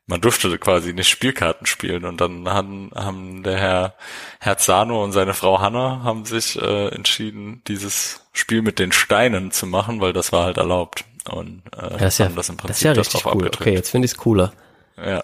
man 0.07 0.21
durfte 0.21 0.59
quasi 0.59 0.93
nicht 0.95 1.09
Spielkarten 1.09 1.65
spielen. 1.65 2.05
Und 2.05 2.21
dann 2.21 2.49
haben, 2.49 2.91
haben 2.93 3.45
der 3.45 3.57
Herr 3.57 3.95
Herzano 4.41 5.05
und 5.05 5.13
seine 5.13 5.33
Frau 5.33 5.61
Hanna 5.61 6.01
haben 6.03 6.25
sich 6.25 6.61
äh, 6.61 6.89
entschieden, 6.89 7.63
dieses 7.69 8.27
Spiel 8.33 8.63
mit 8.63 8.81
den 8.81 8.91
Steinen 8.91 9.53
zu 9.53 9.67
machen, 9.67 10.01
weil 10.01 10.13
das 10.13 10.33
war 10.33 10.45
halt 10.45 10.57
erlaubt. 10.57 11.05
Und 11.31 11.63
äh, 11.77 11.99
das 11.99 12.19
ja, 12.19 12.25
haben 12.25 12.35
das 12.35 12.49
im 12.49 12.57
Prinzip 12.57 12.95
das 12.95 13.07
ist 13.07 13.13
ja 13.15 13.21
richtig 13.21 13.27
cool. 13.27 13.47
Okay, 13.47 13.75
jetzt 13.75 13.91
finde 13.91 14.07
ich 14.07 14.13
es 14.13 14.19
cooler. 14.19 14.53
Ja. 14.97 15.23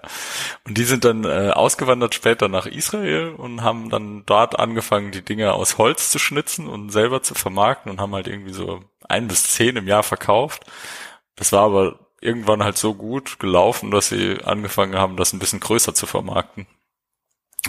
Und 0.66 0.76
die 0.76 0.84
sind 0.84 1.04
dann 1.04 1.24
äh, 1.24 1.50
ausgewandert 1.50 2.14
später 2.14 2.48
nach 2.48 2.66
Israel 2.66 3.34
und 3.36 3.62
haben 3.62 3.88
dann 3.88 4.24
dort 4.26 4.58
angefangen, 4.58 5.12
die 5.12 5.22
Dinge 5.22 5.54
aus 5.54 5.78
Holz 5.78 6.10
zu 6.10 6.18
schnitzen 6.18 6.68
und 6.68 6.90
selber 6.90 7.22
zu 7.22 7.34
vermarkten 7.34 7.90
und 7.90 8.00
haben 8.00 8.14
halt 8.14 8.28
irgendwie 8.28 8.52
so 8.52 8.84
ein 9.08 9.28
bis 9.28 9.44
zehn 9.44 9.76
im 9.76 9.88
Jahr 9.88 10.02
verkauft. 10.02 10.64
Das 11.36 11.52
war 11.52 11.62
aber 11.64 11.98
irgendwann 12.20 12.62
halt 12.62 12.76
so 12.76 12.94
gut 12.94 13.38
gelaufen, 13.38 13.90
dass 13.90 14.08
sie 14.08 14.38
angefangen 14.44 14.96
haben, 14.96 15.16
das 15.16 15.32
ein 15.32 15.38
bisschen 15.38 15.60
größer 15.60 15.94
zu 15.94 16.06
vermarkten. 16.06 16.66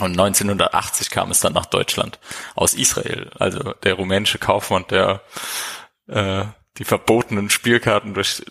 Und 0.00 0.12
1980 0.18 1.10
kam 1.10 1.30
es 1.30 1.40
dann 1.40 1.52
nach 1.52 1.66
Deutschland 1.66 2.18
aus 2.54 2.74
Israel. 2.74 3.30
Also 3.38 3.74
der 3.82 3.94
rumänische 3.94 4.38
Kaufmann, 4.38 4.84
der 4.90 5.22
äh, 6.08 6.44
die 6.78 6.84
verbotenen 6.84 7.48
Spielkarten 7.48 8.14
durch 8.14 8.44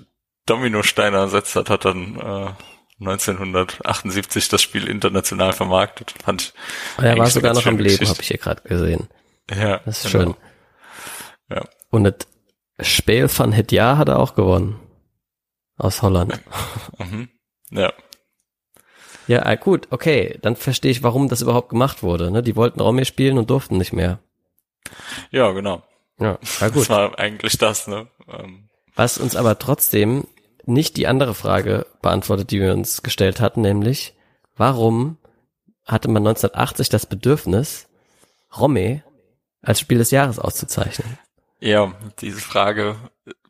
Dominosteine 0.45 1.18
ersetzt 1.18 1.56
hat, 1.56 1.70
hat 1.70 1.86
dann 1.86 2.18
äh, 2.18 2.54
1978 2.99 4.49
das 4.49 4.61
Spiel 4.61 4.87
international 4.87 5.53
vermarktet. 5.53 6.13
Fand 6.23 6.53
ich 6.97 7.03
er 7.03 7.17
war 7.17 7.27
sogar 7.27 7.53
noch 7.53 7.65
am 7.65 7.77
Leben, 7.77 8.07
habe 8.07 8.21
ich 8.21 8.27
hier 8.27 8.37
gerade 8.37 8.61
gesehen. 8.61 9.07
Ja, 9.49 9.79
das 9.79 10.05
ist 10.05 10.11
genau. 10.11 10.23
schön. 10.23 10.35
Ja. 11.49 11.65
Und 11.89 12.03
das 12.05 12.87
Spiel 12.87 13.27
von 13.27 13.51
Hedja 13.51 13.97
hat 13.97 14.09
er 14.09 14.19
auch 14.19 14.35
gewonnen. 14.35 14.79
Aus 15.77 16.01
Holland. 16.01 16.39
Mhm. 16.99 17.29
Ja. 17.71 17.91
Ja, 19.27 19.45
ah, 19.45 19.55
gut, 19.55 19.87
okay. 19.89 20.37
Dann 20.41 20.55
verstehe 20.55 20.91
ich, 20.91 21.01
warum 21.01 21.29
das 21.29 21.41
überhaupt 21.41 21.69
gemacht 21.69 22.03
wurde. 22.03 22.29
Ne? 22.29 22.43
Die 22.43 22.55
wollten 22.55 22.79
Romy 22.79 23.05
spielen 23.05 23.37
und 23.37 23.49
durften 23.49 23.77
nicht 23.77 23.93
mehr. 23.93 24.19
Ja, 25.31 25.51
genau. 25.51 25.83
Ja, 26.19 26.37
war 26.59 26.69
gut. 26.69 26.83
Das 26.83 26.89
war 26.89 27.19
eigentlich 27.19 27.57
das, 27.57 27.87
ne? 27.87 28.07
Ähm. 28.27 28.69
Was 28.95 29.17
uns 29.17 29.35
aber 29.35 29.57
trotzdem 29.57 30.27
nicht 30.66 30.97
die 30.97 31.07
andere 31.07 31.34
Frage 31.34 31.86
beantwortet, 32.01 32.51
die 32.51 32.61
wir 32.61 32.74
uns 32.74 33.03
gestellt 33.03 33.39
hatten, 33.39 33.61
nämlich, 33.61 34.14
warum 34.55 35.18
hatte 35.86 36.07
man 36.07 36.26
1980 36.26 36.89
das 36.89 37.05
Bedürfnis, 37.05 37.88
Romy 38.57 39.01
als 39.61 39.80
Spiel 39.80 39.97
des 39.97 40.11
Jahres 40.11 40.39
auszuzeichnen? 40.39 41.18
Ja, 41.59 41.93
diese 42.20 42.41
Frage 42.41 42.97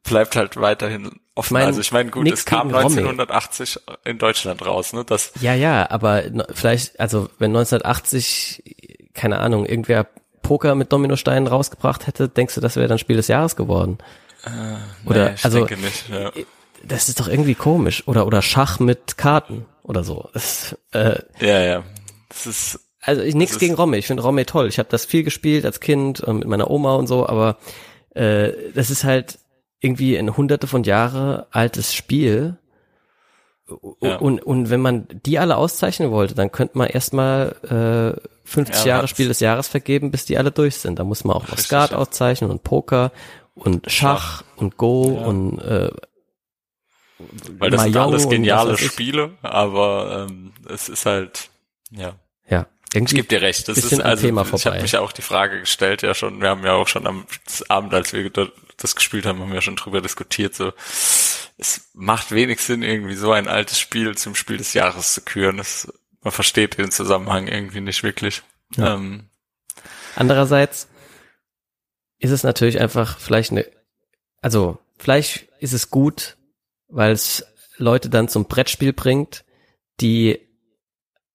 bleibt 0.03 0.36
halt 0.36 0.57
weiterhin 0.57 1.20
offen. 1.36 1.53
Mein, 1.53 1.66
also 1.66 1.82
ich 1.82 1.91
meine, 1.91 2.11
gut, 2.11 2.30
es 2.32 2.45
kam 2.45 2.68
1980 2.68 3.78
Romy. 3.88 3.97
in 4.05 4.18
Deutschland 4.18 4.66
raus, 4.66 4.93
ne? 4.93 5.03
Das 5.03 5.32
ja, 5.41 5.53
ja, 5.53 5.89
aber 5.89 6.24
vielleicht, 6.53 6.99
also 6.99 7.30
wenn 7.39 7.51
1980, 7.51 9.09
keine 9.14 9.39
Ahnung, 9.39 9.66
irgendwer 9.66 10.07
Poker 10.41 10.76
mit 10.76 10.91
Dominosteinen 10.91 11.47
rausgebracht 11.47 12.05
hätte, 12.05 12.30
denkst 12.30 12.55
du, 12.55 12.61
das 12.61 12.76
wäre 12.76 12.88
dann 12.88 12.99
Spiel 12.99 13.16
des 13.16 13.28
Jahres 13.28 13.55
geworden? 13.55 13.97
Äh, 14.43 15.09
oder 15.09 15.30
nee, 15.30 15.36
ich 15.36 15.45
also 15.45 15.66
denke 15.66 15.82
nicht, 15.82 16.09
ja. 16.09 16.32
Das 16.86 17.09
ist 17.09 17.19
doch 17.19 17.27
irgendwie 17.27 17.55
komisch. 17.55 18.07
Oder 18.07 18.27
oder 18.27 18.41
Schach 18.41 18.79
mit 18.79 19.17
Karten 19.17 19.65
oder 19.84 20.03
so. 20.03 20.29
Das, 20.34 20.77
äh, 20.91 21.19
ja, 21.39 21.61
ja. 21.61 21.84
Das 22.29 22.45
ist 22.45 22.79
also 23.01 23.21
ich 23.21 23.36
nichts 23.36 23.59
gegen 23.59 23.75
Romme. 23.75 23.97
Ich 23.97 24.07
finde 24.07 24.23
Romme 24.23 24.45
toll. 24.45 24.67
Ich 24.67 24.79
habe 24.79 24.89
das 24.89 25.05
viel 25.05 25.23
gespielt 25.23 25.65
als 25.65 25.79
Kind 25.79 26.25
äh, 26.25 26.34
mit 26.34 26.47
meiner 26.47 26.71
Oma 26.71 26.95
und 26.95 27.07
so, 27.07 27.27
aber 27.27 27.57
äh, 28.15 28.51
das 28.73 28.89
ist 28.89 29.03
halt 29.03 29.39
irgendwie 29.81 30.17
ein 30.17 30.36
hunderte 30.38 30.67
von 30.67 30.84
Jahre 30.84 31.47
altes 31.51 31.93
Spiel. 31.93 32.57
Ja. 34.01 34.17
Und, 34.17 34.41
und 34.41 34.69
wenn 34.69 34.81
man 34.81 35.07
die 35.25 35.39
alle 35.39 35.57
auszeichnen 35.57 36.11
wollte, 36.11 36.36
dann 36.36 36.51
könnte 36.51 36.77
man 36.77 36.88
erstmal 36.88 37.55
äh, 38.15 38.29
50 38.45 38.86
ja, 38.86 38.95
Jahre 38.95 39.07
Spiel 39.07 39.27
des 39.27 39.39
Jahres 39.39 39.67
vergeben, 39.67 40.11
bis 40.11 40.25
die 40.25 40.38
alle 40.38 40.51
durch 40.51 40.77
sind. 40.77 40.99
Da 40.99 41.03
muss 41.03 41.23
man 41.23 41.36
auch 41.36 41.47
noch 41.47 41.57
Skat 41.57 41.91
ja. 41.91 41.97
auszeichnen 41.97 42.51
und 42.51 42.63
Poker 42.63 43.11
und 43.55 43.91
Schach, 43.91 44.39
Schach. 44.39 44.43
und 44.57 44.77
Go 44.77 45.03
und 45.03 45.59
äh, 45.59 45.91
weil 47.57 47.69
das 47.69 47.80
Mahjong 47.80 47.93
sind 47.93 48.01
alles 48.01 48.30
geniale 48.30 48.78
Spiele, 48.78 49.32
aber 49.41 50.28
ähm, 50.30 50.53
es 50.69 50.89
ist 50.89 51.05
halt 51.05 51.49
ja. 51.91 52.15
Ja. 52.49 52.67
Irgendwie 52.93 53.15
ich 53.15 53.21
gebe 53.21 53.28
dir 53.28 53.41
recht. 53.41 53.67
Das 53.67 53.78
ist 53.78 53.99
also, 54.01 54.26
Thema 54.26 54.45
vorbei. 54.45 54.57
ich 54.57 54.65
habe 54.65 54.82
mich 54.82 54.97
auch 54.97 55.11
die 55.11 55.21
Frage 55.21 55.59
gestellt, 55.59 56.03
ja 56.03 56.13
schon, 56.13 56.41
wir 56.41 56.49
haben 56.49 56.63
ja 56.63 56.74
auch 56.74 56.88
schon 56.88 57.07
am 57.07 57.26
Abend, 57.69 57.93
als 57.93 58.13
wir 58.13 58.30
das 58.78 58.95
gespielt 58.95 59.26
haben, 59.26 59.39
haben 59.39 59.53
wir 59.53 59.61
schon 59.61 59.76
drüber 59.76 60.01
diskutiert, 60.01 60.53
so 60.53 60.74
es 61.57 61.89
macht 61.93 62.32
wenig 62.32 62.59
Sinn, 62.59 62.84
irgendwie 62.84 63.15
so 63.15 63.32
ein 63.32 63.47
altes 63.47 63.80
Spiel 63.80 64.15
zum 64.17 64.36
Spiel 64.36 64.57
des 64.57 64.74
Jahres 64.74 65.13
zu 65.13 65.21
küren. 65.21 65.57
Das, 65.57 65.91
man 66.21 66.32
versteht 66.32 66.78
den 66.78 66.91
Zusammenhang 66.91 67.47
irgendwie 67.47 67.82
nicht 67.82 68.03
wirklich. 68.03 68.41
Ja. 68.76 68.95
Ähm, 68.95 69.30
Andererseits 70.15 70.88
ist 72.19 72.32
es 72.32 72.43
natürlich 72.43 72.80
einfach 72.80 73.19
vielleicht 73.19 73.51
eine, 73.51 73.65
also 74.41 74.80
vielleicht 74.97 75.47
ist 75.59 75.74
es 75.74 75.89
gut, 75.89 76.38
weil 76.93 77.11
es 77.11 77.45
Leute 77.77 78.09
dann 78.09 78.27
zum 78.27 78.45
Brettspiel 78.45 78.93
bringt, 78.93 79.43
die 79.99 80.39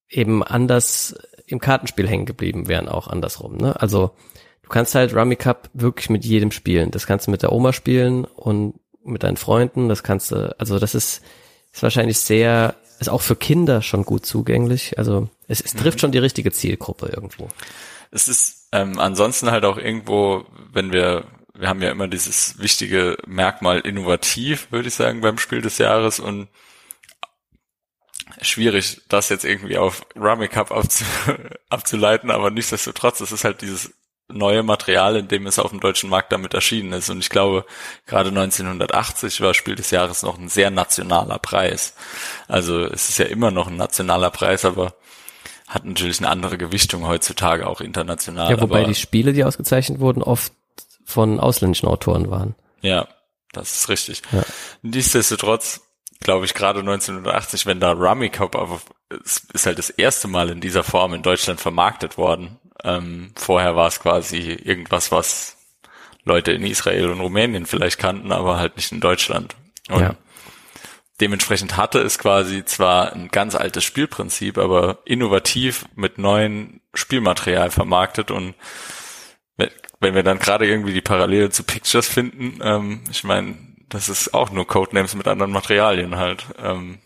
eben 0.09 0.43
anders 0.43 1.15
im 1.47 1.61
Kartenspiel 1.61 2.09
hängen 2.09 2.27
geblieben 2.27 2.69
wären, 2.69 2.89
auch 2.89 3.09
andersrum. 3.09 3.57
Ne? 3.57 3.81
Also 3.81 4.13
du 4.63 4.69
kannst 4.69 4.95
halt 4.95 5.15
Rummy 5.15 5.37
Cup 5.37 5.71
wirklich 5.75 6.11
mit 6.11 6.25
jedem 6.25 6.51
spielen. 6.51 6.91
Das 6.91 7.07
kannst 7.07 7.27
du 7.27 7.31
mit 7.31 7.43
der 7.43 7.53
Oma 7.53 7.73
spielen 7.73 8.25
und 8.25 8.79
mit 9.03 9.23
deinen 9.23 9.37
Freunden. 9.37 9.89
Das 9.89 10.03
kannst 10.03 10.31
du, 10.31 10.55
also 10.59 10.79
das 10.79 10.95
ist, 10.95 11.23
ist 11.73 11.83
wahrscheinlich 11.83 12.19
sehr, 12.19 12.77
ist 13.01 13.09
auch 13.09 13.23
für 13.23 13.37
Kinder 13.37 13.83
schon 13.83 14.05
gut 14.05 14.27
zugänglich. 14.27 14.99
Also 14.99 15.29
es, 15.47 15.61
es 15.61 15.75
trifft 15.75 15.99
mhm. 15.99 16.01
schon 16.01 16.13
die 16.13 16.19
richtige 16.19 16.53
Zielgruppe 16.53 17.07
irgendwo. 17.07 17.49
Es 18.11 18.29
ist 18.29 18.69
ähm, 18.73 18.99
ansonsten 18.99 19.51
halt 19.51 19.65
auch 19.65 19.79
irgendwo, 19.79 20.45
wenn 20.73 20.93
wir, 20.93 21.25
wir 21.59 21.69
haben 21.69 21.83
ja 21.83 21.91
immer 21.91 22.07
dieses 22.07 22.59
wichtige 22.59 23.17
Merkmal 23.27 23.81
innovativ, 23.81 24.71
würde 24.71 24.89
ich 24.89 24.95
sagen, 24.95 25.21
beim 25.21 25.39
Spiel 25.39 25.61
des 25.61 25.79
Jahres 25.79 26.21
und 26.21 26.49
schwierig, 28.41 29.03
das 29.09 29.29
jetzt 29.29 29.45
irgendwie 29.45 29.77
auf 29.77 30.07
Rummy 30.17 30.47
Cup 30.47 30.71
abzu 30.71 31.05
abzuleiten, 31.69 32.31
aber 32.31 32.51
nichtsdestotrotz, 32.51 33.21
es 33.21 33.33
ist 33.33 33.45
halt 33.45 33.63
dieses 33.63 33.93
neue 34.29 34.63
Material, 34.63 35.17
in 35.17 35.27
dem 35.27 35.47
es 35.47 35.59
auf 35.59 35.71
dem 35.71 35.81
deutschen 35.81 36.11
Markt 36.11 36.31
damit 36.33 36.55
erschienen 36.55 36.93
ist. 36.93 37.09
Und 37.09 37.19
ich 37.19 37.31
glaube, 37.31 37.65
gerade 38.07 38.29
1980 38.29 39.41
war 39.41 39.55
Spiel 39.55 39.75
des 39.75 39.91
Jahres 39.91 40.23
noch 40.23 40.39
ein 40.39 40.49
sehr 40.49 40.71
nationaler 40.71 41.39
Preis. 41.39 41.95
Also 42.47 42.85
es 42.85 43.09
ist 43.09 43.19
ja 43.19 43.25
immer 43.25 43.51
noch 43.51 43.69
ein 43.69 43.77
nationaler 43.77 44.31
Preis, 44.31 44.65
aber 44.67 44.95
hat 45.67 45.85
natürlich 45.85 46.19
eine 46.19 46.29
andere 46.29 46.59
Gewichtung 46.59 47.07
heutzutage 47.07 47.67
auch 47.67 47.81
international. 47.81 48.51
Ja, 48.51 48.61
wobei 48.61 48.85
die 48.85 48.95
Spiele, 48.95 49.33
die 49.33 49.45
ausgezeichnet 49.45 49.99
wurden, 49.99 50.23
oft 50.23 50.53
von 51.09 51.41
ausländischen 51.41 51.89
Autoren 51.89 52.31
waren. 52.31 52.55
Ja, 52.83 53.09
das 53.53 53.73
ist 53.73 53.89
richtig. 53.89 54.23
Ja. 54.31 54.45
Nichtsdestotrotz 54.83 55.81
glaube 56.21 56.45
ich, 56.45 56.55
gerade 56.55 56.81
1980, 56.81 57.67
wenn 57.67 57.81
da 57.81 57.93
Rummy 57.93 58.29
Cup 58.31 58.55
auf, 58.55 58.87
ist 59.53 59.67
halt 59.67 59.79
das 59.79 59.91
erste 59.91 60.29
Mal 60.29 60.51
in 60.51 60.61
dieser 60.61 60.83
Form 60.83 61.15
in 61.15 61.23
Deutschland 61.23 61.61
vermarktet 61.61 62.19
worden. 62.19 62.59
Ähm, 62.83 63.33
vorher 63.37 63.77
war 63.77 63.89
es 63.89 64.01
quasi 64.01 64.53
irgendwas, 64.53 65.11
was 65.13 65.57
Leute 66.25 66.53
in 66.53 66.65
Israel 66.65 67.11
und 67.11 67.21
Rumänien 67.21 67.67
vielleicht 67.67 67.99
kannten, 67.99 68.33
aber 68.33 68.59
halt 68.59 68.77
nicht 68.77 68.93
in 68.93 69.01
Deutschland. 69.01 69.57
Und 69.89 70.01
ja. 70.01 70.15
dementsprechend 71.21 71.77
hatte 71.77 72.01
es 72.01 72.19
quasi 72.19 72.65
zwar 72.65 73.13
ein 73.13 73.29
ganz 73.29 73.55
altes 73.55 73.85
Spielprinzip, 73.85 74.59
aber 74.59 74.99
innovativ 75.05 75.87
mit 75.95 76.19
neuen 76.19 76.81
Spielmaterial 76.95 77.71
vermarktet 77.71 78.31
und 78.31 78.55
wenn 80.01 80.15
wir 80.15 80.23
dann 80.23 80.39
gerade 80.39 80.67
irgendwie 80.67 80.93
die 80.93 81.01
Parallele 81.01 81.51
zu 81.51 81.63
Pictures 81.65 82.07
finden, 82.07 82.61
ähm, 82.63 83.01
ich 83.11 83.25
meine, 83.25 83.57
das 83.89 84.09
ist 84.09 84.35
auch 84.35 84.51
nur 84.51 84.67
Codenames 84.67 85.15
mit 85.15 85.27
anderen 85.27 85.53
Materialien 85.53 86.17
halt. 86.17 86.47
Ähm, 86.63 86.99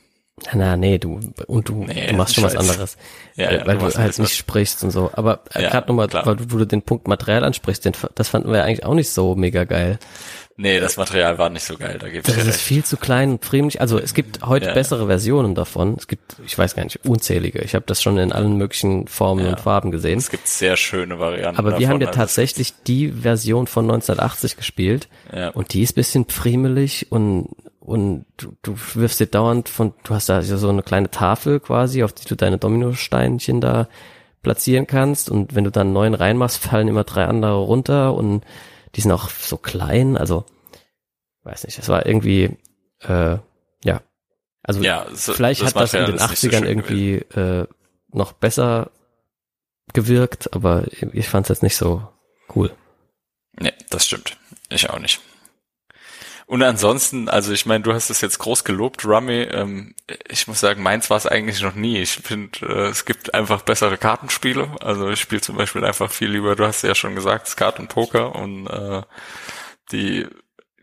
na, 0.55 0.77
nee, 0.77 0.99
du 0.99 1.21
und 1.47 1.69
du, 1.69 1.85
nee, 1.85 2.09
du 2.09 2.15
machst 2.15 2.35
schon 2.35 2.45
was 2.45 2.57
anderes, 2.57 2.97
ja, 3.37 3.53
ja, 3.53 3.67
weil 3.67 3.79
du, 3.79 3.89
du 3.89 3.99
halt 3.99 4.19
nicht 4.19 4.37
sprichst 4.37 4.83
und 4.85 4.91
so. 4.91 5.11
Aber 5.15 5.41
äh, 5.55 5.63
ja, 5.63 5.71
gerade 5.71 5.89
nochmal, 5.89 6.09
weil 6.13 6.37
du, 6.37 6.53
wo 6.53 6.59
du 6.59 6.67
den 6.67 6.83
Punkt 6.83 7.09
Material 7.09 7.45
ansprichst, 7.45 7.85
den, 7.85 7.93
das 8.15 8.29
fanden 8.29 8.51
wir 8.51 8.59
ja 8.59 8.65
eigentlich 8.65 8.85
auch 8.85 8.95
nicht 8.95 9.11
so 9.11 9.35
mega 9.35 9.65
geil. 9.65 9.99
Nee, 10.57 10.81
das 10.81 10.97
Material 10.97 11.39
war 11.39 11.49
nicht 11.49 11.65
so 11.65 11.77
geil, 11.77 11.99
da 11.99 12.09
gibt's 12.09 12.29
Das 12.29 12.37
ist 12.37 12.47
recht. 12.47 12.61
viel 12.61 12.85
zu 12.85 12.97
klein 12.97 13.33
und 13.33 13.45
friemlich. 13.45 13.81
Also 13.81 13.99
es 13.99 14.13
gibt 14.13 14.43
heute 14.43 14.67
ja. 14.67 14.75
bessere 14.75 15.07
Versionen 15.07 15.55
davon. 15.55 15.97
Es 15.99 16.07
gibt, 16.07 16.37
ich 16.45 16.57
weiß 16.57 16.77
gar 16.77 16.85
nicht, 16.85 17.05
unzählige. 17.07 17.61
Ich 17.61 17.75
habe 17.75 17.85
das 17.87 18.03
schon 18.03 18.19
in 18.19 18.33
allen 18.33 18.59
möglichen 18.59 19.09
Formen 19.09 19.47
und 19.47 19.61
Farben 19.61 19.91
gesehen. 19.91 20.19
Es 20.19 20.31
gibt 20.31 20.47
sehr 20.47 20.77
schöne 20.77 21.19
Varianten. 21.19 21.59
Aber 21.59 21.79
wir 21.79 21.89
haben 21.89 22.01
ja 22.01 22.09
also 22.09 22.19
tatsächlich 22.19 22.75
die 22.87 23.11
Version 23.11 23.67
von 23.67 23.87
1980 23.87 24.57
gespielt. 24.57 25.09
Ja. 25.35 25.49
Und 25.49 25.73
die 25.73 25.83
ist 25.83 25.95
bisschen 25.95 26.27
friemelig 26.29 27.07
und 27.11 27.49
und 27.85 28.27
du, 28.37 28.53
du 28.63 28.77
wirfst 28.95 29.19
dir 29.19 29.27
dauernd 29.27 29.69
von, 29.69 29.93
du 30.05 30.15
hast 30.15 30.29
da 30.29 30.41
so 30.43 30.69
eine 30.69 30.83
kleine 30.83 31.11
Tafel 31.11 31.59
quasi, 31.61 32.05
auf 32.05 32.13
die 32.13 32.27
du 32.27 32.37
deine 32.37 32.59
Dominosteinchen 32.59 33.61
da 33.61 33.89
platzieren 34.43 34.87
kannst 34.87 35.31
und 35.31 35.55
wenn 35.55 35.65
du 35.65 35.71
dann 35.71 35.93
neun 35.93 36.15
reinmachst, 36.15 36.59
fallen 36.63 36.89
immer 36.89 37.05
drei 37.05 37.25
andere 37.27 37.57
runter 37.57 38.15
und 38.15 38.45
die 38.95 39.01
sind 39.01 39.13
auch 39.13 39.31
so 39.31 39.57
klein, 39.57 40.17
also 40.17 40.45
weiß 41.45 41.65
nicht, 41.65 41.79
es 41.79 41.89
war 41.89 42.07
irgendwie, 42.07 42.57
äh, 43.01 43.39
ja. 43.85 44.03
Also 44.63 44.81
ja, 44.83 45.07
so, 45.13 45.33
vielleicht 45.33 45.65
hat 45.65 45.75
das 45.75 45.95
in 45.95 46.07
den 46.07 46.19
80ern 46.19 46.61
so 46.61 46.65
irgendwie 46.65 47.15
äh, 47.15 47.67
noch 48.13 48.33
besser 48.33 48.91
gewirkt, 49.93 50.55
aber 50.55 50.85
ich 51.13 51.29
fand 51.29 51.47
es 51.47 51.49
jetzt 51.49 51.63
nicht 51.65 51.77
so 51.77 52.07
cool. 52.55 52.73
Nee, 53.59 53.73
das 53.91 54.07
stimmt. 54.07 54.37
Ich 54.69 54.89
auch 54.89 55.01
nicht. 55.01 55.21
Und 56.53 56.63
ansonsten, 56.63 57.31
also 57.31 57.51
ich 57.51 57.65
meine, 57.65 57.83
du 57.83 57.95
hast 57.95 58.11
es 58.11 58.21
jetzt 58.21 58.39
groß 58.39 58.65
gelobt, 58.65 59.07
Rummy. 59.07 59.41
Ähm, 59.51 59.95
ich 60.29 60.47
muss 60.49 60.61
sagen, 60.61 60.83
meins 60.83 61.09
war 61.09 61.17
es 61.17 61.27
eigentlich 61.27 61.63
noch 61.63 61.75
nie. 61.75 61.97
Ich 61.97 62.11
finde, 62.11 62.59
äh, 62.67 62.89
es 62.91 63.07
gibt 63.07 63.33
einfach 63.33 63.63
bessere 63.63 63.97
Kartenspiele. 63.97 64.69
Also 64.81 65.09
ich 65.09 65.19
spiele 65.19 65.41
zum 65.41 65.57
Beispiel 65.57 65.83
einfach 65.83 66.11
viel 66.11 66.29
lieber, 66.29 66.55
du 66.55 66.67
hast 66.67 66.83
ja 66.83 66.95
schon 66.95 67.15
gesagt, 67.15 67.49
Skat 67.49 67.81
und 67.81 67.89
Poker 67.89 68.35
und 68.35 68.67
äh, 68.67 69.01
die, 69.93 70.27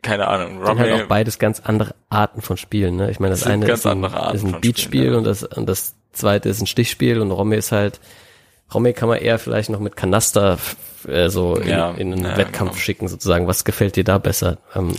keine 0.01 0.27
Ahnung, 0.27 0.57
Rummy. 0.57 0.81
Sind 0.81 0.91
halt 0.91 1.03
auch 1.03 1.07
beides 1.07 1.37
ganz 1.37 1.59
andere 1.59 1.93
Arten 2.09 2.41
von 2.41 2.57
Spielen. 2.57 2.95
Ne? 2.95 3.11
Ich 3.11 3.19
meine, 3.19 3.35
das 3.35 3.43
eine 3.45 3.71
ist 3.71 3.85
ein, 3.85 4.03
ist 4.03 4.43
ein 4.43 4.61
Beatspiel 4.61 5.11
ja. 5.11 5.17
und, 5.19 5.23
das, 5.23 5.43
und 5.43 5.69
das 5.69 5.93
zweite 6.13 6.49
ist 6.49 6.61
ein 6.61 6.65
Stichspiel 6.65 7.21
und 7.21 7.29
Rummy 7.29 7.57
ist 7.57 7.71
halt 7.71 7.99
Romy 8.73 8.93
kann 8.93 9.07
man 9.07 9.19
eher 9.19 9.37
vielleicht 9.37 9.69
noch 9.69 9.79
mit 9.79 9.95
Kanaster 9.95 10.57
äh, 11.07 11.29
so 11.29 11.55
in, 11.55 11.67
ja, 11.67 11.91
in 11.91 12.13
einen 12.13 12.25
ja, 12.25 12.37
Wettkampf 12.37 12.71
genau. 12.71 12.81
schicken, 12.81 13.07
sozusagen. 13.07 13.45
Was 13.45 13.65
gefällt 13.65 13.95
dir 13.95 14.03
da 14.03 14.17
besser? 14.17 14.57
Ähm, 14.75 14.95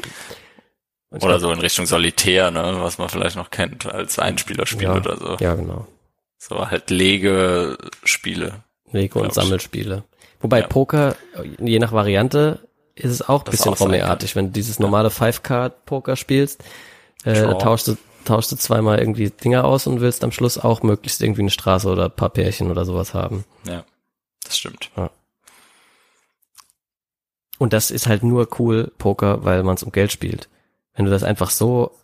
oder 1.10 1.40
so 1.40 1.50
in 1.50 1.58
Richtung 1.58 1.86
Solitär, 1.86 2.50
ne, 2.50 2.76
was 2.78 2.98
man 2.98 3.08
vielleicht 3.08 3.36
noch 3.36 3.50
kennt 3.50 3.86
als 3.86 4.18
Einspielerspiel 4.18 4.82
ja, 4.84 4.96
oder 4.96 5.16
so. 5.16 5.36
Ja, 5.40 5.54
genau. 5.54 5.86
So 6.38 6.70
halt 6.70 6.90
Lege-Spiele. 6.90 8.62
Lege- 8.92 9.18
und 9.18 9.34
Sammelspiele. 9.34 10.04
Wobei 10.40 10.62
Poker, 10.62 11.16
je 11.58 11.78
nach 11.78 11.92
Variante, 11.92 12.60
ist 12.94 13.10
es 13.10 13.28
auch 13.28 13.44
ein 13.44 13.50
bisschen 13.50 13.74
Romy-artig. 13.74 14.36
Wenn 14.36 14.46
du 14.46 14.52
dieses 14.52 14.78
normale 14.78 15.10
Five-Card-Poker 15.10 16.16
spielst, 16.16 16.62
äh, 17.24 17.42
tauschst 17.58 17.88
du 17.88 17.96
tauschst 18.24 18.52
du 18.52 18.56
zweimal 18.56 18.98
irgendwie 18.98 19.30
Dinge 19.30 19.64
aus 19.64 19.86
und 19.86 20.00
willst 20.00 20.24
am 20.24 20.32
Schluss 20.32 20.58
auch 20.58 20.82
möglichst 20.82 21.22
irgendwie 21.22 21.42
eine 21.42 21.50
Straße 21.50 21.88
oder 21.88 22.06
ein 22.06 22.16
paar 22.16 22.30
Pärchen 22.30 22.70
oder 22.70 22.84
sowas 22.84 23.14
haben. 23.14 23.44
Ja, 23.64 23.84
das 24.44 24.58
stimmt. 24.58 24.90
Ja. 24.96 25.10
Und 27.58 27.72
das 27.72 27.90
ist 27.90 28.06
halt 28.06 28.22
nur 28.22 28.48
cool 28.58 28.92
Poker, 28.98 29.44
weil 29.44 29.62
man 29.62 29.74
es 29.74 29.82
um 29.82 29.92
Geld 29.92 30.12
spielt. 30.12 30.48
Wenn 30.94 31.04
du 31.04 31.10
das 31.10 31.22
einfach 31.22 31.50
so 31.50 31.96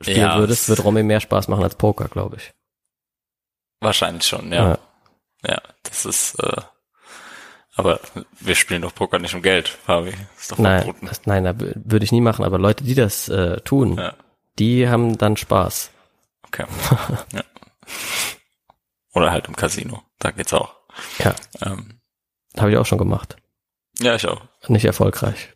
spielen 0.00 0.20
ja, 0.20 0.38
würdest, 0.38 0.68
wird 0.68 0.84
Romy 0.84 1.02
mehr 1.02 1.20
Spaß 1.20 1.48
machen 1.48 1.64
als 1.64 1.74
Poker, 1.74 2.08
glaube 2.08 2.36
ich. 2.36 2.52
Wahrscheinlich 3.80 4.24
schon, 4.24 4.52
ja. 4.52 4.70
ja. 4.70 4.78
Ja, 5.46 5.62
das 5.84 6.04
ist, 6.04 6.34
äh, 6.42 6.62
aber 7.74 8.00
wir 8.40 8.56
spielen 8.56 8.82
doch 8.82 8.94
Poker 8.94 9.20
nicht 9.20 9.34
um 9.34 9.42
Geld, 9.42 9.68
Fabi. 9.68 10.12
Ist 10.36 10.50
doch 10.50 10.58
nein, 10.58 10.94
das, 11.02 11.26
nein, 11.26 11.44
da 11.44 11.54
würde 11.56 12.04
ich 12.04 12.10
nie 12.10 12.20
machen. 12.20 12.44
Aber 12.44 12.58
Leute, 12.58 12.82
die 12.82 12.96
das 12.96 13.28
äh, 13.28 13.60
tun, 13.60 13.96
ja 13.96 14.14
die 14.58 14.88
haben 14.88 15.18
dann 15.18 15.36
Spaß. 15.36 15.90
Okay. 16.42 16.64
ja. 17.32 17.44
Oder 19.14 19.30
halt 19.30 19.46
im 19.48 19.56
Casino. 19.56 20.02
Da 20.18 20.30
geht's 20.30 20.52
auch. 20.52 20.74
Ja. 21.18 21.34
Ähm. 21.62 22.00
Habe 22.56 22.72
ich 22.72 22.76
auch 22.76 22.86
schon 22.86 22.98
gemacht. 22.98 23.36
Ja, 24.00 24.14
ich 24.14 24.26
auch. 24.26 24.42
Nicht 24.68 24.84
erfolgreich. 24.84 25.54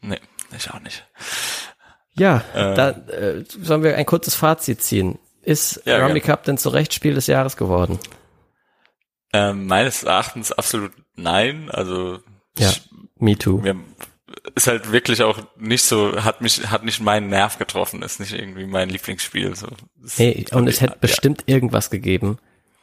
Nee, 0.00 0.20
ich 0.56 0.70
auch 0.70 0.80
nicht. 0.80 1.06
Ja, 2.16 2.44
äh, 2.54 2.74
da 2.74 2.90
äh, 2.90 3.44
sollen 3.46 3.82
wir 3.82 3.96
ein 3.96 4.06
kurzes 4.06 4.34
Fazit 4.34 4.82
ziehen. 4.82 5.18
Ist 5.42 5.82
ja, 5.84 6.04
Rummy 6.04 6.20
Cup 6.20 6.44
denn 6.44 6.58
zu 6.58 6.70
Recht 6.70 6.94
Spiel 6.94 7.14
des 7.14 7.26
Jahres 7.26 7.56
geworden? 7.56 7.98
Ähm, 9.32 9.66
meines 9.66 10.04
Erachtens 10.04 10.52
absolut 10.52 10.92
nein. 11.16 11.68
Also 11.70 12.20
ja, 12.56 12.72
me 13.18 13.36
too. 13.36 13.62
Wir, 13.62 13.76
ist 14.54 14.66
halt 14.66 14.92
wirklich 14.92 15.22
auch 15.22 15.38
nicht 15.56 15.82
so, 15.82 16.24
hat 16.24 16.40
mich, 16.40 16.70
hat 16.70 16.84
nicht 16.84 17.00
meinen 17.00 17.28
Nerv 17.28 17.58
getroffen, 17.58 18.02
ist 18.02 18.20
nicht 18.20 18.32
irgendwie 18.32 18.66
mein 18.66 18.88
Lieblingsspiel. 18.88 19.54
So. 19.56 19.68
hey, 20.16 20.44
und 20.52 20.68
es 20.68 20.80
hätte 20.80 20.94
ja. 20.94 20.98
bestimmt 21.00 21.44
irgendwas 21.46 21.90
gegeben, 21.90 22.38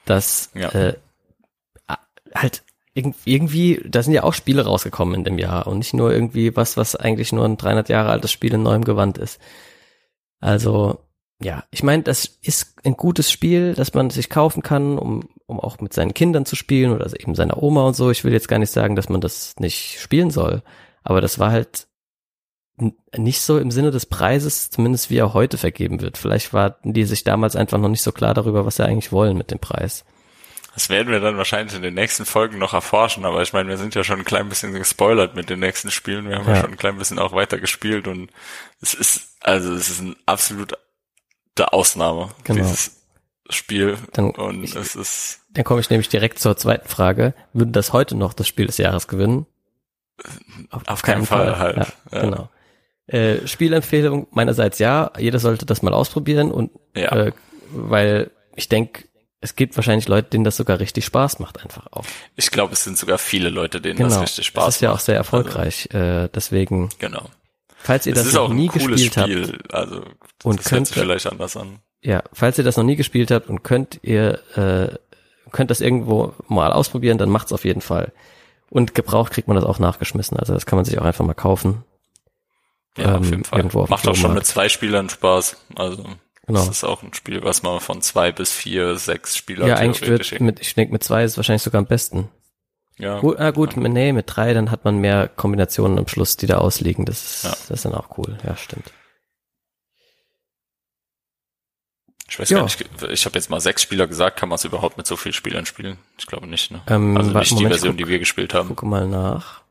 das 0.05 0.49
ja. 0.53 0.69
äh, 0.69 0.97
halt 2.33 2.63
irgendwie, 2.93 3.81
da 3.85 4.03
sind 4.03 4.13
ja 4.13 4.23
auch 4.23 4.33
Spiele 4.33 4.65
rausgekommen 4.65 5.15
in 5.15 5.23
dem 5.23 5.39
Jahr 5.39 5.67
und 5.67 5.77
nicht 5.77 5.93
nur 5.93 6.11
irgendwie 6.11 6.55
was, 6.55 6.75
was 6.75 6.95
eigentlich 6.95 7.31
nur 7.31 7.45
ein 7.45 7.57
300 7.57 7.89
Jahre 7.89 8.09
altes 8.09 8.31
Spiel 8.31 8.53
in 8.53 8.63
neuem 8.63 8.83
Gewand 8.83 9.17
ist. 9.17 9.39
Also, 10.39 10.99
ja, 11.41 11.63
ich 11.71 11.83
meine, 11.83 12.03
das 12.03 12.25
ist 12.41 12.75
ein 12.83 12.97
gutes 12.97 13.31
Spiel, 13.31 13.73
das 13.73 13.93
man 13.93 14.09
sich 14.09 14.29
kaufen 14.29 14.61
kann, 14.61 14.97
um, 14.97 15.29
um 15.45 15.59
auch 15.59 15.79
mit 15.79 15.93
seinen 15.93 16.13
Kindern 16.13 16.45
zu 16.45 16.55
spielen 16.55 16.91
oder 16.91 17.07
eben 17.19 17.35
seiner 17.35 17.61
Oma 17.63 17.83
und 17.83 17.95
so. 17.95 18.11
Ich 18.11 18.23
will 18.23 18.33
jetzt 18.33 18.47
gar 18.47 18.59
nicht 18.59 18.71
sagen, 18.71 18.95
dass 18.95 19.09
man 19.09 19.21
das 19.21 19.55
nicht 19.59 19.99
spielen 19.99 20.31
soll. 20.31 20.61
Aber 21.03 21.21
das 21.21 21.39
war 21.39 21.51
halt 21.51 21.87
nicht 23.15 23.41
so 23.41 23.57
im 23.57 23.71
Sinne 23.71 23.91
des 23.91 24.05
Preises, 24.05 24.69
zumindest 24.69 25.09
wie 25.09 25.17
er 25.17 25.33
heute 25.33 25.57
vergeben 25.57 26.01
wird. 26.01 26.17
Vielleicht 26.17 26.53
waren 26.53 26.75
die 26.83 27.05
sich 27.05 27.23
damals 27.23 27.55
einfach 27.55 27.77
noch 27.77 27.89
nicht 27.89 28.01
so 28.01 28.11
klar 28.11 28.33
darüber, 28.33 28.65
was 28.65 28.77
sie 28.77 28.85
eigentlich 28.85 29.11
wollen 29.11 29.37
mit 29.37 29.51
dem 29.51 29.59
Preis. 29.59 30.03
Das 30.73 30.89
werden 30.89 31.11
wir 31.11 31.19
dann 31.19 31.37
wahrscheinlich 31.37 31.75
in 31.75 31.81
den 31.81 31.93
nächsten 31.93 32.25
Folgen 32.25 32.57
noch 32.57 32.73
erforschen, 32.73 33.25
aber 33.25 33.41
ich 33.41 33.51
meine, 33.51 33.69
wir 33.69 33.77
sind 33.77 33.93
ja 33.93 34.03
schon 34.03 34.19
ein 34.19 34.25
klein 34.25 34.47
bisschen 34.47 34.73
gespoilert 34.73 35.35
mit 35.35 35.49
den 35.49 35.59
nächsten 35.59 35.91
Spielen. 35.91 36.29
Wir 36.29 36.37
haben 36.37 36.47
ja, 36.47 36.55
ja 36.55 36.61
schon 36.61 36.71
ein 36.71 36.77
klein 36.77 36.97
bisschen 36.97 37.19
auch 37.19 37.33
weiter 37.33 37.59
gespielt 37.59 38.07
und 38.07 38.31
es 38.81 38.93
ist, 38.93 39.35
also 39.41 39.73
es 39.73 39.89
ist 39.89 40.01
ein 40.01 40.15
absolute 40.25 40.77
Ausnahme, 41.59 42.29
genau. 42.45 42.61
dieses 42.61 43.01
Spiel. 43.49 43.97
Dann, 44.13 44.31
und 44.31 44.63
ich, 44.63 44.75
es 44.75 44.95
ist. 44.95 45.41
Dann 45.51 45.65
komme 45.65 45.81
ich 45.81 45.89
nämlich 45.89 46.07
direkt 46.07 46.39
zur 46.39 46.55
zweiten 46.55 46.87
Frage. 46.87 47.33
Würde 47.51 47.71
das 47.71 47.91
heute 47.91 48.15
noch 48.15 48.33
das 48.33 48.47
Spiel 48.47 48.67
des 48.67 48.77
Jahres 48.77 49.09
gewinnen? 49.09 49.45
Auf, 50.69 50.87
auf 50.87 51.01
keinen, 51.01 51.15
keinen 51.15 51.25
Fall, 51.25 51.47
Fall, 51.47 51.59
halt. 51.59 51.77
Ja, 51.77 51.85
ja. 52.13 52.21
Genau. 52.21 52.49
Äh, 53.07 53.45
Spielempfehlung 53.45 54.27
meinerseits 54.31 54.79
ja, 54.79 55.11
jeder 55.17 55.39
sollte 55.39 55.65
das 55.65 55.81
mal 55.81 55.93
ausprobieren 55.93 56.49
und 56.49 56.71
ja. 56.95 57.11
äh, 57.11 57.31
weil 57.71 58.31
ich 58.55 58.69
denke, 58.69 59.03
es 59.41 59.55
gibt 59.55 59.75
wahrscheinlich 59.75 60.07
Leute, 60.07 60.29
denen 60.29 60.43
das 60.43 60.55
sogar 60.55 60.79
richtig 60.79 61.03
Spaß 61.05 61.39
macht, 61.39 61.61
einfach 61.61 61.87
auch. 61.91 62.05
Ich 62.35 62.51
glaube, 62.51 62.73
es 62.73 62.83
sind 62.83 62.97
sogar 62.97 63.17
viele 63.17 63.49
Leute, 63.49 63.81
denen 63.81 63.97
genau. 63.97 64.09
das 64.09 64.21
richtig 64.21 64.45
Spaß 64.45 64.61
macht. 64.61 64.67
Das 64.67 64.75
ist 64.75 64.81
ja 64.81 64.91
auch 64.93 64.99
sehr 64.99 65.15
erfolgreich, 65.15 65.89
also, 65.91 66.05
äh, 66.05 66.29
deswegen. 66.33 66.89
Genau. 66.99 67.29
Falls 67.77 68.05
ihr 68.05 68.15
es 68.15 68.23
das 68.23 68.33
noch 68.33 68.53
nie 68.53 68.67
gespielt 68.67 69.13
Spiel, 69.13 69.59
habt 69.59 69.73
also 69.73 70.03
und 70.43 70.63
könnt 70.63 70.87
vielleicht 70.87 71.25
anders 71.25 71.57
an. 71.57 71.79
Ja, 72.03 72.23
falls 72.31 72.59
ihr 72.59 72.63
das 72.63 72.77
noch 72.77 72.83
nie 72.83 72.95
gespielt 72.95 73.31
habt 73.31 73.49
und 73.49 73.63
könnt 73.63 73.99
ihr 74.03 74.39
äh, 74.55 74.95
könnt 75.51 75.71
das 75.71 75.81
irgendwo 75.81 76.33
mal 76.47 76.71
ausprobieren, 76.71 77.17
dann 77.17 77.29
macht's 77.29 77.51
auf 77.51 77.65
jeden 77.65 77.81
Fall. 77.81 78.11
Und 78.69 78.95
gebraucht 78.95 79.33
kriegt 79.33 79.47
man 79.47 79.55
das 79.55 79.65
auch 79.65 79.79
nachgeschmissen. 79.79 80.37
Also 80.37 80.53
das 80.53 80.65
kann 80.65 80.77
man 80.77 80.85
sich 80.85 80.99
auch 80.99 81.05
einfach 81.05 81.25
mal 81.25 81.33
kaufen. 81.33 81.83
Ja, 82.97 83.15
ähm, 83.15 83.21
auf 83.21 83.29
jeden 83.29 83.43
Fall. 83.43 83.63
Macht 83.89 84.07
auch 84.07 84.15
schon 84.15 84.33
mit 84.33 84.45
zwei 84.45 84.69
Spielern 84.69 85.09
Spaß. 85.09 85.57
Also 85.75 86.05
genau. 86.53 86.65
das 86.65 86.77
ist 86.77 86.83
auch 86.83 87.03
ein 87.03 87.13
Spiel, 87.13 87.43
was 87.43 87.63
man 87.63 87.79
von 87.79 88.01
zwei 88.01 88.31
bis 88.31 88.51
vier, 88.51 88.97
sechs 88.97 89.35
Spielern 89.35 89.67
Ja, 89.67 89.75
eigentlich 89.75 90.07
wird 90.09 90.39
mit, 90.39 90.59
ich 90.59 90.75
denke, 90.75 90.93
mit 90.93 91.03
zwei 91.03 91.23
ist 91.23 91.37
wahrscheinlich 91.37 91.63
sogar 91.63 91.79
am 91.79 91.87
besten. 91.87 92.29
Ja. 92.97 93.19
Gut, 93.19 93.39
ah, 93.39 93.51
gut, 93.51 93.75
ja. 93.75 93.87
nee, 93.87 94.13
mit 94.13 94.25
drei, 94.27 94.53
dann 94.53 94.69
hat 94.69 94.85
man 94.85 94.99
mehr 94.99 95.27
Kombinationen 95.27 95.97
am 95.97 96.07
Schluss, 96.07 96.37
die 96.37 96.45
da 96.45 96.59
ausliegen. 96.59 97.05
Das 97.05 97.23
ist, 97.23 97.43
ja. 97.43 97.49
das 97.49 97.69
ist 97.69 97.85
dann 97.85 97.95
auch 97.95 98.17
cool. 98.17 98.37
Ja, 98.45 98.55
stimmt. 98.55 98.91
Ich 102.29 102.39
weiß 102.39 102.49
ja. 102.49 102.57
gar 102.59 102.63
nicht, 102.63 102.81
ich 103.09 103.25
habe 103.25 103.37
jetzt 103.37 103.49
mal 103.49 103.59
sechs 103.59 103.81
Spieler 103.81 104.07
gesagt, 104.07 104.37
kann 104.37 104.47
man 104.47 104.55
es 104.55 104.63
überhaupt 104.63 104.95
mit 104.95 105.05
so 105.05 105.17
vielen 105.17 105.33
Spielern 105.33 105.65
spielen? 105.65 105.97
Ich 106.17 106.27
glaube 106.27 106.47
nicht, 106.47 106.71
ne? 106.71 106.81
Ähm, 106.87 107.17
also 107.17 107.31
nicht 107.31 107.51
Moment, 107.51 107.51
die 107.51 107.73
Version, 107.73 107.91
guck, 107.91 107.97
die 107.97 108.07
wir 108.07 108.19
gespielt 108.19 108.53
haben. 108.53 108.69
Gucke 108.69 108.85
mal 108.85 109.07
nach. 109.07 109.61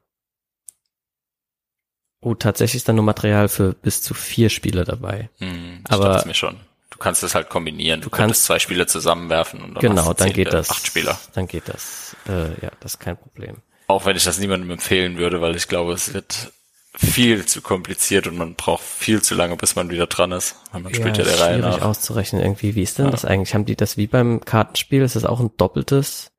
Oh, 2.20 2.34
tatsächlich 2.34 2.80
ist 2.80 2.88
da 2.88 2.92
nur 2.92 3.04
Material 3.04 3.48
für 3.48 3.72
bis 3.72 4.02
zu 4.02 4.12
vier 4.12 4.50
Spieler 4.50 4.84
dabei. 4.84 5.30
Hm, 5.38 5.84
ich 5.86 5.90
Aber 5.90 6.22
mir 6.26 6.34
schon. 6.34 6.60
Du 7.00 7.04
kannst 7.04 7.22
es 7.22 7.34
halt 7.34 7.48
kombinieren. 7.48 8.02
Du, 8.02 8.10
du 8.10 8.14
kannst 8.14 8.44
zwei 8.44 8.58
Spieler 8.58 8.86
zusammenwerfen 8.86 9.62
und 9.62 9.72
dann 9.72 9.80
genau, 9.80 10.12
dann 10.12 10.34
geht 10.34 10.52
das. 10.52 10.68
Acht 10.68 10.86
Spieler. 10.86 11.18
Dann 11.32 11.48
geht 11.48 11.66
das. 11.66 12.14
Äh, 12.28 12.62
ja, 12.62 12.70
das 12.80 12.92
ist 12.92 12.98
kein 13.00 13.16
Problem. 13.16 13.56
Auch 13.86 14.04
wenn 14.04 14.18
ich 14.18 14.24
das 14.24 14.38
niemandem 14.38 14.70
empfehlen 14.72 15.16
würde, 15.16 15.40
weil 15.40 15.56
ich 15.56 15.66
glaube, 15.66 15.94
es 15.94 16.12
wird 16.12 16.52
viel 16.94 17.46
zu 17.46 17.62
kompliziert 17.62 18.26
und 18.26 18.36
man 18.36 18.54
braucht 18.54 18.82
viel 18.82 19.22
zu 19.22 19.34
lange, 19.34 19.56
bis 19.56 19.76
man 19.76 19.88
wieder 19.88 20.08
dran 20.08 20.30
ist. 20.32 20.56
Weil 20.72 20.82
man 20.82 20.92
ja, 20.92 21.00
spielt 21.00 21.16
ja 21.16 21.24
der 21.24 21.40
Reihe 21.40 21.58
nach. 21.60 21.80
auszurechnen 21.80 22.42
irgendwie. 22.42 22.74
Wie 22.74 22.82
ist 22.82 22.98
denn 22.98 23.06
ja. 23.06 23.10
das 23.12 23.24
eigentlich? 23.24 23.54
Haben 23.54 23.64
die 23.64 23.76
das 23.76 23.96
wie 23.96 24.06
beim 24.06 24.44
Kartenspiel? 24.44 25.00
Ist 25.00 25.16
das 25.16 25.24
auch 25.24 25.40
ein 25.40 25.52
doppeltes 25.56 26.32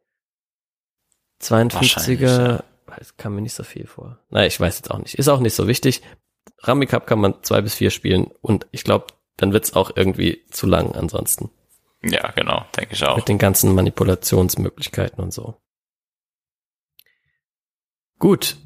52er? 1.41 2.19
Ja. 2.19 2.63
Das 2.99 3.17
kam 3.17 3.33
mir 3.33 3.41
nicht 3.41 3.55
so 3.55 3.63
viel 3.63 3.87
vor. 3.87 4.19
Naja, 4.29 4.45
ich 4.45 4.59
weiß 4.59 4.77
jetzt 4.77 4.91
auch 4.91 4.99
nicht. 4.99 5.15
Ist 5.15 5.27
auch 5.27 5.39
nicht 5.39 5.55
so 5.55 5.67
wichtig. 5.67 6.03
Rummy 6.67 6.85
Cup 6.85 7.07
kann 7.07 7.19
man 7.19 7.41
zwei 7.41 7.61
bis 7.61 7.73
vier 7.73 7.89
spielen 7.89 8.29
und 8.41 8.67
ich 8.69 8.83
glaube, 8.83 9.07
dann 9.41 9.53
wird's 9.53 9.73
auch 9.73 9.91
irgendwie 9.95 10.43
zu 10.51 10.67
lang 10.67 10.93
ansonsten. 10.93 11.49
Ja, 12.03 12.31
genau, 12.31 12.65
denke 12.77 12.93
ich 12.93 13.03
auch. 13.03 13.17
Mit 13.17 13.27
den 13.27 13.39
ganzen 13.39 13.73
Manipulationsmöglichkeiten 13.73 15.23
und 15.23 15.33
so. 15.33 15.55
Gut, 18.19 18.57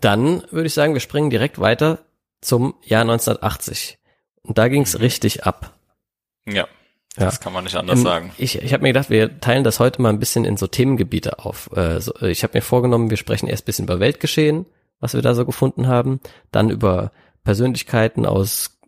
dann 0.00 0.44
würde 0.50 0.66
ich 0.66 0.74
sagen, 0.74 0.94
wir 0.94 1.00
springen 1.00 1.30
direkt 1.30 1.58
weiter 1.58 2.04
zum 2.40 2.74
Jahr 2.82 3.02
1980. 3.02 3.98
Und 4.42 4.58
da 4.58 4.68
ging 4.68 4.82
es 4.82 4.94
mhm. 4.94 5.00
richtig 5.00 5.44
ab. 5.44 5.74
Ja, 6.46 6.68
das 7.16 7.40
kann 7.40 7.52
man 7.52 7.64
nicht 7.64 7.76
anders 7.76 7.98
ähm, 7.98 8.04
sagen. 8.04 8.32
Ich, 8.38 8.58
ich 8.58 8.72
habe 8.72 8.82
mir 8.82 8.90
gedacht, 8.90 9.10
wir 9.10 9.40
teilen 9.40 9.64
das 9.64 9.80
heute 9.80 10.00
mal 10.00 10.08
ein 10.08 10.18
bisschen 10.18 10.44
in 10.44 10.56
so 10.56 10.66
Themengebiete 10.66 11.40
auf. 11.40 11.70
Äh, 11.76 12.00
so, 12.00 12.14
ich 12.22 12.42
habe 12.42 12.56
mir 12.56 12.62
vorgenommen, 12.62 13.10
wir 13.10 13.16
sprechen 13.16 13.48
erst 13.48 13.64
bisschen 13.64 13.84
über 13.84 14.00
Weltgeschehen, 14.00 14.66
was 14.98 15.14
wir 15.14 15.22
da 15.22 15.34
so 15.34 15.44
gefunden 15.44 15.88
haben, 15.88 16.20
dann 16.52 16.70
über 16.70 17.12
Persönlichkeiten 17.44 18.24
aus 18.24 18.80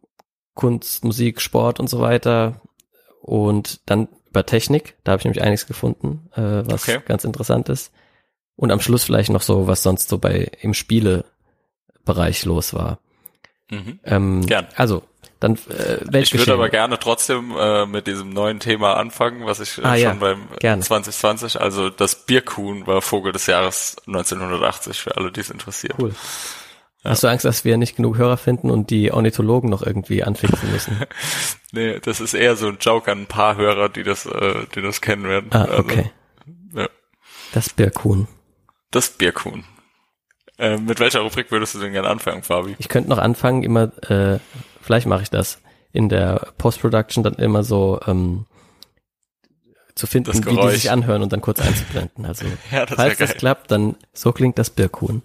Kunst, 0.55 1.05
Musik, 1.05 1.41
Sport 1.41 1.81
und 1.81 1.89
so 1.89 2.01
weiter 2.01 2.61
und 3.21 3.81
dann 3.87 4.09
über 4.29 4.47
Technik. 4.47 4.97
Da 5.05 5.13
habe 5.13 5.21
ich 5.21 5.25
nämlich 5.25 5.43
einiges 5.43 5.67
gefunden, 5.67 6.29
äh, 6.35 6.63
was 6.67 6.89
okay. 6.89 7.01
ganz 7.07 7.25
interessant 7.25 7.69
ist. 7.69 7.93
Und 8.57 8.71
am 8.71 8.81
Schluss 8.81 9.05
vielleicht 9.05 9.31
noch 9.31 9.43
so, 9.43 9.67
was 9.67 9.83
sonst 9.83 10.09
so 10.09 10.19
bei 10.19 10.51
im 10.61 10.75
Spielebereich 10.75 12.45
los 12.45 12.75
war. 12.75 13.01
Mhm. 13.71 13.99
Ähm, 14.05 14.47
Gern. 14.47 14.69
Also, 14.77 15.03
dann 15.41 15.59
äh, 15.69 16.21
Ich 16.21 16.37
würde 16.37 16.55
aber 16.55 16.69
gerne 16.69 16.99
trotzdem 16.99 17.55
äh, 17.59 17.87
mit 17.87 18.07
diesem 18.07 18.31
neuen 18.31 18.61
Thema 18.61 18.95
anfangen, 18.95 19.45
was 19.47 19.61
ich 19.61 19.79
äh, 19.79 19.83
ah, 19.83 19.95
schon 19.95 20.01
ja, 20.01 20.15
beim 20.15 20.49
gerne. 20.61 20.83
2020, 20.83 21.61
also 21.61 21.91
das 21.91 22.27
Bierkuhn 22.27 22.87
war 22.87 23.03
Vogel 23.03 23.33
des 23.33 23.47
Jahres 23.47 23.97
1980, 24.07 25.01
für 25.01 25.17
alle, 25.17 25.33
die 25.33 25.41
es 25.41 25.51
interessiert. 25.51 25.95
Cool. 25.99 26.15
Ja. 27.05 27.11
Hast 27.11 27.23
du 27.23 27.29
Angst, 27.29 27.45
dass 27.45 27.65
wir 27.67 27.77
nicht 27.77 27.97
genug 27.97 28.17
Hörer 28.17 28.39
finden 28.39 28.71
und 28.71 28.89
die 28.89 29.13
Ornithologen 29.13 29.69
noch 29.69 29.83
irgendwie 29.83 30.25
anfixen 30.25 30.73
müssen? 30.73 31.05
nee, 31.73 32.01
das 32.01 32.21
ist 32.21 32.33
eher 32.33 32.57
so 32.57 32.69
ein 32.69 32.79
Joke 32.81 33.13
an 33.13 33.23
ein 33.23 33.27
paar 33.27 33.57
Hörer, 33.57 33.91
die 33.91 34.03
das, 34.03 34.25
äh, 34.25 34.67
die 34.75 34.81
das 34.81 35.03
kennen 35.03 35.25
werden. 35.25 35.51
Ah, 35.53 35.65
also, 35.65 35.79
okay. 35.79 36.11
Also, 36.47 36.81
ja. 36.81 36.89
Das 37.53 37.69
Bierkuhn. 37.69 38.27
Das 38.91 39.11
Bierkuhn. 39.11 39.65
Äh, 40.59 40.79
mit 40.79 40.99
welcher 40.99 41.21
Rubrik 41.21 41.51
würdest 41.51 41.75
du 41.75 41.81
denn 41.81 41.93
gerne 41.93 42.09
anfangen, 42.09 42.43
Fabi? 42.43 42.75
Ich 42.79 42.89
könnte 42.89 43.11
noch 43.11 43.19
anfangen, 43.19 43.63
immer, 43.65 43.93
äh, 44.09 44.39
vielleicht 44.81 45.07
mache 45.07 45.23
ich 45.23 45.31
das, 45.31 45.61
in 45.93 46.09
der 46.09 46.53
Post-Production 46.57 47.23
dann 47.23 47.35
immer 47.35 47.65
so 47.65 48.01
ähm, 48.07 48.47
zu 49.95 50.07
finden, 50.07 50.45
wie 50.47 50.57
die 50.57 50.71
sich 50.71 50.91
anhören 50.91 51.23
und 51.23 51.33
dann 51.33 51.41
kurz 51.41 51.61
einzublenden. 51.61 52.25
Also 52.25 52.47
ja, 52.73 52.87
das 52.87 52.97
falls 52.97 53.19
das 53.19 53.35
klappt, 53.37 53.71
dann 53.71 53.97
so 54.13 54.33
klingt 54.33 54.59
das 54.59 54.71
Birkhuhn. 54.71 55.23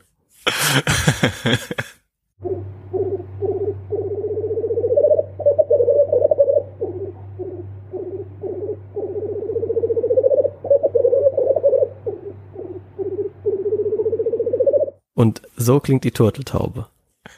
Und 15.19 15.41
so 15.57 15.81
klingt 15.81 16.05
die 16.05 16.11
Turteltaube. 16.11 16.87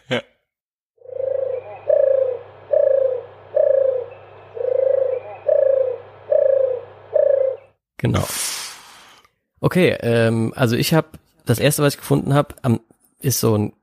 Ja. 0.07 0.21
Genau. 7.97 8.27
Okay, 9.61 9.97
ähm, 10.01 10.53
also 10.55 10.75
ich 10.75 10.93
habe 10.93 11.07
das 11.45 11.57
erste, 11.57 11.81
was 11.81 11.95
ich 11.95 11.99
gefunden 11.99 12.35
habe, 12.35 12.55
ist 13.21 13.39
so 13.39 13.57
ein 13.57 13.73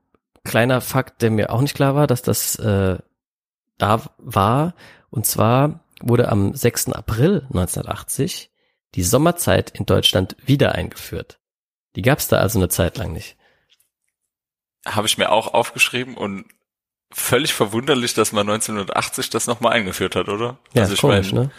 kleiner 0.43 0.81
Fakt, 0.81 1.21
der 1.21 1.31
mir 1.31 1.51
auch 1.51 1.61
nicht 1.61 1.75
klar 1.75 1.95
war, 1.95 2.07
dass 2.07 2.21
das 2.21 2.55
äh, 2.55 2.97
da 3.77 4.01
war. 4.17 4.75
Und 5.09 5.25
zwar 5.25 5.83
wurde 6.01 6.29
am 6.29 6.53
6. 6.53 6.89
April 6.89 7.41
1980 7.49 8.51
die 8.95 9.03
Sommerzeit 9.03 9.71
in 9.71 9.85
Deutschland 9.85 10.35
wieder 10.43 10.73
eingeführt. 10.73 11.39
Die 11.95 12.01
gab 12.01 12.19
es 12.19 12.27
da 12.27 12.37
also 12.37 12.59
eine 12.59 12.69
Zeit 12.69 12.97
lang 12.97 13.13
nicht. 13.13 13.37
Habe 14.85 15.07
ich 15.07 15.17
mir 15.17 15.31
auch 15.31 15.53
aufgeschrieben 15.53 16.15
und 16.15 16.45
völlig 17.11 17.53
verwunderlich, 17.53 18.13
dass 18.13 18.31
man 18.31 18.49
1980 18.49 19.29
das 19.29 19.47
nochmal 19.47 19.73
eingeführt 19.73 20.15
hat, 20.15 20.29
oder? 20.29 20.57
Ja, 20.73 20.83
also 20.83 20.93
ich 20.93 21.01
komisch, 21.01 21.31
mein, 21.33 21.43
ne? 21.45 21.51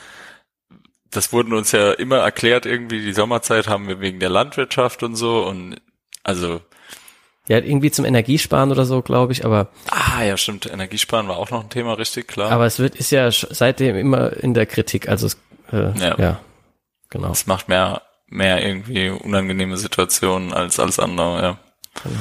Das 1.11 1.33
wurden 1.33 1.53
uns 1.53 1.73
ja 1.73 1.93
immer 1.93 2.19
erklärt, 2.19 2.67
irgendwie 2.67 3.01
die 3.03 3.13
Sommerzeit 3.13 3.67
haben 3.67 3.89
wir 3.89 4.01
wegen 4.01 4.21
der 4.21 4.31
Landwirtschaft 4.31 5.03
und 5.03 5.17
so 5.17 5.45
und 5.45 5.81
also 6.23 6.61
ja, 7.51 7.59
irgendwie 7.59 7.91
zum 7.91 8.05
Energiesparen 8.05 8.71
oder 8.71 8.85
so, 8.85 9.03
glaube 9.03 9.33
ich, 9.33 9.45
aber. 9.45 9.67
Ah, 9.89 10.23
ja, 10.23 10.37
stimmt. 10.37 10.67
Energiesparen 10.67 11.27
war 11.27 11.37
auch 11.37 11.51
noch 11.51 11.65
ein 11.65 11.69
Thema, 11.69 11.95
richtig, 11.95 12.29
klar. 12.29 12.53
Aber 12.53 12.65
es 12.65 12.79
wird, 12.79 12.95
ist 12.95 13.11
ja 13.11 13.29
seitdem 13.33 13.97
immer 13.97 14.37
in 14.37 14.55
der 14.55 14.67
Kritik, 14.67 15.09
also 15.09 15.27
es, 15.27 15.37
äh, 15.73 15.99
ja. 15.99 16.17
ja. 16.17 16.41
Genau. 17.09 17.33
Es 17.33 17.49
macht 17.49 17.69
mehr, 17.69 18.03
mehr 18.29 18.65
irgendwie 18.65 19.11
unangenehme 19.11 19.77
Situationen 19.77 20.53
als 20.53 20.79
alles 20.79 21.01
andere, 21.01 21.43
ja. 21.43 21.59
Genau 22.05 22.21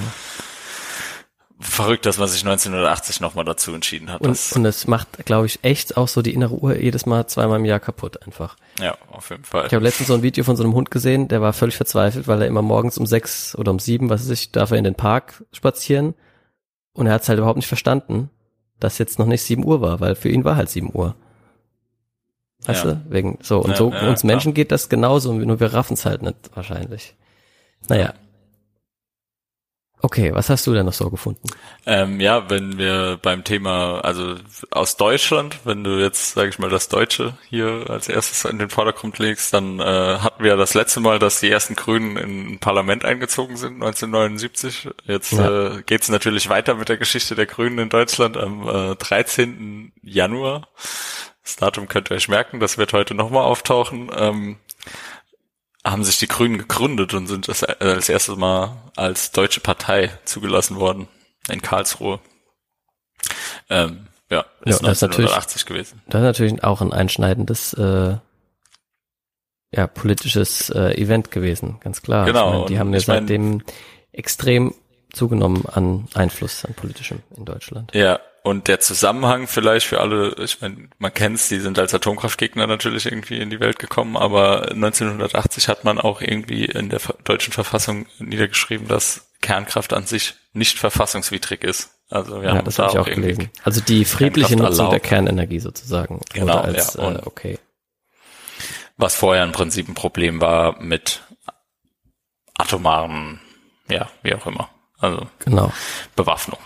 verrückt, 1.59 2.05
dass 2.05 2.17
man 2.17 2.27
sich 2.27 2.41
1980 2.41 3.19
nochmal 3.19 3.43
dazu 3.43 3.73
entschieden 3.73 4.11
hat. 4.11 4.21
Und, 4.21 4.39
und 4.55 4.65
es 4.65 4.87
macht, 4.87 5.25
glaube 5.25 5.45
ich, 5.45 5.59
echt 5.61 5.97
auch 5.97 6.07
so 6.07 6.21
die 6.21 6.33
innere 6.33 6.55
Uhr 6.55 6.77
jedes 6.77 7.05
Mal 7.05 7.27
zweimal 7.27 7.59
im 7.59 7.65
Jahr 7.65 7.81
kaputt 7.81 8.25
einfach. 8.25 8.55
Ja, 8.79 8.97
auf 9.11 9.29
jeden 9.29 9.43
Fall. 9.43 9.67
Ich 9.67 9.73
habe 9.73 9.83
letztens 9.83 10.07
so 10.07 10.13
ein 10.13 10.23
Video 10.23 10.43
von 10.43 10.55
so 10.55 10.63
einem 10.63 10.73
Hund 10.73 10.89
gesehen, 10.89 11.27
der 11.27 11.41
war 11.41 11.51
völlig 11.51 11.75
verzweifelt, 11.75 12.27
weil 12.27 12.41
er 12.41 12.47
immer 12.47 12.61
morgens 12.61 12.97
um 12.97 13.05
sechs 13.05 13.55
oder 13.55 13.71
um 13.71 13.79
sieben, 13.79 14.09
was 14.09 14.21
weiß 14.21 14.29
ich, 14.29 14.51
darf 14.51 14.71
er 14.71 14.77
in 14.77 14.85
den 14.85 14.95
Park 14.95 15.43
spazieren 15.51 16.13
und 16.93 17.07
er 17.07 17.13
hat 17.13 17.23
es 17.23 17.29
halt 17.29 17.39
überhaupt 17.39 17.57
nicht 17.57 17.67
verstanden, 17.67 18.29
dass 18.79 18.97
jetzt 18.97 19.19
noch 19.19 19.25
nicht 19.25 19.43
sieben 19.43 19.65
Uhr 19.65 19.81
war, 19.81 19.99
weil 19.99 20.15
für 20.15 20.29
ihn 20.29 20.45
war 20.45 20.55
halt 20.55 20.69
sieben 20.69 20.91
Uhr. 20.93 21.15
Weißt 22.65 22.85
ja. 22.85 22.93
du? 22.93 23.05
Wegen, 23.09 23.37
so, 23.41 23.59
und 23.59 23.71
ja, 23.71 23.75
so, 23.75 23.91
ja, 23.91 24.09
uns 24.09 24.23
Menschen 24.23 24.53
geht 24.53 24.71
das 24.71 24.89
genauso, 24.89 25.33
nur 25.33 25.59
wir 25.59 25.73
raffen 25.73 25.93
es 25.93 26.05
halt 26.05 26.21
nicht 26.21 26.37
wahrscheinlich. 26.55 27.15
Naja, 27.87 28.13
Okay, 30.01 30.33
was 30.33 30.49
hast 30.49 30.65
du 30.65 30.73
denn 30.73 30.85
noch 30.85 30.93
so 30.93 31.09
gefunden? 31.09 31.49
Ähm, 31.85 32.21
ja, 32.21 32.49
wenn 32.49 32.77
wir 32.77 33.19
beim 33.21 33.43
Thema, 33.43 33.99
also 33.99 34.35
aus 34.71 34.95
Deutschland, 34.95 35.59
wenn 35.65 35.83
du 35.83 35.99
jetzt, 35.99 36.35
sage 36.35 36.47
ich 36.49 36.57
mal, 36.57 36.69
das 36.69 36.87
Deutsche 36.87 37.33
hier 37.49 37.85
als 37.89 38.07
erstes 38.07 38.45
in 38.45 38.59
den 38.59 38.69
Vordergrund 38.69 39.19
legst, 39.19 39.53
dann 39.53 39.81
äh, 39.81 39.83
hatten 39.83 40.41
wir 40.41 40.55
das 40.55 40.73
letzte 40.73 41.01
Mal, 41.01 41.19
dass 41.19 41.41
die 41.41 41.51
ersten 41.51 41.75
Grünen 41.75 42.15
in 42.15 42.53
ein 42.53 42.59
Parlament 42.59 43.03
eingezogen 43.03 43.57
sind, 43.57 43.73
1979. 43.73 44.89
Jetzt 45.03 45.33
ja. 45.33 45.79
äh, 45.79 45.83
geht 45.83 46.03
es 46.03 46.09
natürlich 46.09 46.47
weiter 46.47 46.75
mit 46.75 46.87
der 46.87 46.97
Geschichte 46.97 47.35
der 47.35 47.45
Grünen 47.45 47.79
in 47.79 47.89
Deutschland 47.89 48.37
am 48.37 48.69
äh, 48.69 48.95
13. 48.95 49.91
Januar. 50.01 50.69
Das 51.43 51.57
Datum 51.57 51.89
könnt 51.89 52.09
ihr 52.09 52.15
euch 52.15 52.29
merken, 52.29 52.61
das 52.61 52.77
wird 52.77 52.93
heute 52.93 53.15
nochmal 53.15 53.43
auftauchen. 53.43 54.09
Ähm, 54.15 54.57
haben 55.85 56.03
sich 56.03 56.17
die 56.17 56.27
Grünen 56.27 56.57
gegründet 56.57 57.13
und 57.13 57.27
sind 57.27 57.47
das, 57.47 57.63
äh, 57.63 57.75
als 57.79 58.09
erstes 58.09 58.35
Mal 58.35 58.75
als 58.95 59.31
deutsche 59.31 59.61
Partei 59.61 60.11
zugelassen 60.25 60.77
worden 60.77 61.07
in 61.49 61.61
Karlsruhe. 61.61 62.19
Ähm, 63.69 64.07
ja, 64.29 64.45
ist 64.65 64.81
ja, 64.81 64.87
1980 64.87 65.65
gewesen. 65.65 66.01
Das 66.07 66.19
ist 66.19 66.25
natürlich 66.25 66.63
auch 66.63 66.81
ein 66.81 66.93
einschneidendes 66.93 67.73
äh, 67.73 68.17
ja, 69.71 69.87
politisches 69.87 70.69
äh, 70.69 70.93
Event 71.01 71.31
gewesen, 71.31 71.79
ganz 71.79 72.01
klar. 72.01 72.25
Genau. 72.25 72.51
Meine, 72.51 72.65
die 72.65 72.79
haben 72.79 72.93
ja 72.93 72.99
seitdem 72.99 73.63
extrem 74.11 74.73
zugenommen 75.13 75.65
an 75.65 76.07
Einfluss 76.13 76.65
an 76.65 76.73
politischem 76.73 77.19
in 77.35 77.45
Deutschland. 77.45 77.93
Ja, 77.93 78.19
und 78.43 78.67
der 78.67 78.79
Zusammenhang 78.79 79.47
vielleicht 79.47 79.85
für 79.87 79.99
alle, 79.99 80.35
ich 80.39 80.61
meine, 80.61 80.89
man 80.97 81.13
kennt's, 81.13 81.49
die 81.49 81.59
sind 81.59 81.77
als 81.77 81.93
Atomkraftgegner 81.93 82.67
natürlich 82.67 83.05
irgendwie 83.05 83.39
in 83.39 83.49
die 83.49 83.59
Welt 83.59 83.79
gekommen, 83.79 84.15
aber 84.15 84.71
1980 84.71 85.67
hat 85.67 85.83
man 85.83 85.99
auch 85.99 86.21
irgendwie 86.21 86.65
in 86.65 86.89
der 86.89 87.01
deutschen 87.23 87.53
Verfassung 87.53 88.05
niedergeschrieben, 88.19 88.87
dass 88.87 89.29
Kernkraft 89.41 89.93
an 89.93 90.05
sich 90.05 90.35
nicht 90.53 90.79
verfassungswidrig 90.79 91.63
ist. 91.63 91.91
Also 92.09 92.41
wir 92.41 92.49
ja, 92.49 92.55
haben 92.55 92.65
das 92.65 92.75
da 92.75 92.87
habe 92.87 92.93
ich 92.93 92.99
auch 92.99 93.15
gelesen. 93.15 93.49
Also 93.63 93.81
die 93.81 94.05
friedliche 94.05 94.55
Nutzung 94.55 94.87
erlaubt. 94.87 94.93
der 94.93 94.99
Kernenergie 94.99 95.59
sozusagen. 95.59 96.21
Genau, 96.33 96.57
als, 96.57 96.95
ja. 96.95 97.11
Äh, 97.11 97.21
okay. 97.25 97.59
Was 98.97 99.15
vorher 99.15 99.43
im 99.43 99.51
Prinzip 99.51 99.87
ein 99.87 99.95
Problem 99.95 100.41
war 100.41 100.81
mit 100.81 101.21
atomaren, 102.57 103.39
ja, 103.89 104.09
wie 104.23 104.33
auch 104.33 104.45
immer. 104.45 104.69
Also 104.97 105.27
genau. 105.39 105.71
Bewaffnung. 106.15 106.59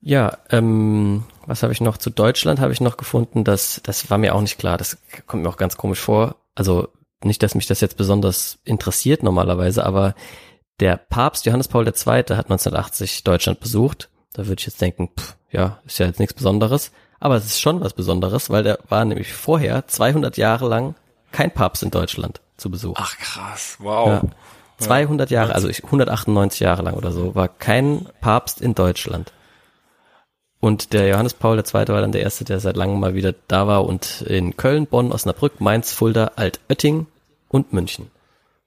Ja, 0.00 0.38
ähm, 0.50 1.24
was 1.46 1.62
habe 1.62 1.72
ich 1.72 1.80
noch 1.80 1.98
zu 1.98 2.10
Deutschland? 2.10 2.60
Habe 2.60 2.72
ich 2.72 2.80
noch 2.80 2.96
gefunden, 2.96 3.44
dass 3.44 3.80
das 3.82 4.10
war 4.10 4.18
mir 4.18 4.34
auch 4.34 4.40
nicht 4.40 4.58
klar. 4.58 4.78
Das 4.78 4.98
kommt 5.26 5.42
mir 5.42 5.48
auch 5.48 5.56
ganz 5.56 5.76
komisch 5.76 6.00
vor. 6.00 6.36
Also 6.54 6.88
nicht, 7.22 7.42
dass 7.42 7.54
mich 7.54 7.66
das 7.66 7.80
jetzt 7.80 7.96
besonders 7.96 8.58
interessiert 8.64 9.22
normalerweise, 9.22 9.84
aber 9.84 10.14
der 10.80 10.96
Papst 10.96 11.44
Johannes 11.44 11.68
Paul 11.68 11.86
II. 11.86 11.92
hat 11.94 12.30
1980 12.30 13.24
Deutschland 13.24 13.60
besucht. 13.60 14.08
Da 14.32 14.46
würde 14.46 14.60
ich 14.60 14.66
jetzt 14.66 14.80
denken, 14.80 15.10
pff, 15.18 15.36
ja, 15.50 15.80
ist 15.84 15.98
ja 15.98 16.06
jetzt 16.06 16.20
nichts 16.20 16.34
Besonderes. 16.34 16.92
Aber 17.18 17.36
es 17.36 17.44
ist 17.44 17.60
schon 17.60 17.82
was 17.82 17.92
Besonderes, 17.92 18.48
weil 18.48 18.62
der 18.62 18.78
war 18.88 19.04
nämlich 19.04 19.34
vorher 19.34 19.86
200 19.86 20.38
Jahre 20.38 20.68
lang 20.68 20.94
kein 21.32 21.50
Papst 21.50 21.82
in 21.82 21.90
Deutschland 21.90 22.40
zu 22.56 22.70
Besuch. 22.70 22.96
Ach 22.98 23.16
krass, 23.18 23.76
wow. 23.80 24.08
Ja. 24.08 24.22
200 24.78 25.30
Jahre, 25.30 25.54
also 25.54 25.68
198 25.68 26.60
Jahre 26.60 26.80
lang 26.80 26.94
oder 26.94 27.12
so, 27.12 27.34
war 27.34 27.48
kein 27.48 28.06
Papst 28.22 28.62
in 28.62 28.74
Deutschland. 28.74 29.32
Und 30.60 30.92
der 30.92 31.08
Johannes 31.08 31.32
Paul 31.32 31.58
II. 31.58 31.72
war 31.72 32.00
dann 32.02 32.12
der 32.12 32.22
erste, 32.22 32.44
der 32.44 32.60
seit 32.60 32.76
langem 32.76 33.00
mal 33.00 33.14
wieder 33.14 33.34
da 33.48 33.66
war 33.66 33.86
und 33.86 34.22
in 34.22 34.56
Köln, 34.58 34.86
Bonn, 34.86 35.10
Osnabrück, 35.10 35.60
Mainz, 35.60 35.92
Fulda, 35.92 36.32
Altötting 36.36 37.06
und 37.48 37.72
München. 37.72 38.10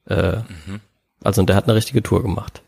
Äh, 0.07 0.37
mhm. 0.37 0.81
Also 1.23 1.41
und 1.41 1.47
der 1.47 1.55
hat 1.55 1.65
eine 1.65 1.75
richtige 1.75 2.01
Tour 2.01 2.23
gemacht. 2.23 2.61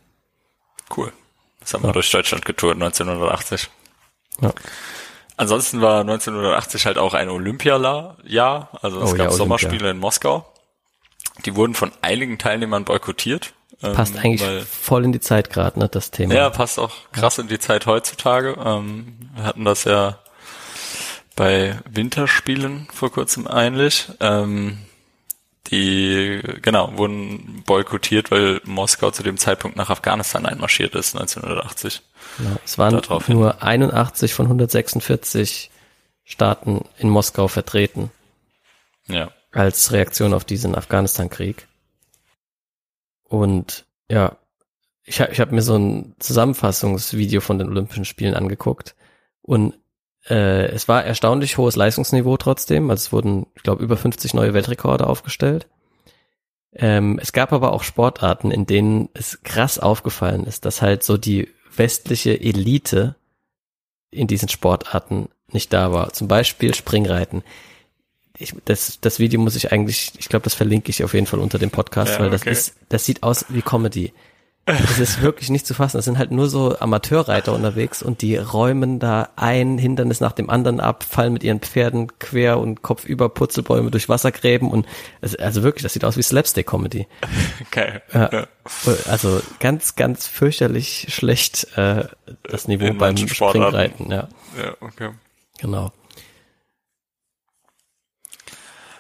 Cool. 0.96 1.12
Das 1.60 1.74
haben 1.74 1.82
ja. 1.82 1.90
wir 1.90 1.94
durch 1.94 2.12
Deutschland 2.12 2.46
getourt 2.46 2.76
1980. 2.76 3.70
Ja. 4.42 4.54
Ansonsten 5.38 5.82
war 5.82 6.02
1980 6.02 6.86
halt 6.86 6.98
auch 6.98 7.14
ein 7.14 7.30
Olympiajahr, 7.30 8.70
also 8.82 9.02
es 9.02 9.14
oh, 9.14 9.16
gab 9.16 9.26
ja, 9.26 9.32
Sommerspiele 9.32 9.90
in 9.90 9.98
Moskau. 9.98 10.50
Die 11.46 11.56
wurden 11.56 11.74
von 11.74 11.92
einigen 12.02 12.38
Teilnehmern 12.38 12.86
boykottiert, 12.86 13.54
Passt 13.94 14.16
ähm, 14.16 14.22
eigentlich 14.22 14.42
weil, 14.42 14.62
voll 14.62 15.06
in 15.06 15.12
die 15.12 15.20
Zeit 15.20 15.50
gerade, 15.50 15.80
ne, 15.80 15.90
das 15.90 16.12
Thema. 16.12 16.34
Ja, 16.34 16.50
passt 16.50 16.80
auch 16.80 16.92
krass 17.12 17.38
in 17.38 17.48
die 17.48 17.60
Zeit 17.60 17.86
heutzutage. 17.86 18.56
Ähm, 18.64 19.30
wir 19.36 19.44
hatten 19.44 19.66
das 19.66 19.84
ja 19.84 20.20
bei 21.36 21.78
Winterspielen 21.90 22.88
vor 22.94 23.12
kurzem 23.12 23.48
eigentlich. 23.48 24.08
Ähm, 24.20 24.80
die, 25.68 26.42
genau, 26.62 26.96
wurden 26.96 27.64
boykottiert, 27.66 28.30
weil 28.30 28.62
Moskau 28.66 29.10
zu 29.12 29.24
dem 29.24 29.38
Zeitpunkt 29.38 29.78
nach 29.78 29.90
Afghanistan 29.90 30.46
einmarschiert 30.46 30.94
ist, 30.94 31.16
1980. 31.16 32.02
Genau. 32.38 32.58
Es 32.64 32.78
waren 32.78 33.02
nur 33.28 33.64
81 33.64 34.34
von 34.34 34.46
146 34.46 35.72
Staaten 36.24 36.86
in 36.98 37.10
Moskau 37.10 37.48
vertreten. 37.48 38.12
Ja. 39.08 39.32
Als 39.52 39.92
Reaktion 39.92 40.34
auf 40.34 40.46
diesen 40.46 40.76
Afghanistan-Krieg. 40.76 41.68
Und 43.40 43.86
ja, 44.10 44.38
ich 45.04 45.22
habe 45.22 45.32
ich 45.32 45.40
hab 45.40 45.52
mir 45.52 45.62
so 45.62 45.76
ein 45.76 46.16
Zusammenfassungsvideo 46.20 47.42
von 47.42 47.60
den 47.60 47.70
Olympischen 47.70 48.06
Spielen 48.06 48.34
angeguckt 48.34 48.96
und 49.42 49.76
äh, 50.28 50.66
es 50.68 50.88
war 50.88 51.04
erstaunlich 51.04 51.58
hohes 51.58 51.76
Leistungsniveau 51.76 52.38
trotzdem. 52.38 52.90
Also 52.90 53.02
es 53.02 53.12
wurden, 53.12 53.46
ich 53.56 53.64
glaube, 53.64 53.84
über 53.84 53.98
50 53.98 54.34
neue 54.34 54.54
Weltrekorde 54.54 55.06
aufgestellt. 55.06 55.68
Ähm, 56.74 57.20
es 57.22 57.32
gab 57.32 57.54
aber 57.54 57.72
auch 57.72 57.84
Sportarten, 57.84 58.52
in 58.52 58.66
denen 58.66 59.10
es 59.14 59.44
krass 59.44 59.80
aufgefallen 59.80 60.46
ist, 60.46 60.66
dass 60.66 60.82
halt 60.82 61.04
so 61.04 61.18
die 61.18 61.50
westliche 61.76 62.40
Elite 62.40 63.16
in 64.10 64.28
diesen 64.28 64.50
Sportarten 64.50 65.30
nicht 65.52 65.72
da 65.74 65.92
war. 65.92 66.12
Zum 66.14 66.28
Beispiel 66.28 66.74
Springreiten. 66.74 67.44
Ich, 68.38 68.54
das, 68.66 69.00
das 69.00 69.20
Video 69.20 69.40
muss 69.40 69.56
ich 69.56 69.72
eigentlich, 69.72 70.14
ich 70.18 70.30
glaube, 70.30 70.44
das 70.44 70.54
verlinke 70.54 70.90
ich 70.90 71.04
auf 71.04 71.14
jeden 71.14 71.26
Fall 71.26 71.40
unter 71.40 71.58
dem 71.58 71.72
Podcast, 71.72 72.14
ja, 72.14 72.20
weil 72.20 72.30
das 72.30 72.42
okay. 72.42 72.52
ist, 72.52 72.76
das 72.90 73.06
sieht 73.06 73.24
aus 73.24 73.46
wie 73.50 73.62
Comedy. 73.62 74.14
Das 74.66 74.98
ist 74.98 75.22
wirklich 75.22 75.52
nicht 75.52 75.68
zu 75.68 75.76
fassen. 75.76 76.00
Es 76.00 76.06
sind 76.06 76.18
halt 76.18 76.32
nur 76.32 76.50
so 76.50 76.76
Amateurreiter 76.80 77.54
unterwegs 77.54 78.02
und 78.02 78.24
die 78.24 78.36
räumen 78.36 78.98
da 79.00 79.30
ein 79.36 79.78
Hindernis 79.78 80.22
nach 80.22 80.32
dem 80.32 80.50
anderen 80.50 80.80
ab, 80.80 81.04
fallen 81.04 81.34
mit 81.34 81.44
ihren 81.44 81.60
Pferden 81.60 82.18
quer 82.18 82.58
und 82.58 82.82
kopfüber 82.82 83.30
Putzelbäume 83.30 83.92
durch 83.92 84.10
Wassergräben 84.10 84.72
und 84.72 84.88
es, 85.22 85.36
also 85.36 85.62
wirklich, 85.62 85.84
das 85.84 85.94
sieht 85.94 86.04
aus 86.04 86.18
wie 86.18 86.24
Slapstick-Comedy. 86.24 87.06
Geil. 87.72 88.02
Ja, 88.12 88.48
also 89.08 89.40
ganz, 89.60 89.96
ganz 89.96 90.26
fürchterlich 90.26 91.08
schlecht 91.10 91.68
äh, 91.78 92.06
das 92.42 92.68
Niveau 92.68 92.88
In 92.88 92.98
beim 92.98 93.18
Springreiten. 93.18 94.10
Ja. 94.10 94.30
ja, 94.58 94.76
okay. 94.82 95.12
Genau. 95.60 95.92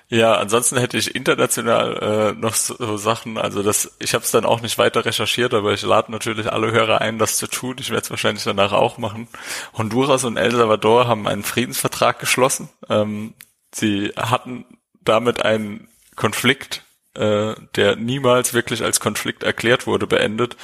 Ja, 0.07 0.35
ansonsten 0.35 0.77
hätte 0.77 0.97
ich 0.97 1.15
international 1.15 2.33
äh, 2.35 2.39
noch 2.39 2.53
so 2.53 2.95
Sachen, 2.97 3.39
also 3.39 3.63
das, 3.63 3.95
ich 3.99 4.13
habe 4.13 4.23
es 4.23 4.29
dann 4.29 4.45
auch 4.45 4.61
nicht 4.61 4.77
weiter 4.77 5.03
recherchiert, 5.03 5.53
aber 5.55 5.73
ich 5.73 5.81
lade 5.81 6.11
natürlich 6.11 6.51
alle 6.51 6.71
Hörer 6.71 7.01
ein, 7.01 7.17
das 7.17 7.37
zu 7.37 7.47
tun. 7.47 7.77
Ich 7.79 7.89
werde 7.89 8.03
es 8.03 8.11
wahrscheinlich 8.11 8.43
danach 8.43 8.71
auch 8.71 8.99
machen. 8.99 9.27
Honduras 9.75 10.23
und 10.23 10.37
El 10.37 10.51
Salvador 10.51 11.07
haben 11.07 11.27
einen 11.27 11.43
Friedensvertrag 11.43 12.19
geschlossen. 12.19 12.69
Ähm, 12.87 13.33
sie 13.73 14.13
hatten 14.15 14.65
damit 15.01 15.43
einen 15.43 15.87
Konflikt 16.15 16.84
äh, 17.15 17.55
der 17.75 17.95
niemals 17.95 18.53
wirklich 18.53 18.83
als 18.83 18.99
Konflikt 18.99 19.43
erklärt 19.43 19.87
wurde, 19.87 20.07
beendet, 20.07 20.55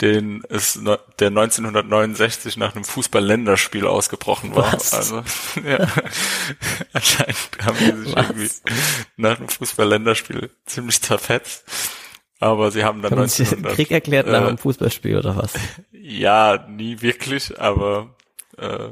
den 0.00 0.42
es 0.48 0.78
der 1.18 1.28
1969 1.28 2.56
nach 2.56 2.74
einem 2.74 2.84
Fußball-Länderspiel 2.84 3.86
ausgebrochen 3.86 4.54
war. 4.54 4.72
Was? 4.72 4.92
Also 4.92 5.16
ja, 5.66 5.86
anscheinend 6.92 7.36
haben 7.64 7.78
die 7.78 8.04
sich 8.04 8.16
Was? 8.16 8.26
irgendwie 8.26 8.50
nach 9.16 9.38
einem 9.38 9.48
Fußball-Länderspiel 9.48 10.50
ziemlich 10.66 11.00
zerfetzt. 11.02 11.64
Aber 12.40 12.70
sie 12.70 12.84
haben 12.84 13.00
dann 13.00 13.12
haben 13.12 13.22
1900, 13.22 13.70
Sie 13.70 13.76
Krieg 13.76 13.90
erklärt 13.90 14.26
nach 14.26 14.42
äh, 14.42 14.48
einem 14.48 14.58
Fußballspiel 14.58 15.16
oder 15.16 15.36
was? 15.36 15.54
Ja, 15.92 16.66
nie 16.68 17.00
wirklich, 17.00 17.58
aber 17.58 18.14
äh, 18.58 18.90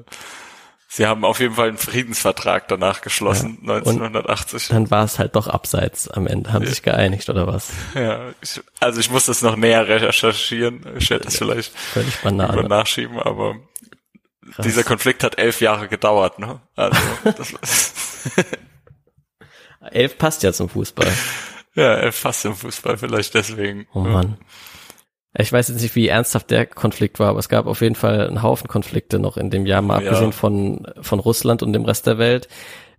Sie 0.95 1.07
haben 1.07 1.25
auf 1.25 1.41
jeden 1.41 1.55
Fall 1.55 1.69
einen 1.69 1.79
Friedensvertrag 1.79 2.69
danach 2.69 3.01
geschlossen, 3.01 3.61
ja. 3.67 3.77
1980. 3.77 4.69
Und 4.69 4.77
dann 4.77 4.91
war 4.91 5.07
es 5.07 5.19
halt 5.19 5.37
doch 5.37 5.47
abseits 5.47 6.07
am 6.07 6.27
Ende, 6.27 6.53
haben 6.53 6.65
ja. 6.65 6.69
sich 6.69 6.83
geeinigt 6.83 7.31
oder 7.31 7.47
was? 7.47 7.71
Ja, 7.95 8.29
ich, 8.43 8.61
also 8.79 9.01
ich 9.01 9.11
muss 9.11 9.25
das 9.25 9.41
noch 9.41 9.57
näher 9.57 9.89
recherchieren. 9.89 10.85
Ich 10.99 11.09
werde 11.09 11.25
das 11.25 11.39
ja, 11.39 11.47
vielleicht 11.47 11.79
völlig 11.79 12.19
banal 12.19 12.65
nachschieben, 12.65 13.19
aber 13.19 13.55
Krass. 14.53 14.67
dieser 14.67 14.85
Konflikt 14.85 15.25
hat 15.25 15.39
elf 15.39 15.63
Jahre 15.63 15.89
gedauert, 15.89 16.39
ne? 16.39 16.61
Also 16.77 17.01
elf 19.93 20.19
passt 20.19 20.43
ja 20.43 20.53
zum 20.53 20.69
Fußball. 20.69 21.11
Ja, 21.75 21.95
elf 21.95 22.23
passt 22.23 22.43
zum 22.43 22.55
Fußball, 22.55 22.99
vielleicht 22.99 23.33
deswegen. 23.33 23.87
Oh 23.95 24.01
Mann. 24.01 24.37
Ich 25.35 25.53
weiß 25.53 25.69
jetzt 25.69 25.81
nicht, 25.81 25.97
wie 25.97 26.09
ernsthaft 26.09 26.51
der 26.51 26.67
Konflikt 26.67 27.19
war, 27.19 27.31
aber 27.31 27.39
es 27.39 27.49
gab 27.49 27.67
auf 27.67 27.81
jeden 27.81 27.95
Fall 27.95 28.27
einen 28.27 28.43
Haufen 28.43 28.69
Konflikte 28.69 29.19
noch 29.19 29.39
in 29.39 29.51
dem 29.51 29.65
Jahr, 29.65 29.81
mal 29.81 30.03
ja. 30.03 30.11
abgesehen 30.11 30.33
von, 30.33 30.87
von 31.01 31.21
Russland 31.21 31.63
und 31.63 31.73
dem 31.73 31.85
Rest 31.85 32.07
der 32.07 32.19
Welt. 32.19 32.49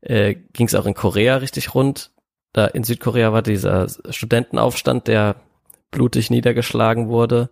Äh, 0.01 0.36
Ging 0.53 0.67
es 0.67 0.75
auch 0.75 0.86
in 0.86 0.95
Korea 0.95 1.38
richtig 1.38 1.75
rund. 1.75 2.11
Da 2.51 2.65
in 2.65 2.84
Südkorea 2.84 3.34
war 3.34 3.41
dieser 3.41 3.88
Studentenaufstand, 4.09 5.07
der 5.07 5.36
blutig 5.91 6.31
niedergeschlagen 6.31 7.07
wurde. 7.07 7.49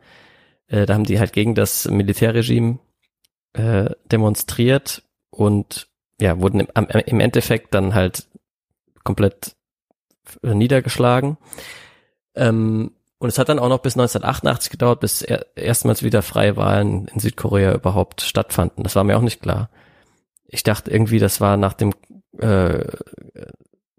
Äh, 0.68 0.86
da 0.86 0.96
haben 0.96 1.06
die 1.06 1.20
halt 1.20 1.34
gegen 1.34 1.54
das 1.54 1.88
Militärregime 1.88 2.80
äh, 3.54 3.92
demonstriert 4.12 5.04
und 5.30 5.88
ja, 6.20 6.40
wurden 6.40 6.60
im, 6.60 6.88
im 6.88 7.20
Endeffekt 7.20 7.74
dann 7.74 7.94
halt 7.94 8.28
komplett 9.04 9.56
niedergeschlagen. 10.42 11.38
Ähm, 12.36 12.92
und 13.22 13.30
es 13.30 13.38
hat 13.38 13.50
dann 13.50 13.60
auch 13.60 13.70
noch 13.70 13.84
bis 13.84 13.94
1988 13.94 14.72
gedauert, 14.72 15.00
bis 15.00 15.22
er, 15.22 15.46
erstmals 15.56 16.02
wieder 16.02 16.24
freie 16.24 16.58
Wahlen 16.58 17.08
in 17.14 17.20
Südkorea 17.20 17.72
überhaupt 17.76 18.22
stattfanden. 18.22 18.84
Das 18.84 18.96
war 18.96 19.04
mir 19.04 19.16
auch 19.16 19.22
nicht 19.22 19.44
klar. 19.44 19.70
Ich 20.48 20.64
dachte 20.64 20.90
irgendwie, 20.90 21.20
das 21.20 21.40
war 21.40 21.56
nach 21.56 21.74
dem 21.74 21.94
äh, 22.40 22.84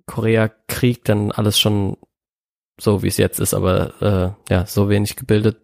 Koreakrieg 0.06 1.04
dann 1.04 1.30
alles 1.30 1.60
schon 1.60 1.98
so, 2.80 3.04
wie 3.04 3.06
es 3.06 3.16
jetzt 3.16 3.38
ist. 3.38 3.54
Aber 3.54 4.34
äh, 4.48 4.52
ja, 4.52 4.66
so 4.66 4.88
wenig 4.88 5.14
gebildet 5.14 5.58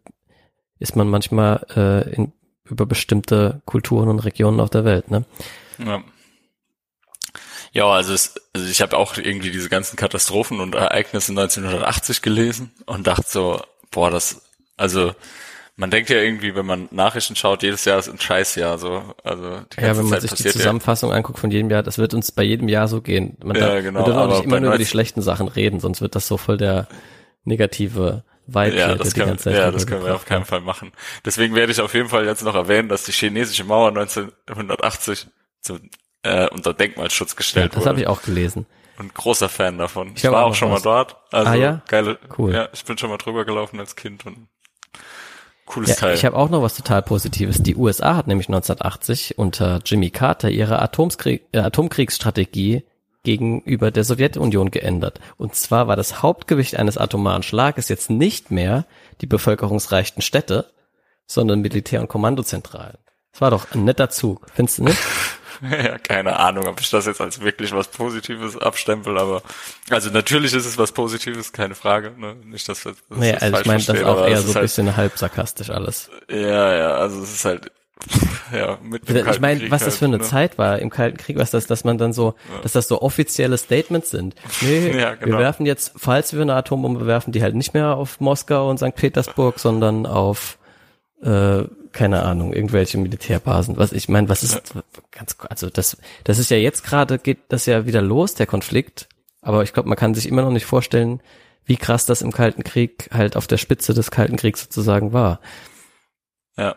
ist 0.78 0.94
man 0.94 1.08
manchmal 1.08 1.66
äh, 1.74 2.14
in, 2.14 2.32
über 2.62 2.86
bestimmte 2.86 3.60
Kulturen 3.64 4.08
und 4.08 4.20
Regionen 4.20 4.60
auf 4.60 4.70
der 4.70 4.84
Welt. 4.84 5.10
Ne? 5.10 5.24
Ja. 5.78 6.00
Ja, 7.72 7.86
also, 7.86 8.12
es, 8.12 8.34
also 8.54 8.66
ich 8.68 8.80
habe 8.80 8.96
auch 8.96 9.16
irgendwie 9.16 9.50
diese 9.50 9.68
ganzen 9.68 9.96
Katastrophen 9.96 10.60
und 10.60 10.74
Ereignisse 10.74 11.32
1980 11.32 12.22
gelesen 12.22 12.72
und 12.86 13.06
dachte 13.06 13.26
so, 13.26 13.60
boah, 13.90 14.10
das, 14.10 14.42
also 14.76 15.14
man 15.76 15.90
denkt 15.90 16.10
ja 16.10 16.16
irgendwie, 16.16 16.56
wenn 16.56 16.66
man 16.66 16.88
Nachrichten 16.90 17.36
schaut, 17.36 17.62
jedes 17.62 17.84
Jahr 17.84 18.00
ist 18.00 18.08
ein 18.08 18.18
Scheißjahr, 18.18 18.78
so, 18.78 19.14
also 19.22 19.60
die 19.72 19.76
ganze 19.76 19.80
Ja, 19.80 19.96
wenn 19.96 20.08
man 20.08 20.20
Zeit 20.20 20.22
sich 20.22 20.34
die 20.34 20.48
Zusammenfassung 20.48 21.10
ja. 21.10 21.16
anguckt 21.16 21.38
von 21.38 21.50
jedem 21.50 21.70
Jahr, 21.70 21.84
das 21.84 21.98
wird 21.98 22.14
uns 22.14 22.32
bei 22.32 22.42
jedem 22.42 22.68
Jahr 22.68 22.88
so 22.88 23.00
gehen. 23.00 23.36
Man 23.44 23.56
ja, 23.56 23.74
darf, 23.74 23.84
genau. 23.84 24.00
Man 24.00 24.10
darf 24.10 24.16
auch 24.18 24.28
nicht 24.34 24.44
immer 24.44 24.60
nur 24.60 24.70
über 24.70 24.78
die 24.78 24.86
schlechten 24.86 25.22
Sachen 25.22 25.46
reden, 25.46 25.78
sonst 25.78 26.00
wird 26.00 26.16
das 26.16 26.26
so 26.26 26.36
voll 26.36 26.56
der 26.56 26.88
negative 27.44 28.24
Vibe 28.48 28.76
ja, 28.76 28.94
das 28.94 29.14
kann. 29.14 29.38
Ja, 29.44 29.70
das 29.70 29.86
können 29.86 30.04
wir 30.04 30.14
auf 30.14 30.24
keinen 30.24 30.46
Fall 30.46 30.62
machen. 30.62 30.90
Deswegen 31.24 31.54
werde 31.54 31.70
ich 31.70 31.80
auf 31.80 31.94
jeden 31.94 32.08
Fall 32.08 32.24
jetzt 32.24 32.42
noch 32.42 32.54
erwähnen, 32.54 32.88
dass 32.88 33.04
die 33.04 33.12
chinesische 33.12 33.62
Mauer 33.62 33.88
1980 33.88 35.26
zu 35.60 35.78
äh, 36.22 36.48
unter 36.48 36.74
Denkmalschutz 36.74 37.36
gestellt 37.36 37.72
ja, 37.72 37.78
das 37.78 37.86
habe 37.86 38.00
ich 38.00 38.06
auch 38.06 38.22
gelesen. 38.22 38.66
Und 38.98 39.14
großer 39.14 39.48
Fan 39.48 39.78
davon. 39.78 40.12
Ich, 40.16 40.24
ich 40.24 40.30
war 40.30 40.44
auch 40.44 40.54
schon 40.54 40.72
was. 40.72 40.82
mal 40.82 40.90
dort. 40.90 41.16
Also 41.30 41.50
ah, 41.52 41.54
ja? 41.54 41.82
geile. 41.86 42.18
Cool. 42.36 42.52
Ja, 42.52 42.68
ich 42.72 42.84
bin 42.84 42.98
schon 42.98 43.10
mal 43.10 43.18
drüber 43.18 43.44
gelaufen 43.44 43.78
als 43.78 43.94
Kind 43.94 44.26
und 44.26 44.48
cooles 45.66 45.90
ja, 45.90 45.96
Teil. 45.96 46.14
Ich 46.14 46.24
habe 46.24 46.36
auch 46.36 46.50
noch 46.50 46.62
was 46.62 46.76
total 46.76 47.02
Positives. 47.02 47.62
Die 47.62 47.76
USA 47.76 48.16
hat 48.16 48.26
nämlich 48.26 48.48
1980 48.48 49.38
unter 49.38 49.80
Jimmy 49.84 50.10
Carter 50.10 50.50
ihre 50.50 50.82
Atomkrieg, 50.82 51.46
äh, 51.52 51.58
Atomkriegsstrategie 51.58 52.82
gegenüber 53.22 53.90
der 53.90 54.04
Sowjetunion 54.04 54.70
geändert. 54.70 55.20
Und 55.36 55.54
zwar 55.54 55.86
war 55.86 55.96
das 55.96 56.22
Hauptgewicht 56.22 56.76
eines 56.76 56.98
atomaren 56.98 57.42
Schlages 57.42 57.88
jetzt 57.88 58.10
nicht 58.10 58.50
mehr 58.50 58.86
die 59.20 59.26
bevölkerungsreichten 59.26 60.22
Städte, 60.22 60.72
sondern 61.26 61.60
Militär- 61.60 62.00
und 62.00 62.08
Kommandozentralen. 62.08 62.98
Das 63.32 63.40
war 63.40 63.50
doch 63.50 63.70
ein 63.72 63.84
netter 63.84 64.10
Zug, 64.10 64.46
findest 64.54 64.78
du 64.78 64.84
nicht? 64.84 64.98
ja, 65.70 65.98
keine 65.98 66.38
Ahnung, 66.38 66.66
ob 66.66 66.80
ich 66.80 66.90
das 66.90 67.06
jetzt 67.06 67.20
als 67.20 67.40
wirklich 67.40 67.72
was 67.72 67.88
Positives 67.88 68.56
abstempel, 68.56 69.18
aber 69.18 69.42
also 69.90 70.10
natürlich 70.10 70.54
ist 70.54 70.66
es 70.66 70.78
was 70.78 70.92
Positives, 70.92 71.52
keine 71.52 71.74
Frage. 71.74 72.12
Ne? 72.16 72.36
Nicht, 72.44 72.68
dass 72.68 72.84
wir 72.84 72.94
das 73.08 73.18
naja, 73.18 73.38
also 73.38 73.60
ich 73.60 73.66
meine 73.66 73.82
das 73.82 74.02
auch 74.04 74.26
eher 74.26 74.40
so 74.40 74.50
ein 74.50 74.54
halt, 74.54 74.62
bisschen 74.62 74.96
halb 74.96 75.18
sarkastisch 75.18 75.70
alles. 75.70 76.10
Ja, 76.28 76.76
ja, 76.76 76.90
also 76.96 77.22
es 77.22 77.32
ist 77.32 77.44
halt 77.44 77.70
ja, 78.52 78.78
mit 78.82 79.08
dem 79.08 79.28
Ich 79.28 79.40
meine, 79.40 79.70
was 79.70 79.84
das 79.84 79.96
für 79.96 80.04
eine 80.04 80.14
halt, 80.14 80.22
ne? 80.22 80.28
Zeit 80.28 80.58
war 80.58 80.78
im 80.78 80.90
Kalten 80.90 81.16
Krieg, 81.16 81.36
was 81.36 81.50
das, 81.50 81.66
dass 81.66 81.84
man 81.84 81.98
dann 81.98 82.12
so, 82.12 82.34
ja. 82.52 82.60
dass 82.62 82.72
das 82.72 82.88
so 82.88 83.02
offizielle 83.02 83.58
Statements 83.58 84.10
sind. 84.10 84.34
Nee, 84.60 84.98
ja, 84.98 85.14
genau. 85.14 85.32
wir 85.32 85.38
werfen 85.38 85.66
jetzt, 85.66 85.92
falls 85.96 86.32
wir 86.32 86.42
eine 86.42 86.54
Atombombe 86.54 87.06
werfen, 87.06 87.32
die 87.32 87.42
halt 87.42 87.54
nicht 87.54 87.74
mehr 87.74 87.96
auf 87.96 88.20
Moskau 88.20 88.68
und 88.68 88.78
St. 88.78 88.94
Petersburg, 88.94 89.58
sondern 89.58 90.04
auf 90.04 90.58
äh, 91.22 91.64
keine 91.92 92.22
Ahnung, 92.22 92.52
irgendwelche 92.52 92.98
Militärbasen. 92.98 93.76
Was 93.76 93.92
ich 93.92 94.08
meine, 94.08 94.28
was 94.28 94.42
ist 94.42 94.74
ganz 95.10 95.36
also 95.48 95.70
das 95.70 95.96
das 96.24 96.38
ist 96.38 96.50
ja 96.50 96.56
jetzt 96.56 96.84
gerade 96.84 97.18
geht 97.18 97.38
das 97.48 97.66
ja 97.66 97.86
wieder 97.86 98.02
los 98.02 98.34
der 98.34 98.46
Konflikt, 98.46 99.08
aber 99.42 99.62
ich 99.62 99.72
glaube, 99.72 99.88
man 99.88 99.98
kann 99.98 100.14
sich 100.14 100.28
immer 100.28 100.42
noch 100.42 100.50
nicht 100.50 100.66
vorstellen, 100.66 101.20
wie 101.64 101.76
krass 101.76 102.06
das 102.06 102.22
im 102.22 102.32
Kalten 102.32 102.64
Krieg 102.64 103.10
halt 103.12 103.36
auf 103.36 103.46
der 103.46 103.58
Spitze 103.58 103.94
des 103.94 104.10
Kalten 104.10 104.36
Kriegs 104.36 104.62
sozusagen 104.62 105.12
war. 105.12 105.40
Ja. 106.56 106.76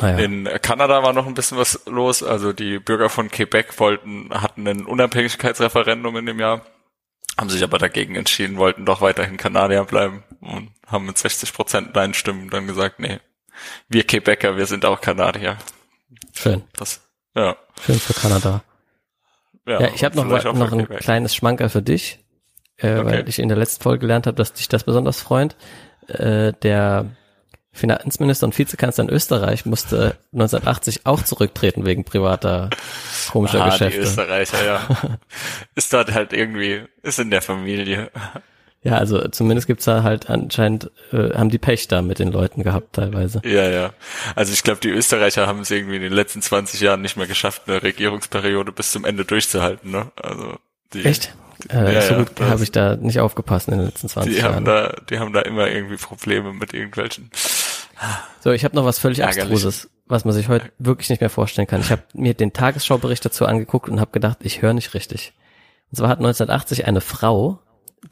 Ah, 0.00 0.10
ja. 0.10 0.18
In 0.18 0.48
Kanada 0.62 1.02
war 1.04 1.12
noch 1.12 1.26
ein 1.26 1.34
bisschen 1.34 1.58
was 1.58 1.82
los. 1.86 2.22
Also 2.22 2.52
die 2.52 2.80
Bürger 2.80 3.08
von 3.08 3.30
Quebec 3.30 3.78
wollten, 3.78 4.30
hatten 4.30 4.66
ein 4.66 4.84
Unabhängigkeitsreferendum 4.84 6.16
in 6.16 6.26
dem 6.26 6.40
Jahr, 6.40 6.66
haben 7.38 7.50
sich 7.50 7.62
aber 7.62 7.78
dagegen 7.78 8.16
entschieden, 8.16 8.56
wollten 8.56 8.84
doch 8.84 9.00
weiterhin 9.00 9.36
Kanadier 9.36 9.84
bleiben 9.84 10.24
und 10.40 10.70
haben 10.86 11.06
mit 11.06 11.16
60 11.18 11.52
Prozent 11.52 11.94
Nein-Stimmen 11.94 12.50
dann 12.50 12.66
gesagt, 12.66 12.98
nee, 12.98 13.20
wir 13.88 14.04
Quebecer, 14.04 14.56
wir 14.56 14.66
sind 14.66 14.84
auch 14.84 15.00
Kanadier. 15.00 15.56
Schön. 16.32 16.62
Das, 16.76 17.00
ja. 17.34 17.56
Schön 17.84 17.98
für 17.98 18.14
Kanada. 18.14 18.62
Ja, 19.66 19.80
ja 19.80 19.90
ich 19.94 20.04
habe 20.04 20.16
noch, 20.16 20.26
noch 20.26 20.72
ein 20.72 20.86
Quebec. 20.86 21.00
kleines 21.00 21.34
Schmanker 21.34 21.68
für 21.68 21.82
dich, 21.82 22.20
äh, 22.78 22.98
okay. 22.98 23.04
weil 23.04 23.28
ich 23.28 23.38
in 23.38 23.48
der 23.48 23.58
letzten 23.58 23.82
Folge 23.82 24.00
gelernt 24.00 24.26
habe, 24.26 24.36
dass 24.36 24.52
dich 24.52 24.68
das 24.68 24.84
besonders 24.84 25.20
freut. 25.20 25.56
Äh, 26.08 26.52
der 26.62 27.06
Finanzminister 27.76 28.46
und 28.46 28.58
Vizekanzler 28.58 29.04
in 29.04 29.10
Österreich 29.10 29.66
musste 29.66 30.16
1980 30.32 31.04
auch 31.04 31.22
zurücktreten 31.22 31.84
wegen 31.84 32.04
privater 32.04 32.70
komischer 33.30 33.62
ah, 33.62 33.70
Geschäfte. 33.70 34.00
Die 34.00 34.06
Österreicher, 34.06 34.64
ja. 34.64 34.88
ist 35.74 35.92
dort 35.92 36.12
halt 36.12 36.32
irgendwie, 36.32 36.84
ist 37.02 37.18
in 37.18 37.30
der 37.30 37.42
Familie. 37.42 38.10
Ja, 38.86 38.98
also 38.98 39.26
zumindest 39.28 39.66
gibt's 39.66 39.84
da 39.84 40.04
halt 40.04 40.30
anscheinend, 40.30 40.92
äh, 41.12 41.34
haben 41.34 41.50
die 41.50 41.58
Pech 41.58 41.88
da 41.88 42.02
mit 42.02 42.20
den 42.20 42.30
Leuten 42.30 42.62
gehabt 42.62 42.92
teilweise. 42.92 43.42
Ja, 43.44 43.68
ja. 43.68 43.92
Also 44.36 44.52
ich 44.52 44.62
glaube, 44.62 44.80
die 44.80 44.90
Österreicher 44.90 45.48
haben 45.48 45.58
es 45.58 45.72
irgendwie 45.72 45.96
in 45.96 46.02
den 46.02 46.12
letzten 46.12 46.40
20 46.40 46.80
Jahren 46.80 47.02
nicht 47.02 47.16
mehr 47.16 47.26
geschafft, 47.26 47.62
eine 47.66 47.82
Regierungsperiode 47.82 48.70
bis 48.70 48.92
zum 48.92 49.04
Ende 49.04 49.24
durchzuhalten, 49.24 49.90
ne? 49.90 50.12
Also 50.14 50.56
die, 50.92 51.04
Echt? 51.04 51.34
Äh, 51.68 51.94
ja, 51.94 52.00
so 52.00 52.14
gut 52.14 52.38
ja, 52.38 52.48
habe 52.48 52.62
ich 52.62 52.70
da 52.70 52.94
nicht 52.94 53.18
aufgepasst 53.18 53.66
in 53.66 53.76
den 53.76 53.86
letzten 53.86 54.08
20 54.08 54.32
die 54.32 54.38
Jahren. 54.40 54.54
Haben 54.54 54.64
da, 54.66 54.94
die 55.10 55.18
haben 55.18 55.32
da 55.32 55.40
immer 55.40 55.68
irgendwie 55.68 55.96
Probleme 55.96 56.52
mit 56.52 56.72
irgendwelchen. 56.72 57.30
So, 58.44 58.52
ich 58.52 58.64
habe 58.64 58.76
noch 58.76 58.84
was 58.84 59.00
völlig 59.00 59.18
Ärgerlich. 59.18 59.54
Abstruses, 59.54 59.90
was 60.06 60.24
man 60.24 60.32
sich 60.32 60.48
heute 60.48 60.70
wirklich 60.78 61.10
nicht 61.10 61.20
mehr 61.20 61.30
vorstellen 61.30 61.66
kann. 61.66 61.80
Ich 61.80 61.90
habe 61.90 62.02
mir 62.12 62.34
den 62.34 62.52
Tagesschaubericht 62.52 63.24
dazu 63.24 63.46
angeguckt 63.46 63.88
und 63.88 63.98
habe 63.98 64.12
gedacht, 64.12 64.38
ich 64.42 64.62
höre 64.62 64.74
nicht 64.74 64.94
richtig. 64.94 65.32
Und 65.90 65.96
zwar 65.96 66.08
hat 66.08 66.18
1980 66.18 66.86
eine 66.86 67.00
Frau, 67.00 67.58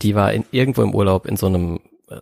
die 0.03 0.15
war 0.15 0.33
in, 0.33 0.45
irgendwo 0.51 0.83
im 0.83 0.95
Urlaub 0.95 1.27
in 1.27 1.37
so 1.37 1.47
einem 1.47 1.81
äh, 2.09 2.21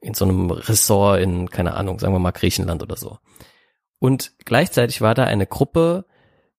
in 0.00 0.14
so 0.14 0.24
einem 0.24 0.50
Ressort 0.50 1.20
in, 1.20 1.50
keine 1.50 1.74
Ahnung, 1.74 1.98
sagen 1.98 2.14
wir 2.14 2.18
mal 2.18 2.30
Griechenland 2.30 2.82
oder 2.82 2.96
so. 2.96 3.18
Und 3.98 4.32
gleichzeitig 4.44 5.00
war 5.00 5.14
da 5.14 5.24
eine 5.24 5.46
Gruppe 5.46 6.04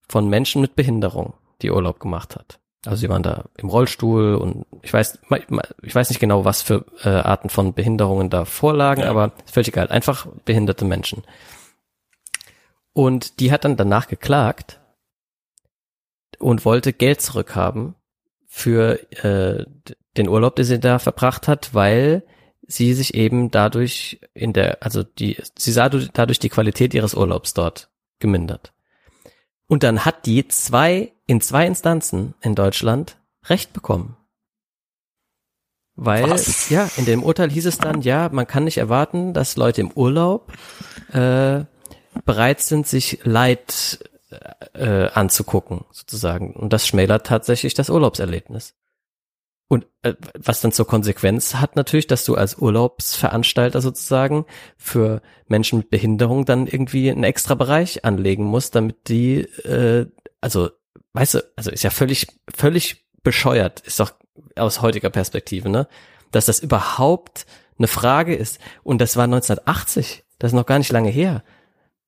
von 0.10 0.28
Menschen 0.28 0.62
mit 0.62 0.76
Behinderung, 0.76 1.34
die 1.62 1.72
Urlaub 1.72 2.00
gemacht 2.00 2.36
hat. 2.36 2.60
Also 2.86 3.02
sie 3.02 3.10
waren 3.10 3.24
da 3.24 3.46
im 3.58 3.70
Rollstuhl 3.70 4.36
und 4.36 4.66
ich 4.82 4.94
weiß, 4.94 5.20
ich 5.82 5.96
weiß 5.96 6.10
nicht 6.10 6.20
genau, 6.20 6.46
was 6.46 6.62
für 6.62 6.86
äh, 7.04 7.10
Arten 7.10 7.50
von 7.50 7.74
Behinderungen 7.74 8.30
da 8.30 8.46
vorlagen, 8.46 9.02
ja. 9.02 9.10
aber 9.10 9.34
ist 9.46 9.54
völlig 9.54 9.70
egal. 9.70 9.90
Einfach 9.90 10.28
behinderte 10.46 10.86
Menschen. 10.86 11.24
Und 12.94 13.40
die 13.40 13.52
hat 13.52 13.66
dann 13.66 13.78
danach 13.78 14.08
geklagt 14.08 14.80
und 16.40 16.66
wollte 16.66 16.94
Geld 16.94 17.22
zurückhaben 17.22 17.96
für 18.48 19.00
äh, 19.24 19.66
den 20.18 20.30
Urlaub, 20.30 20.56
den 20.56 20.66
sie 20.66 20.80
da 20.80 21.00
verbracht 21.00 21.48
hat, 21.48 21.74
weil 21.74 22.24
sie 22.68 22.94
sich 22.94 23.14
eben 23.14 23.50
dadurch 23.52 24.20
in 24.34 24.54
der, 24.54 24.84
also 24.84 25.04
die, 25.04 25.38
sie 25.58 25.72
sah 25.72 25.90
dadurch 25.90 26.40
die 26.40 26.50
Qualität 26.50 26.94
ihres 26.94 27.14
Urlaubs 27.14 27.54
dort 27.54 27.90
gemindert. 28.20 28.74
Und 29.68 29.84
dann 29.84 30.06
hat 30.06 30.26
die 30.26 30.48
zwei, 30.48 31.14
in 31.26 31.42
zwei 31.42 31.66
Instanzen 31.66 32.34
in 32.42 32.56
Deutschland 32.56 33.18
Recht 33.46 33.74
bekommen. 33.74 34.18
Weil, 35.96 36.30
Was? 36.30 36.70
ja, 36.70 36.90
in 36.98 37.06
dem 37.06 37.24
Urteil 37.24 37.50
hieß 37.50 37.66
es 37.66 37.78
dann, 37.80 38.02
ja, 38.02 38.30
man 38.32 38.46
kann 38.46 38.66
nicht 38.66 38.78
erwarten, 38.78 39.34
dass 39.34 39.56
Leute 39.56 39.82
im 39.82 39.92
Urlaub 39.92 40.54
äh, 41.12 41.62
bereit 42.26 42.62
sind, 42.62 42.88
sich 42.88 43.20
Leid 43.24 44.00
äh, 44.74 45.08
anzugucken, 45.08 45.86
sozusagen. 45.92 46.54
Und 46.54 46.74
das 46.74 46.86
schmälert 46.86 47.26
tatsächlich 47.26 47.74
das 47.74 47.90
Urlaubserlebnis. 47.90 48.76
Und 49.70 49.86
äh, 50.02 50.14
was 50.38 50.62
dann 50.62 50.72
zur 50.72 50.88
Konsequenz 50.88 51.56
hat 51.56 51.76
natürlich, 51.76 52.08
dass 52.08 52.24
du 52.24 52.36
als 52.36 52.58
Urlaubsveranstalter 52.58 53.82
sozusagen 53.82 54.46
für 54.78 55.22
Menschen 55.48 55.80
mit 55.80 55.90
Behinderung 55.90 56.46
dann 56.46 56.68
irgendwie 56.68 57.12
einen 57.12 57.24
extra 57.24 57.56
Bereich 57.56 58.06
anlegen 58.06 58.46
musst, 58.46 58.76
damit 58.76 59.10
die, 59.10 59.40
äh, 59.66 60.08
also, 60.40 60.70
weißt 61.14 61.34
du, 61.36 61.40
also 61.58 61.72
ist 61.72 61.84
ja 61.84 61.90
völlig, 61.90 62.28
völlig 62.56 63.08
bescheuert, 63.24 63.82
ist 63.82 64.00
doch 64.00 64.14
aus 64.56 64.82
heutiger 64.82 65.10
Perspektive, 65.10 65.70
ne? 65.70 65.88
Dass 66.32 66.46
das 66.46 66.60
überhaupt 66.60 67.46
eine 67.78 67.88
Frage 67.88 68.36
ist. 68.36 68.60
Und 68.84 69.00
das 69.00 69.18
war 69.18 69.26
1980, 69.26 70.24
das 70.40 70.52
ist 70.52 70.56
noch 70.56 70.66
gar 70.66 70.78
nicht 70.78 70.92
lange 70.92 71.10
her. 71.10 71.44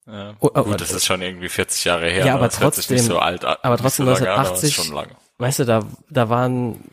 Ja, 0.07 0.35
oh, 0.39 0.49
oh, 0.53 0.63
gut, 0.63 0.81
das 0.81 0.91
ist 0.91 1.05
schon 1.05 1.21
irgendwie 1.21 1.49
40 1.49 1.83
Jahre 1.83 2.09
her. 2.09 2.25
Ja, 2.25 2.35
aber 2.35 2.49
trotzdem, 2.49 2.97
so 2.97 3.19
alt, 3.19 3.43
aber 3.45 3.77
trotzdem 3.77 4.05
so 4.05 4.13
1980, 4.13 4.91
an, 4.93 5.07
weißt 5.37 5.59
du, 5.59 5.65
da, 5.65 5.85
da 6.09 6.29
waren 6.29 6.83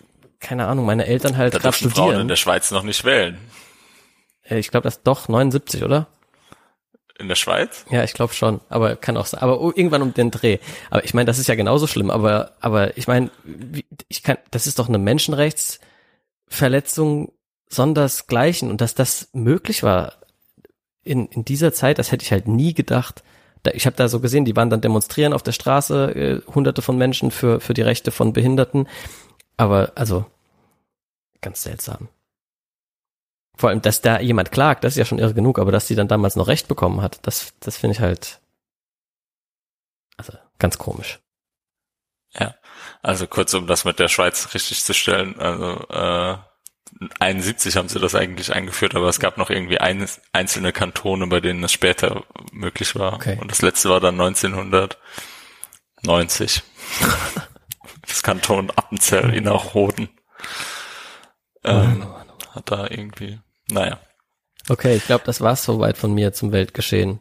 keine 0.40 0.66
Ahnung, 0.66 0.86
meine 0.86 1.06
Eltern 1.06 1.36
halt 1.36 1.54
gerade 1.54 1.72
studieren. 1.72 1.94
Frauen 1.94 2.20
in 2.20 2.28
der 2.28 2.36
Schweiz 2.36 2.70
noch 2.70 2.82
nicht 2.82 3.04
wählen. 3.04 3.38
Äh, 4.48 4.58
ich 4.58 4.70
glaube, 4.70 4.84
das 4.84 4.96
ist 4.96 5.06
doch 5.06 5.28
79, 5.28 5.82
oder? 5.82 6.06
In 7.18 7.28
der 7.28 7.34
Schweiz? 7.34 7.86
Ja, 7.90 8.04
ich 8.04 8.12
glaube 8.12 8.34
schon, 8.34 8.60
aber 8.68 8.94
kann 8.96 9.16
auch 9.16 9.24
sein. 9.24 9.40
Aber 9.40 9.58
irgendwann 9.58 10.02
um 10.02 10.12
den 10.12 10.30
Dreh. 10.30 10.58
Aber 10.90 11.02
ich 11.04 11.14
meine, 11.14 11.24
das 11.24 11.38
ist 11.38 11.46
ja 11.46 11.54
genauso 11.54 11.86
schlimm. 11.86 12.10
Aber 12.10 12.52
aber 12.60 12.98
ich 12.98 13.06
meine, 13.06 13.30
ich 14.08 14.22
kann, 14.22 14.36
das 14.50 14.66
ist 14.66 14.78
doch 14.78 14.88
eine 14.88 14.98
Menschenrechtsverletzung 14.98 17.32
sondersgleichen 17.68 18.70
und 18.70 18.82
dass 18.82 18.94
das 18.94 19.30
möglich 19.32 19.82
war 19.82 20.12
in 21.04 21.26
in 21.28 21.46
dieser 21.46 21.72
Zeit, 21.72 21.98
das 21.98 22.12
hätte 22.12 22.24
ich 22.24 22.32
halt 22.32 22.48
nie 22.48 22.74
gedacht. 22.74 23.22
Ich 23.72 23.86
habe 23.86 23.96
da 23.96 24.08
so 24.08 24.20
gesehen, 24.20 24.44
die 24.44 24.54
waren 24.54 24.70
dann 24.70 24.82
demonstrieren 24.82 25.32
auf 25.32 25.42
der 25.42 25.52
Straße, 25.52 26.14
äh, 26.14 26.42
Hunderte 26.54 26.82
von 26.82 26.98
Menschen 26.98 27.30
für 27.30 27.60
für 27.60 27.72
die 27.72 27.82
Rechte 27.82 28.10
von 28.10 28.34
Behinderten. 28.34 28.88
Aber 29.56 29.92
also 29.94 30.26
ganz 31.40 31.62
seltsam. 31.62 32.08
Vor 33.56 33.70
allem, 33.70 33.80
dass 33.80 34.02
da 34.02 34.20
jemand 34.20 34.52
klagt, 34.52 34.84
das 34.84 34.94
ist 34.94 34.98
ja 34.98 35.06
schon 35.06 35.18
irre 35.18 35.32
genug, 35.32 35.58
aber 35.58 35.72
dass 35.72 35.86
sie 35.86 35.94
dann 35.94 36.08
damals 36.08 36.36
noch 36.36 36.48
Recht 36.48 36.68
bekommen 36.68 37.00
hat, 37.00 37.26
das, 37.26 37.54
das 37.60 37.78
finde 37.78 37.94
ich 37.94 38.00
halt, 38.00 38.40
also 40.18 40.34
ganz 40.58 40.76
komisch. 40.76 41.20
Ja, 42.38 42.54
also 43.02 43.26
kurz 43.26 43.54
um 43.54 43.66
das 43.66 43.86
mit 43.86 43.98
der 43.98 44.08
Schweiz 44.08 44.52
richtig 44.52 44.84
zu 44.84 44.92
stellen, 44.92 45.40
also 45.40 45.88
äh, 45.88 46.36
71 47.18 47.76
haben 47.76 47.88
sie 47.88 47.98
das 47.98 48.14
eigentlich 48.14 48.52
eingeführt, 48.52 48.94
aber 48.94 49.08
es 49.08 49.18
gab 49.20 49.38
noch 49.38 49.48
irgendwie 49.50 49.78
ein, 49.78 50.08
einzelne 50.32 50.72
Kantone, 50.72 51.26
bei 51.26 51.40
denen 51.40 51.64
es 51.64 51.72
später 51.72 52.24
möglich 52.52 52.94
war. 52.94 53.14
Okay. 53.14 53.38
Und 53.40 53.50
das 53.50 53.62
letzte 53.62 53.90
war 53.90 53.98
dann 54.00 54.20
1990. 54.20 56.62
das 58.08 58.22
Kanton 58.22 58.70
Appenzell 58.70 59.34
in 59.34 59.46
Roden. 59.48 60.08
Ähm, 61.64 62.06
hat 62.52 62.70
da 62.70 62.86
irgendwie, 62.88 63.38
naja. 63.70 63.98
Okay, 64.68 64.96
ich 64.96 65.06
glaube, 65.06 65.24
das 65.26 65.40
war's 65.40 65.64
soweit 65.64 65.96
von 65.96 66.12
mir 66.12 66.32
zum 66.32 66.52
Weltgeschehen. 66.52 67.20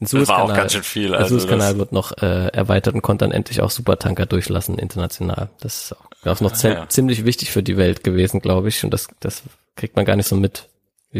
Das 0.00 0.28
war 0.28 0.42
auch 0.42 0.54
ganz 0.54 0.72
schön 0.72 0.82
viel. 0.82 1.08
Der 1.10 1.20
also 1.20 1.38
Suezkanal 1.38 1.78
wird 1.78 1.92
noch 1.92 2.12
äh, 2.18 2.48
erweitert 2.48 2.94
und 2.94 3.02
konnte 3.02 3.24
dann 3.24 3.32
endlich 3.32 3.60
auch 3.60 3.70
Supertanker 3.70 4.26
durchlassen 4.26 4.78
international. 4.78 5.50
Das 5.60 5.84
ist 5.84 5.92
auch, 5.92 6.26
auch 6.26 6.40
noch 6.40 6.52
ah, 6.52 6.68
ja. 6.68 6.88
ziemlich 6.88 7.24
wichtig 7.24 7.50
für 7.50 7.62
die 7.62 7.76
Welt 7.76 8.04
gewesen, 8.04 8.40
glaube 8.40 8.68
ich. 8.68 8.84
Und 8.84 8.90
das, 8.90 9.08
das 9.20 9.42
kriegt 9.76 9.96
man 9.96 10.04
gar 10.04 10.16
nicht 10.16 10.28
so 10.28 10.36
mit. 10.36 10.68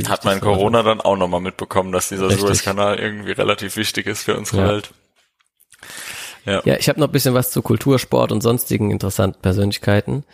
Hat 0.08 0.24
man 0.24 0.34
in 0.34 0.40
Corona 0.40 0.82
dann 0.82 1.00
auch 1.00 1.16
nochmal 1.16 1.40
mitbekommen, 1.40 1.92
dass 1.92 2.08
dieser 2.08 2.28
Suezkanal 2.30 2.98
irgendwie 2.98 3.30
relativ 3.30 3.76
wichtig 3.76 4.06
ist 4.06 4.24
für 4.24 4.36
unsere 4.36 4.62
ja. 4.62 4.68
Welt. 4.68 4.90
Ja, 6.44 6.62
ja 6.64 6.76
ich 6.76 6.88
habe 6.88 7.00
noch 7.00 7.08
ein 7.08 7.12
bisschen 7.12 7.34
was 7.34 7.50
zu 7.50 7.62
Kultur, 7.62 7.98
Sport 7.98 8.32
und 8.32 8.40
sonstigen 8.40 8.90
interessanten 8.90 9.40
Persönlichkeiten. 9.40 10.24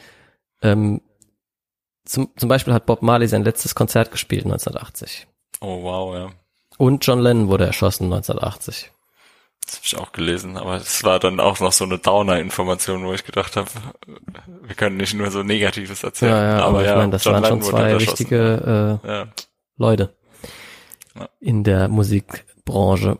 Ähm, 0.62 1.00
zum, 2.04 2.30
zum 2.36 2.48
Beispiel 2.48 2.74
hat 2.74 2.86
Bob 2.86 3.02
Marley 3.02 3.28
sein 3.28 3.44
letztes 3.44 3.74
Konzert 3.74 4.10
gespielt 4.10 4.44
1980. 4.44 5.26
Oh 5.60 5.82
wow, 5.82 6.14
ja. 6.14 6.30
Und 6.78 7.06
John 7.06 7.20
Lennon 7.20 7.48
wurde 7.48 7.66
erschossen 7.66 8.04
1980. 8.04 8.90
Das 9.64 9.76
habe 9.76 9.84
ich 9.84 9.96
auch 9.98 10.12
gelesen, 10.12 10.56
aber 10.56 10.76
es 10.76 11.04
war 11.04 11.20
dann 11.20 11.38
auch 11.38 11.60
noch 11.60 11.72
so 11.72 11.84
eine 11.84 11.98
Downer-Information, 11.98 13.04
wo 13.04 13.12
ich 13.12 13.24
gedacht 13.24 13.56
habe, 13.56 13.70
wir 14.62 14.74
können 14.74 14.96
nicht 14.96 15.14
nur 15.14 15.30
so 15.30 15.42
Negatives 15.42 16.02
erzählen. 16.02 16.32
Ja, 16.32 16.42
ja 16.42 16.56
aber, 16.56 16.66
aber 16.66 16.80
ich 16.80 16.88
ja, 16.88 16.96
meine, 16.96 17.12
das 17.12 17.24
John 17.24 17.34
waren 17.34 17.42
Lennon 17.44 17.62
schon 17.62 17.70
zwei 17.70 18.00
wichtige 18.00 19.00
äh, 19.04 19.08
ja. 19.08 19.28
Leute 19.76 20.14
in 21.38 21.64
der 21.64 21.88
Musikbranche. 21.88 23.18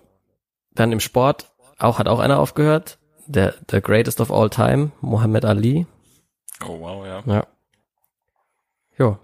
Dann 0.73 0.93
im 0.93 1.01
Sport 1.01 1.50
auch 1.83 1.99
hat 1.99 2.09
auch 2.09 2.19
einer 2.21 2.39
aufgehört. 2.39 2.99
Der, 3.27 3.55
der 3.71 3.81
greatest 3.81 4.21
of 4.21 4.33
all 4.33 4.51
time, 4.51 4.91
Muhammad 5.01 5.45
Ali. 5.45 5.87
Oh 6.65 6.81
wow, 6.81 7.07
ja. 7.07 7.23
Ja. 7.27 7.47
Jo. 8.99 9.19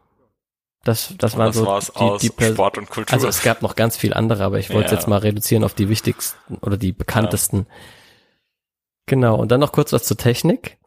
Das, 0.85 1.15
das 1.19 1.35
und 1.35 1.41
waren 1.41 1.53
das 1.53 1.87
so 1.87 2.19
die, 2.19 2.31
die 2.31 2.45
Sport 2.45 2.79
und 2.79 2.89
Kultur. 2.89 3.13
Also 3.13 3.27
es 3.27 3.43
gab 3.43 3.63
noch 3.63 3.75
ganz 3.75 3.97
viel 3.97 4.15
andere, 4.15 4.45
aber 4.45 4.59
ich 4.61 4.71
wollte 4.71 4.91
ja. 4.91 4.97
jetzt 4.97 5.09
mal 5.09 5.19
reduzieren 5.19 5.65
auf 5.65 5.75
die 5.75 5.89
wichtigsten 5.89 6.57
oder 6.59 6.77
die 6.77 6.93
bekanntesten. 6.93 7.67
Ja. 7.69 7.75
Genau. 9.07 9.37
Und 9.37 9.51
dann 9.51 9.61
noch 9.61 9.73
kurz 9.73 9.93
was 9.93 10.05
zur 10.05 10.17
Technik. 10.17 10.79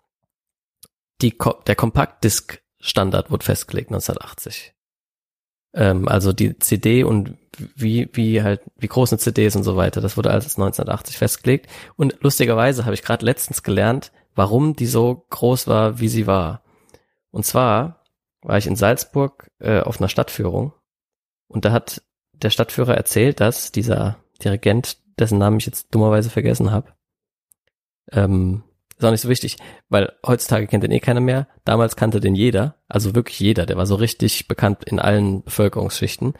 Die, 1.21 1.37
der 1.67 1.75
Kompaktdisk-Standard 1.75 3.29
wurde 3.29 3.43
festgelegt 3.43 3.89
1980. 3.89 4.73
Ähm, 5.73 6.07
also 6.07 6.33
die 6.33 6.57
CD 6.59 7.03
und 7.03 7.37
wie, 7.57 8.09
wie 8.13 8.41
halt, 8.41 8.61
wie 8.77 8.87
groß 8.87 9.11
eine 9.11 9.19
CD 9.19 9.45
ist 9.45 9.55
und 9.55 9.63
so 9.63 9.75
weiter. 9.75 10.01
Das 10.01 10.17
wurde 10.17 10.31
alles 10.31 10.57
1980 10.57 11.17
festgelegt. 11.17 11.67
Und 11.95 12.17
lustigerweise 12.21 12.85
habe 12.85 12.93
ich 12.93 13.03
gerade 13.03 13.25
letztens 13.25 13.63
gelernt, 13.63 14.11
warum 14.35 14.75
die 14.75 14.85
so 14.85 15.25
groß 15.29 15.67
war, 15.67 15.99
wie 15.99 16.07
sie 16.07 16.27
war. 16.27 16.63
Und 17.31 17.45
zwar 17.45 18.03
war 18.41 18.57
ich 18.57 18.67
in 18.67 18.75
Salzburg 18.75 19.51
äh, 19.59 19.81
auf 19.81 19.99
einer 19.99 20.09
Stadtführung 20.09 20.73
Und 21.47 21.65
da 21.65 21.71
hat 21.71 22.01
der 22.33 22.49
Stadtführer 22.49 22.95
erzählt, 22.95 23.41
dass 23.41 23.71
dieser 23.71 24.17
Dirigent, 24.43 24.97
dessen 25.19 25.37
Namen 25.37 25.57
ich 25.57 25.65
jetzt 25.65 25.93
dummerweise 25.93 26.29
vergessen 26.29 26.71
habe, 26.71 26.93
ähm, 28.11 28.63
ist 28.99 29.05
auch 29.05 29.11
nicht 29.11 29.21
so 29.21 29.29
wichtig, 29.29 29.57
weil 29.87 30.11
heutzutage 30.27 30.67
kennt 30.67 30.83
den 30.83 30.91
eh 30.91 30.99
keiner 30.99 31.21
mehr. 31.21 31.47
Damals 31.63 31.95
kannte 31.95 32.19
den 32.19 32.35
jeder, 32.35 32.75
also 32.89 33.15
wirklich 33.15 33.39
jeder. 33.39 33.65
Der 33.65 33.77
war 33.77 33.85
so 33.85 33.95
richtig 33.95 34.47
bekannt 34.47 34.83
in 34.83 34.99
allen 34.99 35.43
Bevölkerungsschichten. 35.43 36.33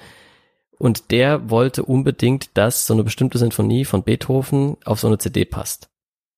Und 0.78 1.12
der 1.12 1.50
wollte 1.50 1.84
unbedingt, 1.84 2.58
dass 2.58 2.86
so 2.86 2.94
eine 2.94 3.04
bestimmte 3.04 3.38
Sinfonie 3.38 3.86
von 3.86 4.04
Beethoven 4.04 4.78
auf 4.84 5.00
so 5.00 5.08
eine 5.08 5.18
CD 5.18 5.46
passt. 5.46 5.90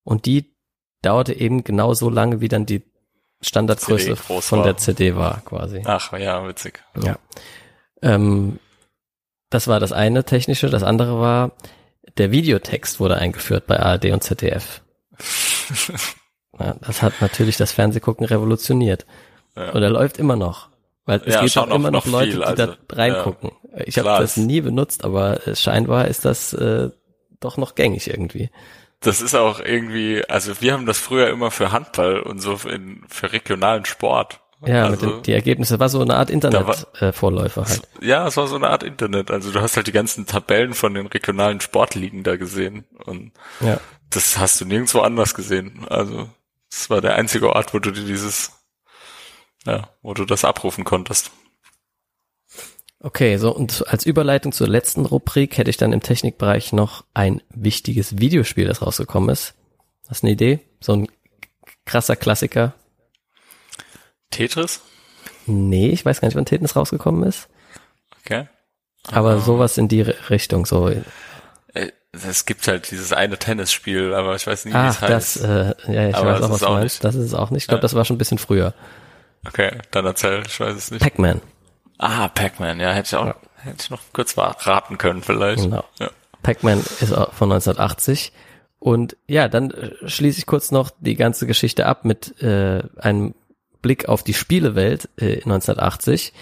Und 0.04 0.26
die 0.26 0.54
dauerte 1.02 1.32
eben 1.34 1.64
genau 1.64 1.92
so 1.94 2.08
lange, 2.08 2.40
wie 2.40 2.48
dann 2.48 2.66
die 2.66 2.82
Standardgröße 3.40 4.14
von 4.14 4.58
war. 4.60 4.64
der 4.64 4.76
CD 4.76 5.16
war, 5.16 5.40
quasi. 5.44 5.82
Ach, 5.84 6.12
ja, 6.16 6.46
witzig. 6.46 6.84
Ja. 7.02 7.18
Ähm, 8.00 8.60
das 9.50 9.66
war 9.66 9.80
das 9.80 9.90
eine 9.90 10.22
technische. 10.24 10.70
Das 10.70 10.84
andere 10.84 11.18
war, 11.18 11.52
der 12.16 12.30
Videotext 12.30 13.00
wurde 13.00 13.16
eingeführt 13.16 13.66
bei 13.66 13.80
ARD 13.80 14.06
und 14.12 14.22
ZDF. 14.22 14.82
ja, 16.58 16.76
das 16.80 17.02
hat 17.02 17.14
natürlich 17.20 17.56
das 17.56 17.72
Fernsehgucken 17.72 18.26
revolutioniert. 18.26 19.06
Ja. 19.56 19.70
Und 19.72 19.82
er 19.82 19.90
läuft 19.90 20.18
immer 20.18 20.36
noch. 20.36 20.68
Weil 21.04 21.20
es 21.24 21.34
ja, 21.34 21.40
gibt 21.42 21.58
auch 21.58 21.66
immer 21.66 21.90
noch, 21.90 22.06
noch 22.06 22.12
Leute, 22.12 22.30
viel, 22.30 22.40
die 22.40 22.44
also, 22.44 22.66
da 22.66 22.96
reingucken. 22.96 23.50
Ja, 23.72 23.80
ich 23.84 23.98
habe 23.98 24.08
das 24.08 24.36
nie 24.36 24.60
benutzt, 24.60 25.04
aber 25.04 25.40
scheinbar 25.54 26.06
ist 26.06 26.24
das 26.24 26.52
äh, 26.52 26.90
doch 27.40 27.56
noch 27.56 27.74
gängig 27.74 28.08
irgendwie. 28.08 28.50
Das 29.00 29.20
ist 29.20 29.34
auch 29.34 29.58
irgendwie, 29.58 30.22
also 30.28 30.60
wir 30.60 30.72
haben 30.72 30.86
das 30.86 30.98
früher 30.98 31.28
immer 31.28 31.50
für 31.50 31.72
Handball 31.72 32.20
und 32.20 32.38
so 32.40 32.56
in, 32.68 33.02
für 33.08 33.32
regionalen 33.32 33.84
Sport. 33.84 34.38
Ja, 34.64 34.84
also, 34.86 35.06
mit 35.06 35.16
den, 35.16 35.22
die 35.24 35.32
Ergebnisse 35.32 35.80
war 35.80 35.88
so 35.88 36.00
eine 36.00 36.14
Art 36.14 36.30
Internet-Vorläufer 36.30 37.62
äh, 37.62 37.64
halt. 37.64 37.82
Ja, 38.00 38.28
es 38.28 38.36
war 38.36 38.46
so 38.46 38.54
eine 38.54 38.68
Art 38.70 38.84
Internet. 38.84 39.32
Also 39.32 39.50
du 39.50 39.60
hast 39.60 39.76
halt 39.76 39.88
die 39.88 39.92
ganzen 39.92 40.26
Tabellen 40.26 40.74
von 40.74 40.94
den 40.94 41.06
regionalen 41.08 41.60
Sportligen 41.60 42.22
da 42.22 42.36
gesehen 42.36 42.84
und 43.04 43.32
ja. 43.60 43.80
Das 44.12 44.38
hast 44.38 44.60
du 44.60 44.64
nirgendwo 44.64 45.00
anders 45.00 45.34
gesehen. 45.34 45.86
Also 45.88 46.28
es 46.70 46.90
war 46.90 47.00
der 47.00 47.16
einzige 47.16 47.50
Ort, 47.50 47.74
wo 47.74 47.78
du 47.78 47.90
dir 47.90 48.04
dieses, 48.04 48.52
ja, 49.66 49.88
wo 50.02 50.14
du 50.14 50.24
das 50.24 50.44
abrufen 50.44 50.84
konntest. 50.84 51.30
Okay, 53.00 53.36
so 53.36 53.54
und 53.54 53.88
als 53.88 54.06
Überleitung 54.06 54.52
zur 54.52 54.68
letzten 54.68 55.06
Rubrik 55.06 55.58
hätte 55.58 55.70
ich 55.70 55.76
dann 55.76 55.92
im 55.92 56.02
Technikbereich 56.02 56.72
noch 56.72 57.04
ein 57.14 57.42
wichtiges 57.50 58.18
Videospiel, 58.18 58.66
das 58.66 58.80
rausgekommen 58.80 59.28
ist. 59.28 59.54
Hast 60.08 60.22
du 60.22 60.26
eine 60.26 60.34
Idee? 60.34 60.60
So 60.80 60.92
ein 60.92 61.08
krasser 61.84 62.14
Klassiker. 62.14 62.74
Tetris? 64.30 64.80
Nee, 65.46 65.88
ich 65.88 66.04
weiß 66.04 66.20
gar 66.20 66.28
nicht, 66.28 66.36
wann 66.36 66.46
Tetris 66.46 66.76
rausgekommen 66.76 67.24
ist. 67.24 67.48
Okay. 68.24 68.48
Aber 69.08 69.40
sowas 69.40 69.78
in 69.78 69.88
die 69.88 70.02
Richtung, 70.02 70.64
so. 70.64 70.92
Es 72.12 72.44
gibt 72.44 72.68
halt 72.68 72.90
dieses 72.90 73.12
eine 73.14 73.38
Tennisspiel, 73.38 74.12
aber 74.12 74.34
ich 74.36 74.46
weiß 74.46 74.66
nicht, 74.66 74.74
wie 74.74 74.78
es 74.78 75.00
heißt. 75.00 75.36
Das, 75.36 75.36
äh, 75.36 75.74
ja, 75.90 76.08
ich 76.10 76.14
aber 76.14 76.34
weiß 76.34 76.42
auch, 76.42 76.50
was 76.50 76.60
du 76.60 76.68
meinst. 76.68 76.82
Nicht. 76.82 77.04
Das 77.04 77.14
ist 77.14 77.24
es 77.24 77.34
auch 77.34 77.50
nicht. 77.50 77.62
Ich 77.62 77.68
glaube, 77.68 77.78
ja. 77.78 77.82
das 77.82 77.94
war 77.94 78.04
schon 78.04 78.16
ein 78.16 78.18
bisschen 78.18 78.38
früher. 78.38 78.74
Okay, 79.46 79.78
dann 79.90 80.04
erzähl, 80.04 80.42
ich 80.46 80.60
weiß 80.60 80.76
es 80.76 80.90
nicht. 80.90 81.02
Pac-Man. 81.02 81.40
Ah, 81.98 82.28
Pac-Man, 82.28 82.80
ja, 82.80 82.92
hätte 82.92 83.06
ich 83.06 83.16
auch, 83.16 83.26
ja. 83.26 83.34
hätte 83.62 83.76
ich 83.80 83.90
noch 83.90 84.00
kurz 84.12 84.36
raten 84.36 84.98
können 84.98 85.22
vielleicht. 85.22 85.62
Genau. 85.62 85.84
Ja. 85.98 86.10
Pac-Man 86.42 86.80
ist 86.80 87.14
von 87.14 87.50
1980. 87.50 88.32
Und 88.78 89.16
ja, 89.26 89.48
dann 89.48 89.70
äh, 89.70 89.92
schließe 90.06 90.38
ich 90.38 90.46
kurz 90.46 90.70
noch 90.70 90.90
die 90.98 91.14
ganze 91.14 91.46
Geschichte 91.46 91.86
ab 91.86 92.04
mit 92.04 92.42
äh, 92.42 92.82
einem 92.98 93.34
Blick 93.80 94.08
auf 94.08 94.22
die 94.22 94.34
Spielewelt 94.34 95.08
äh, 95.16 95.36
1980. 95.36 96.32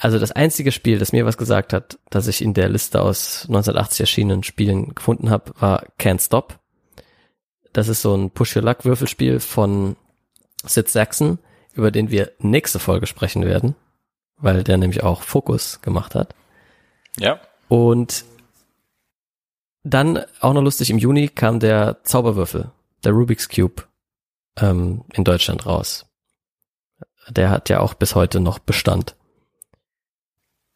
Also 0.00 0.18
das 0.18 0.32
einzige 0.32 0.72
Spiel, 0.72 0.98
das 0.98 1.12
mir 1.12 1.26
was 1.26 1.36
gesagt 1.36 1.72
hat, 1.72 1.98
das 2.08 2.26
ich 2.26 2.42
in 2.42 2.54
der 2.54 2.68
Liste 2.68 3.00
aus 3.02 3.42
1980 3.42 4.00
erschienenen 4.00 4.42
Spielen 4.42 4.94
gefunden 4.94 5.30
habe, 5.30 5.52
war 5.60 5.84
Can't 5.98 6.24
Stop. 6.24 6.58
Das 7.72 7.88
ist 7.88 8.02
so 8.02 8.16
ein 8.16 8.30
Push-Your-Luck-Würfelspiel 8.30 9.40
von 9.40 9.96
Sid 10.64 10.88
Saxon, 10.88 11.38
über 11.74 11.90
den 11.90 12.10
wir 12.10 12.32
nächste 12.38 12.78
Folge 12.78 13.06
sprechen 13.06 13.44
werden 13.44 13.76
weil 14.40 14.64
der 14.64 14.78
nämlich 14.78 15.02
auch 15.02 15.22
Fokus 15.22 15.80
gemacht 15.82 16.14
hat. 16.14 16.34
Ja. 17.18 17.40
Und 17.68 18.24
dann 19.82 20.24
auch 20.40 20.52
noch 20.52 20.62
lustig, 20.62 20.90
im 20.90 20.98
Juni 20.98 21.28
kam 21.28 21.60
der 21.60 22.02
Zauberwürfel, 22.04 22.70
der 23.04 23.12
Rubik's 23.12 23.48
Cube, 23.48 23.84
ähm, 24.58 25.04
in 25.12 25.24
Deutschland 25.24 25.66
raus. 25.66 26.06
Der 27.28 27.50
hat 27.50 27.68
ja 27.68 27.80
auch 27.80 27.94
bis 27.94 28.14
heute 28.14 28.40
noch 28.40 28.58
Bestand. 28.58 29.14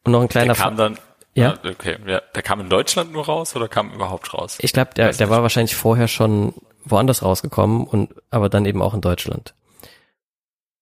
Und 0.04 0.12
noch 0.12 0.22
ein 0.22 0.28
kleiner 0.28 0.54
Der 0.54 0.62
kam 0.62 0.76
dann, 0.76 0.98
ja? 1.34 1.54
Ah, 1.62 1.68
okay, 1.68 1.96
ja, 2.06 2.20
der 2.34 2.42
kam 2.42 2.60
in 2.60 2.68
Deutschland 2.68 3.12
nur 3.12 3.24
raus 3.26 3.56
oder 3.56 3.68
kam 3.68 3.92
überhaupt 3.92 4.32
raus? 4.34 4.58
Ich 4.60 4.72
glaube, 4.72 4.92
der, 4.94 5.12
der 5.12 5.30
war 5.30 5.42
wahrscheinlich 5.42 5.74
vorher 5.74 6.08
schon 6.08 6.54
woanders 6.84 7.22
rausgekommen 7.22 7.86
und 7.86 8.14
aber 8.30 8.48
dann 8.48 8.66
eben 8.66 8.82
auch 8.82 8.94
in 8.94 9.00
Deutschland. 9.00 9.54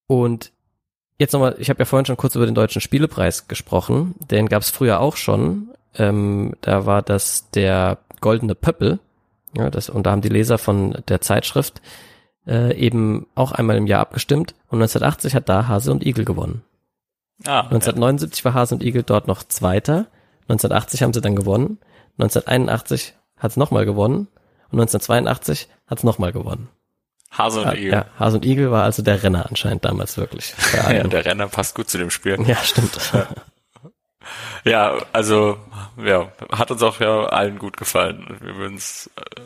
Und 0.06 0.52
Jetzt 1.22 1.34
nochmal, 1.34 1.54
ich 1.58 1.70
habe 1.70 1.78
ja 1.78 1.84
vorhin 1.84 2.04
schon 2.04 2.16
kurz 2.16 2.34
über 2.34 2.46
den 2.46 2.56
Deutschen 2.56 2.80
Spielepreis 2.80 3.46
gesprochen. 3.46 4.16
Den 4.28 4.48
gab 4.48 4.62
es 4.62 4.70
früher 4.70 4.98
auch 4.98 5.16
schon. 5.16 5.68
Ähm, 5.94 6.54
da 6.62 6.84
war 6.84 7.00
das 7.00 7.48
der 7.50 7.98
Goldene 8.20 8.56
Pöppel. 8.56 8.98
Ja, 9.56 9.70
das, 9.70 9.88
und 9.88 10.04
da 10.04 10.10
haben 10.10 10.22
die 10.22 10.28
Leser 10.28 10.58
von 10.58 11.00
der 11.06 11.20
Zeitschrift 11.20 11.80
äh, 12.44 12.76
eben 12.76 13.28
auch 13.36 13.52
einmal 13.52 13.76
im 13.76 13.86
Jahr 13.86 14.00
abgestimmt. 14.00 14.56
Und 14.68 14.82
1980 14.82 15.36
hat 15.36 15.48
da 15.48 15.68
Hase 15.68 15.92
und 15.92 16.04
Igel 16.04 16.24
gewonnen. 16.24 16.64
Ah, 17.46 17.60
1979 17.60 18.40
ja. 18.40 18.44
war 18.44 18.54
Hase 18.54 18.74
und 18.74 18.82
Igel 18.82 19.02
dort 19.02 19.26
noch 19.26 19.42
Zweiter. 19.42 20.06
1980 20.42 21.02
haben 21.02 21.12
sie 21.12 21.20
dann 21.20 21.36
gewonnen. 21.36 21.78
1981 22.18 23.14
hat 23.36 23.52
es 23.52 23.56
nochmal 23.56 23.84
gewonnen. 23.84 24.28
Und 24.70 24.80
1982 24.80 25.68
hat 25.86 25.98
es 25.98 26.04
nochmal 26.04 26.32
gewonnen. 26.32 26.68
Hase 27.30 27.62
und 27.62 27.74
Igel. 27.74 27.92
Ja, 27.92 28.06
Hase 28.18 28.36
und 28.36 28.44
Igel 28.44 28.70
war 28.70 28.84
also 28.84 29.02
der 29.02 29.22
Renner 29.22 29.46
anscheinend 29.48 29.84
damals 29.84 30.16
wirklich. 30.18 30.54
ja, 30.74 31.02
der 31.02 31.24
Renner 31.24 31.48
passt 31.48 31.74
gut 31.74 31.88
zu 31.88 31.98
dem 31.98 32.10
Spiel. 32.10 32.38
Ja, 32.46 32.56
stimmt. 32.56 32.98
ja, 34.64 34.98
also 35.12 35.56
ja, 36.02 36.30
hat 36.50 36.70
uns 36.70 36.82
auch 36.82 37.00
ja 37.00 37.24
allen 37.24 37.58
gut 37.58 37.76
gefallen. 37.76 38.36
Wir 38.40 38.56
würden 38.56 38.76
es 38.76 39.10
äh, 39.16 39.40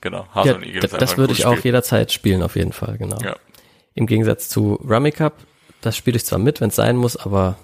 genau 0.00 0.26
Hase 0.32 0.50
ja, 0.50 0.54
und 0.54 0.62
Igel. 0.64 0.80
Das, 0.80 0.92
das 0.92 1.16
würde 1.16 1.32
ich 1.32 1.44
auch 1.44 1.58
jederzeit 1.58 2.12
spielen 2.12 2.42
auf 2.42 2.54
jeden 2.54 2.72
Fall, 2.72 2.96
genau. 2.96 3.18
Ja. 3.20 3.36
Im 3.94 4.06
Gegensatz 4.06 4.48
zu 4.48 4.74
Rummy 4.88 5.10
Cup, 5.10 5.34
das 5.82 5.96
spiele 5.96 6.16
ich 6.16 6.24
zwar 6.24 6.38
mit, 6.38 6.60
wenn 6.60 6.68
es 6.68 6.76
sein 6.76 6.96
muss, 6.96 7.16
aber 7.16 7.56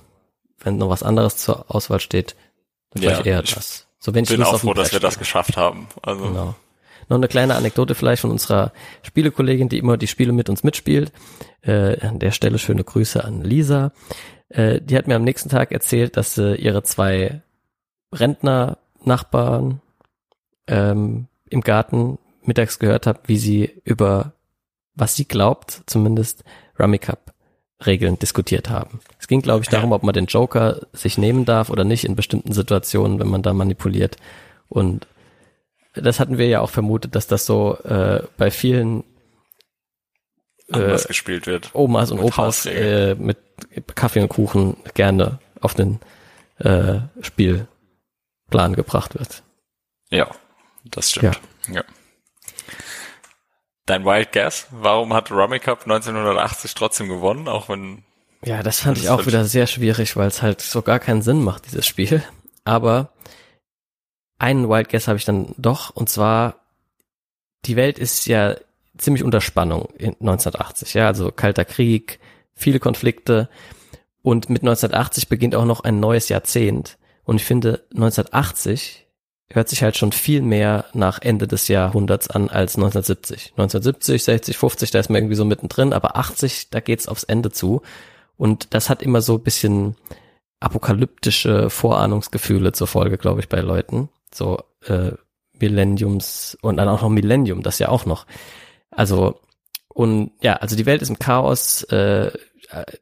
wenn 0.58 0.76
noch 0.76 0.90
was 0.90 1.02
anderes 1.02 1.36
zur 1.36 1.74
Auswahl 1.74 2.00
steht, 2.00 2.36
dann 2.90 3.02
ja, 3.02 3.20
eher 3.20 3.42
das. 3.42 3.86
So 3.98 4.14
wenn 4.14 4.24
ich 4.24 4.30
bin 4.30 4.42
auch 4.42 4.58
froh, 4.60 4.74
dass 4.74 4.92
wir 4.92 5.00
das 5.00 5.18
geschafft 5.18 5.56
haben. 5.56 5.88
Also 6.02 6.24
genau. 6.24 6.54
Noch 7.08 7.16
eine 7.16 7.28
kleine 7.28 7.54
Anekdote 7.54 7.94
vielleicht 7.94 8.20
von 8.20 8.30
unserer 8.30 8.72
Spielekollegin, 9.02 9.70
die 9.70 9.78
immer 9.78 9.96
die 9.96 10.06
Spiele 10.06 10.32
mit 10.32 10.50
uns 10.50 10.62
mitspielt. 10.62 11.10
Äh, 11.62 11.98
an 12.00 12.18
der 12.18 12.32
Stelle 12.32 12.58
schöne 12.58 12.84
Grüße 12.84 13.24
an 13.24 13.42
Lisa. 13.42 13.92
Äh, 14.50 14.80
die 14.82 14.96
hat 14.96 15.06
mir 15.08 15.16
am 15.16 15.24
nächsten 15.24 15.48
Tag 15.48 15.72
erzählt, 15.72 16.16
dass 16.16 16.36
äh, 16.36 16.54
ihre 16.54 16.82
zwei 16.82 17.40
Rentner-Nachbarn 18.12 19.80
ähm, 20.66 21.28
im 21.48 21.60
Garten 21.62 22.18
mittags 22.42 22.78
gehört 22.78 23.06
hat, 23.06 23.28
wie 23.28 23.38
sie 23.38 23.80
über, 23.84 24.32
was 24.94 25.16
sie 25.16 25.26
glaubt, 25.26 25.82
zumindest 25.86 26.44
Rummy 26.78 26.98
Cup 26.98 27.32
Regeln 27.84 28.18
diskutiert 28.18 28.70
haben. 28.70 29.00
Es 29.20 29.28
ging, 29.28 29.40
glaube 29.40 29.62
ich, 29.62 29.68
darum, 29.68 29.92
ob 29.92 30.02
man 30.02 30.12
den 30.12 30.26
Joker 30.26 30.80
sich 30.92 31.16
nehmen 31.16 31.44
darf 31.44 31.70
oder 31.70 31.84
nicht 31.84 32.04
in 32.04 32.16
bestimmten 32.16 32.52
Situationen, 32.52 33.20
wenn 33.20 33.28
man 33.28 33.42
da 33.42 33.52
manipuliert. 33.52 34.16
Und 34.68 35.06
das 35.94 36.18
hatten 36.18 36.38
wir 36.38 36.48
ja 36.48 36.60
auch 36.60 36.70
vermutet, 36.70 37.14
dass 37.14 37.28
das 37.28 37.46
so 37.46 37.78
äh, 37.84 38.22
bei 38.36 38.50
vielen 38.50 39.04
äh, 40.68 40.98
gespielt 41.06 41.46
wird. 41.46 41.70
Omas 41.72 42.10
und 42.10 42.18
Opas 42.18 42.66
äh, 42.66 43.14
mit 43.14 43.38
Kaffee 43.94 44.20
und 44.20 44.28
Kuchen 44.28 44.76
gerne 44.94 45.38
auf 45.60 45.74
den 45.74 46.00
äh, 46.58 46.98
Spielplan 47.20 48.74
gebracht 48.74 49.18
wird. 49.18 49.42
Ja, 50.10 50.28
das 50.84 51.10
stimmt. 51.10 51.40
Ja. 51.68 51.74
ja. 51.76 51.84
Dein 53.88 54.04
Wild 54.04 54.32
Guess, 54.32 54.66
warum 54.70 55.14
hat 55.14 55.30
Rummy 55.30 55.58
Cup 55.58 55.82
1980 55.82 56.74
trotzdem 56.74 57.08
gewonnen, 57.08 57.48
auch 57.48 57.70
wenn 57.70 58.04
ja, 58.44 58.62
das 58.62 58.80
fand 58.80 58.98
ich 58.98 59.08
auch 59.08 59.26
wieder 59.26 59.44
sehr 59.44 59.66
schwierig, 59.66 60.16
weil 60.16 60.28
es 60.28 60.42
halt 60.42 60.60
so 60.60 60.82
gar 60.82 61.00
keinen 61.00 61.22
Sinn 61.22 61.42
macht, 61.42 61.66
dieses 61.66 61.86
Spiel. 61.86 62.22
Aber 62.64 63.12
einen 64.38 64.68
Wild 64.68 64.90
Guess 64.90 65.08
habe 65.08 65.18
ich 65.18 65.24
dann 65.24 65.54
doch, 65.56 65.90
und 65.90 66.08
zwar, 66.08 66.60
die 67.64 67.76
Welt 67.76 67.98
ist 67.98 68.26
ja 68.26 68.56
ziemlich 68.96 69.24
unter 69.24 69.40
Spannung 69.40 69.88
in 69.96 70.10
1980, 70.20 70.94
ja, 70.94 71.06
also 71.06 71.32
Kalter 71.32 71.64
Krieg, 71.64 72.20
viele 72.54 72.78
Konflikte. 72.78 73.48
Und 74.22 74.50
mit 74.50 74.62
1980 74.62 75.28
beginnt 75.28 75.54
auch 75.54 75.64
noch 75.64 75.80
ein 75.80 75.98
neues 75.98 76.28
Jahrzehnt. 76.28 76.98
Und 77.24 77.36
ich 77.36 77.44
finde 77.44 77.86
1980 77.94 79.07
hört 79.50 79.68
sich 79.68 79.82
halt 79.82 79.96
schon 79.96 80.12
viel 80.12 80.42
mehr 80.42 80.84
nach 80.92 81.20
Ende 81.20 81.48
des 81.48 81.68
Jahrhunderts 81.68 82.28
an 82.28 82.48
als 82.48 82.76
1970. 82.76 83.52
1970, 83.56 84.22
60, 84.22 84.56
50, 84.58 84.90
da 84.90 84.98
ist 84.98 85.08
man 85.08 85.16
irgendwie 85.16 85.36
so 85.36 85.44
mittendrin, 85.44 85.92
aber 85.92 86.16
80, 86.16 86.70
da 86.70 86.80
geht's 86.80 87.08
aufs 87.08 87.24
Ende 87.24 87.50
zu 87.50 87.82
und 88.36 88.74
das 88.74 88.90
hat 88.90 89.02
immer 89.02 89.20
so 89.22 89.36
ein 89.36 89.42
bisschen 89.42 89.96
apokalyptische 90.60 91.70
Vorahnungsgefühle 91.70 92.72
zur 92.72 92.86
Folge, 92.86 93.16
glaube 93.16 93.40
ich, 93.40 93.48
bei 93.48 93.60
Leuten. 93.60 94.08
So 94.32 94.58
äh, 94.86 95.12
Millenniums 95.58 96.56
und 96.60 96.76
dann 96.76 96.88
auch 96.88 97.02
noch 97.02 97.08
Millennium, 97.08 97.62
das 97.62 97.78
ja 97.78 97.88
auch 97.88 98.06
noch. 98.06 98.26
Also 98.90 99.40
und 99.88 100.32
ja, 100.40 100.54
also 100.54 100.76
die 100.76 100.86
Welt 100.86 101.02
ist 101.02 101.08
im 101.08 101.18
Chaos, 101.18 101.82
äh, 101.84 102.30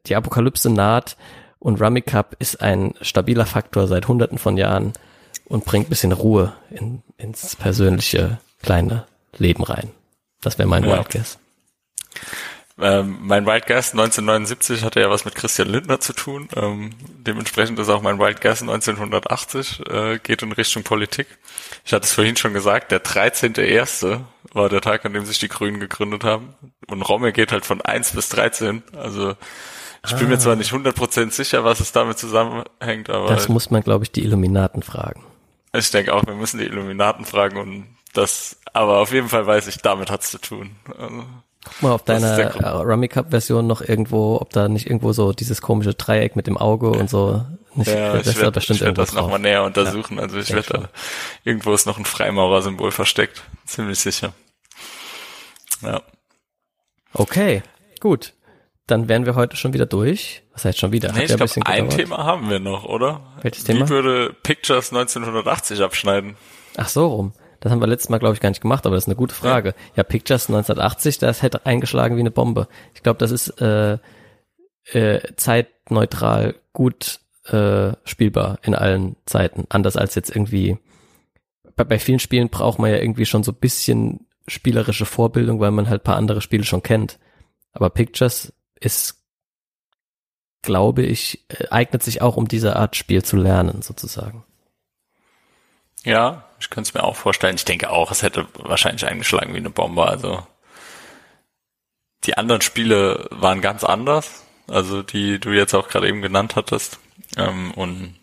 die 0.05 0.15
Apokalypse 0.15 0.69
naht 0.69 1.17
und 1.59 1.81
Rummy 1.81 2.01
Cup 2.01 2.35
ist 2.39 2.61
ein 2.61 2.93
stabiler 3.01 3.45
Faktor 3.45 3.87
seit 3.87 4.07
hunderten 4.07 4.37
von 4.37 4.57
Jahren 4.57 4.93
und 5.47 5.65
bringt 5.65 5.89
bisschen 5.89 6.11
Ruhe 6.11 6.53
in, 6.69 7.01
ins 7.17 7.55
persönliche 7.55 8.39
kleine 8.61 9.05
Leben 9.37 9.63
rein. 9.63 9.91
Das 10.41 10.57
wäre 10.57 10.67
mein 10.67 10.83
ja. 10.83 10.97
Wild 10.97 11.09
Guess. 11.09 11.39
Ähm, 12.79 13.17
mein 13.21 13.47
Wild 13.47 13.65
Guess 13.65 13.93
1979 13.93 14.83
hatte 14.83 14.99
ja 14.99 15.09
was 15.09 15.25
mit 15.25 15.33
Christian 15.33 15.69
Lindner 15.69 15.99
zu 15.99 16.13
tun. 16.13 16.47
Ähm, 16.55 16.91
dementsprechend 17.25 17.79
ist 17.79 17.89
auch 17.89 18.01
mein 18.03 18.19
Wild 18.19 18.39
Guess 18.41 18.61
1980, 18.61 19.81
äh, 19.89 20.19
geht 20.19 20.43
in 20.43 20.51
Richtung 20.51 20.83
Politik. 20.83 21.27
Ich 21.85 21.93
hatte 21.93 22.05
es 22.05 22.13
vorhin 22.13 22.35
schon 22.35 22.53
gesagt, 22.53 22.91
der 22.91 23.03
13.1. 23.03 24.21
war 24.53 24.69
der 24.69 24.81
Tag, 24.81 25.05
an 25.05 25.13
dem 25.13 25.25
sich 25.25 25.39
die 25.39 25.47
Grünen 25.47 25.79
gegründet 25.79 26.23
haben. 26.23 26.53
Und 26.87 27.01
Romme 27.01 27.33
geht 27.33 27.51
halt 27.51 27.65
von 27.65 27.81
1 27.81 28.11
bis 28.11 28.29
13. 28.29 28.83
Also 28.95 29.35
ich 30.05 30.15
bin 30.15 30.27
ah. 30.27 30.29
mir 30.29 30.39
zwar 30.39 30.55
nicht 30.55 30.71
100% 30.71 31.31
sicher, 31.31 31.63
was 31.63 31.79
es 31.79 31.91
damit 31.91 32.19
zusammenhängt, 32.19 33.09
aber... 33.09 33.29
Das 33.29 33.49
muss 33.49 33.71
man, 33.71 33.81
glaube 33.81 34.05
ich, 34.05 34.11
die 34.11 34.23
Illuminaten 34.23 34.83
fragen. 34.83 35.23
Ich 35.77 35.91
denke 35.91 36.13
auch, 36.13 36.25
wir 36.25 36.33
müssen 36.33 36.59
die 36.59 36.65
Illuminaten 36.65 37.25
fragen 37.25 37.57
und 37.57 37.85
das, 38.13 38.57
aber 38.73 38.97
auf 38.97 39.13
jeden 39.13 39.29
Fall 39.29 39.45
weiß 39.45 39.67
ich, 39.67 39.77
damit 39.77 40.09
hat's 40.09 40.31
zu 40.31 40.39
tun. 40.39 40.75
Also, 40.97 41.23
Guck 41.63 41.81
mal 41.81 41.91
auf 41.91 42.03
deiner 42.03 42.37
äh, 42.37 42.67
Rummy 42.67 43.09
Cup 43.09 43.29
Version 43.29 43.67
noch 43.67 43.81
irgendwo, 43.81 44.39
ob 44.39 44.51
da 44.51 44.69
nicht 44.69 44.87
irgendwo 44.87 45.11
so 45.11 45.33
dieses 45.33 45.61
komische 45.61 45.93
Dreieck 45.93 46.35
mit 46.35 46.47
dem 46.47 46.57
Auge 46.57 46.89
und 46.89 47.09
so. 47.09 47.45
Nicht, 47.75 47.89
ja, 47.89 48.13
das 48.13 48.27
ich 48.27 48.39
werde 48.39 48.55
werd 48.55 48.97
das 48.97 49.13
nochmal 49.13 49.39
näher 49.39 49.63
untersuchen. 49.63 50.17
Ja, 50.17 50.23
also 50.23 50.37
ich 50.37 50.51
werde 50.51 50.67
da, 50.69 50.89
irgendwo 51.43 51.73
ist 51.73 51.85
noch 51.85 51.97
ein 51.97 52.05
Freimaurer-Symbol 52.05 52.91
versteckt. 52.91 53.43
Ziemlich 53.65 53.99
sicher. 53.99 54.33
Ja. 55.81 56.01
Okay, 57.13 57.61
gut. 57.99 58.33
Dann 58.87 59.09
wären 59.09 59.25
wir 59.25 59.35
heute 59.35 59.57
schon 59.57 59.73
wieder 59.73 59.85
durch. 59.85 60.43
Was 60.53 60.65
heißt 60.65 60.79
schon 60.79 60.91
wieder? 60.91 61.11
Nee, 61.11 61.25
ich 61.25 61.35
glaube, 61.35 61.51
ein, 61.55 61.63
ein 61.63 61.89
Thema 61.89 62.23
haben 62.23 62.49
wir 62.49 62.59
noch, 62.59 62.85
oder? 62.85 63.21
Welches 63.41 63.65
Thema? 63.65 63.85
Wie 63.85 63.89
würde 63.89 64.35
Pictures 64.43 64.91
1980 64.91 65.81
abschneiden? 65.81 66.37
Ach 66.77 66.87
so 66.87 67.07
rum. 67.07 67.33
Das 67.59 67.71
haben 67.71 67.81
wir 67.81 67.87
letztes 67.87 68.09
Mal, 68.09 68.19
glaube 68.19 68.35
ich, 68.35 68.39
gar 68.39 68.49
nicht 68.49 68.61
gemacht, 68.61 68.85
aber 68.85 68.95
das 68.95 69.03
ist 69.03 69.09
eine 69.09 69.15
gute 69.15 69.35
Frage. 69.35 69.69
Ja, 69.69 69.97
ja 69.97 70.03
Pictures 70.03 70.47
1980, 70.47 71.17
das 71.17 71.41
hätte 71.41 71.65
eingeschlagen 71.65 72.15
wie 72.15 72.21
eine 72.21 72.31
Bombe. 72.31 72.67
Ich 72.93 73.03
glaube, 73.03 73.17
das 73.17 73.31
ist 73.31 73.49
äh, 73.61 73.97
äh, 74.93 75.19
zeitneutral 75.35 76.55
gut 76.71 77.19
äh, 77.45 77.93
spielbar 78.05 78.59
in 78.61 78.75
allen 78.75 79.15
Zeiten. 79.25 79.65
Anders 79.69 79.97
als 79.97 80.15
jetzt 80.15 80.33
irgendwie 80.33 80.77
bei, 81.75 81.83
bei 81.83 81.99
vielen 81.99 82.19
Spielen 82.19 82.49
braucht 82.49 82.79
man 82.79 82.91
ja 82.91 82.97
irgendwie 82.97 83.25
schon 83.25 83.43
so 83.43 83.53
bisschen 83.53 84.27
spielerische 84.47 85.05
Vorbildung, 85.05 85.59
weil 85.59 85.71
man 85.71 85.89
halt 85.89 86.03
paar 86.03 86.15
andere 86.15 86.41
Spiele 86.41 86.63
schon 86.63 86.83
kennt. 86.83 87.19
Aber 87.73 87.89
Pictures 87.89 88.53
ist, 88.79 89.21
glaube 90.61 91.03
ich, 91.03 91.45
äh, 91.49 91.67
eignet 91.69 92.03
sich 92.03 92.21
auch, 92.21 92.37
um 92.37 92.47
diese 92.47 92.75
Art 92.75 92.95
Spiel 92.95 93.23
zu 93.23 93.37
lernen, 93.37 93.81
sozusagen. 93.81 94.43
Ja, 96.03 96.45
ich 96.59 96.69
könnte 96.69 96.89
es 96.89 96.93
mir 96.93 97.03
auch 97.03 97.15
vorstellen. 97.15 97.55
Ich 97.55 97.65
denke 97.65 97.89
auch, 97.89 98.11
es 98.11 98.23
hätte 98.23 98.47
wahrscheinlich 98.53 99.05
eingeschlagen 99.05 99.53
wie 99.53 99.57
eine 99.57 99.69
Bombe. 99.69 100.07
Also 100.07 100.45
die 102.23 102.37
anderen 102.37 102.61
Spiele 102.61 103.27
waren 103.31 103.61
ganz 103.61 103.83
anders, 103.83 104.43
also 104.67 105.03
die 105.03 105.39
du 105.39 105.51
jetzt 105.51 105.73
auch 105.73 105.89
gerade 105.89 106.07
eben 106.07 106.21
genannt 106.21 106.55
hattest. 106.55 106.99
Ähm, 107.35 107.71
und 107.71 108.15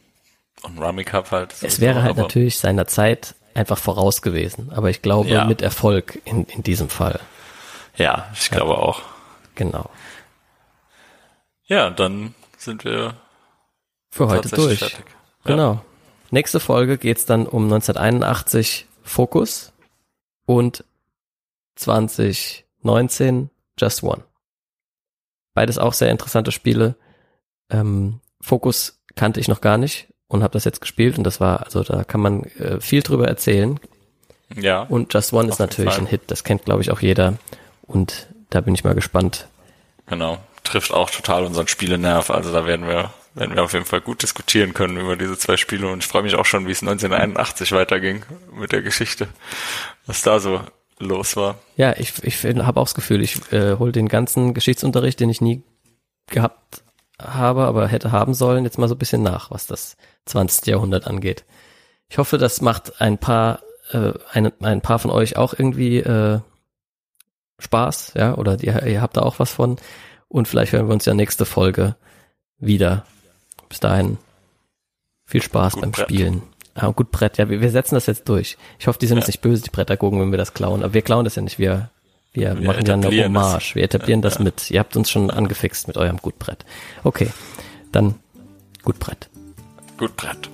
und 0.64 0.78
Rummy 0.78 1.04
Cup 1.04 1.30
halt. 1.30 1.54
Es 1.62 1.80
wäre 1.80 2.02
halt 2.02 2.16
natürlich 2.16 2.58
seiner 2.58 2.86
Zeit 2.86 3.34
einfach 3.54 3.78
voraus 3.78 4.22
gewesen, 4.22 4.72
aber 4.74 4.90
ich 4.90 5.02
glaube 5.02 5.28
ja. 5.28 5.44
mit 5.44 5.62
Erfolg 5.62 6.20
in, 6.24 6.44
in 6.44 6.62
diesem 6.62 6.88
Fall. 6.88 7.20
Ja, 7.96 8.28
ich 8.34 8.48
ja. 8.48 8.56
glaube 8.56 8.78
auch. 8.78 9.02
Genau. 9.54 9.90
Ja, 11.66 11.90
dann 11.90 12.34
sind 12.58 12.84
wir 12.84 13.14
für 14.10 14.28
heute 14.28 14.48
durch. 14.48 14.78
Fertig. 14.78 15.04
Genau. 15.44 15.72
Ja. 15.74 15.84
Nächste 16.30 16.60
Folge 16.60 16.98
geht's 16.98 17.26
dann 17.26 17.46
um 17.46 17.64
1981 17.64 18.86
Focus 19.02 19.72
und 20.46 20.84
2019 21.76 23.50
Just 23.78 24.02
One. 24.02 24.24
Beides 25.54 25.78
auch 25.78 25.92
sehr 25.92 26.10
interessante 26.10 26.52
Spiele. 26.52 26.96
Ähm, 27.70 28.20
Focus 28.40 29.00
kannte 29.14 29.40
ich 29.40 29.48
noch 29.48 29.60
gar 29.60 29.78
nicht 29.78 30.08
und 30.28 30.42
habe 30.42 30.52
das 30.52 30.64
jetzt 30.64 30.80
gespielt 30.80 31.16
und 31.18 31.24
das 31.24 31.40
war, 31.40 31.64
also 31.64 31.82
da 31.82 32.04
kann 32.04 32.20
man 32.20 32.42
äh, 32.58 32.80
viel 32.80 33.02
drüber 33.02 33.28
erzählen. 33.28 33.78
Ja. 34.54 34.82
Und 34.82 35.14
Just 35.14 35.32
One 35.32 35.48
ist 35.48 35.58
natürlich 35.58 35.98
ein 35.98 36.06
Hit, 36.06 36.22
das 36.26 36.44
kennt 36.44 36.64
glaube 36.64 36.82
ich 36.82 36.90
auch 36.90 37.00
jeder 37.00 37.34
und 37.82 38.28
da 38.50 38.60
bin 38.60 38.74
ich 38.74 38.84
mal 38.84 38.94
gespannt. 38.94 39.48
Genau, 40.06 40.38
trifft 40.64 40.92
auch 40.92 41.10
total 41.10 41.44
unseren 41.44 41.68
Spielenerv, 41.68 42.30
also 42.30 42.52
da 42.52 42.66
werden 42.66 42.86
wir 42.88 43.10
werden 43.34 43.56
wir 43.56 43.64
auf 43.64 43.72
jeden 43.72 43.84
Fall 43.84 44.00
gut 44.00 44.22
diskutieren 44.22 44.74
können 44.74 44.96
über 44.96 45.16
diese 45.16 45.36
zwei 45.36 45.56
Spiele 45.56 45.88
und 45.88 46.04
ich 46.04 46.06
freue 46.06 46.22
mich 46.22 46.36
auch 46.36 46.46
schon, 46.46 46.66
wie 46.66 46.72
es 46.72 46.82
1981 46.82 47.72
weiterging 47.72 48.24
mit 48.54 48.72
der 48.72 48.82
Geschichte, 48.82 49.28
was 50.06 50.22
da 50.22 50.38
so 50.38 50.60
los 50.98 51.36
war. 51.36 51.56
Ja, 51.76 51.94
ich, 51.98 52.22
ich 52.22 52.44
habe 52.44 52.80
auch 52.80 52.84
das 52.84 52.94
Gefühl, 52.94 53.22
ich 53.22 53.52
äh, 53.52 53.76
hole 53.76 53.92
den 53.92 54.08
ganzen 54.08 54.54
Geschichtsunterricht, 54.54 55.18
den 55.18 55.30
ich 55.30 55.40
nie 55.40 55.62
gehabt 56.28 56.84
habe, 57.20 57.64
aber 57.64 57.88
hätte 57.88 58.12
haben 58.12 58.34
sollen, 58.34 58.64
jetzt 58.64 58.78
mal 58.78 58.88
so 58.88 58.94
ein 58.94 58.98
bisschen 58.98 59.22
nach, 59.22 59.50
was 59.50 59.66
das 59.66 59.96
20. 60.26 60.66
Jahrhundert 60.66 61.06
angeht. 61.06 61.44
Ich 62.08 62.18
hoffe, 62.18 62.38
das 62.38 62.60
macht 62.60 63.00
ein 63.00 63.18
paar, 63.18 63.60
äh, 63.90 64.12
ein, 64.32 64.52
ein 64.62 64.80
paar 64.80 65.00
von 65.00 65.10
euch 65.10 65.36
auch 65.36 65.54
irgendwie 65.58 65.98
äh, 65.98 66.40
Spaß, 67.58 68.12
ja, 68.16 68.36
oder 68.36 68.62
ihr, 68.62 68.82
ihr 68.84 69.02
habt 69.02 69.16
da 69.16 69.22
auch 69.22 69.38
was 69.38 69.52
von. 69.52 69.76
Und 70.34 70.48
vielleicht 70.48 70.72
hören 70.72 70.88
wir 70.88 70.94
uns 70.94 71.04
ja 71.04 71.14
nächste 71.14 71.44
Folge 71.44 71.94
wieder. 72.58 73.06
Bis 73.68 73.78
dahin. 73.78 74.18
Viel 75.26 75.40
Spaß 75.40 75.74
gut 75.74 75.82
beim 75.82 75.92
Brett. 75.92 76.08
Spielen. 76.08 76.42
Ah, 76.74 76.88
gut 76.88 77.12
Brett, 77.12 77.38
ja, 77.38 77.48
wir, 77.48 77.60
wir, 77.60 77.70
setzen 77.70 77.94
das 77.94 78.06
jetzt 78.06 78.28
durch. 78.28 78.56
Ich 78.80 78.88
hoffe, 78.88 78.98
die 78.98 79.06
sind 79.06 79.18
ja. 79.18 79.20
uns 79.20 79.28
nicht 79.28 79.42
böse, 79.42 79.62
die 79.62 79.70
Brettergurken, 79.70 80.20
wenn 80.20 80.32
wir 80.32 80.36
das 80.36 80.52
klauen. 80.52 80.82
Aber 80.82 80.92
wir 80.92 81.02
klauen 81.02 81.24
das 81.24 81.36
ja 81.36 81.42
nicht. 81.42 81.60
Wir, 81.60 81.88
wir, 82.32 82.58
wir 82.58 82.66
machen 82.66 82.84
ja 82.84 82.94
eine 82.94 83.24
Hommage. 83.26 83.76
Wir 83.76 83.84
etablieren 83.84 84.22
ja, 84.22 84.28
das 84.28 84.38
ja. 84.38 84.42
mit. 84.42 84.72
Ihr 84.72 84.80
habt 84.80 84.96
uns 84.96 85.08
schon 85.08 85.30
angefixt 85.30 85.86
mit 85.86 85.96
eurem 85.96 86.16
Gutbrett. 86.16 86.64
Okay, 87.04 87.30
dann 87.92 88.16
gut 88.82 88.98
Brett. 88.98 89.28
Gut 89.96 90.16
Brett. 90.16 90.50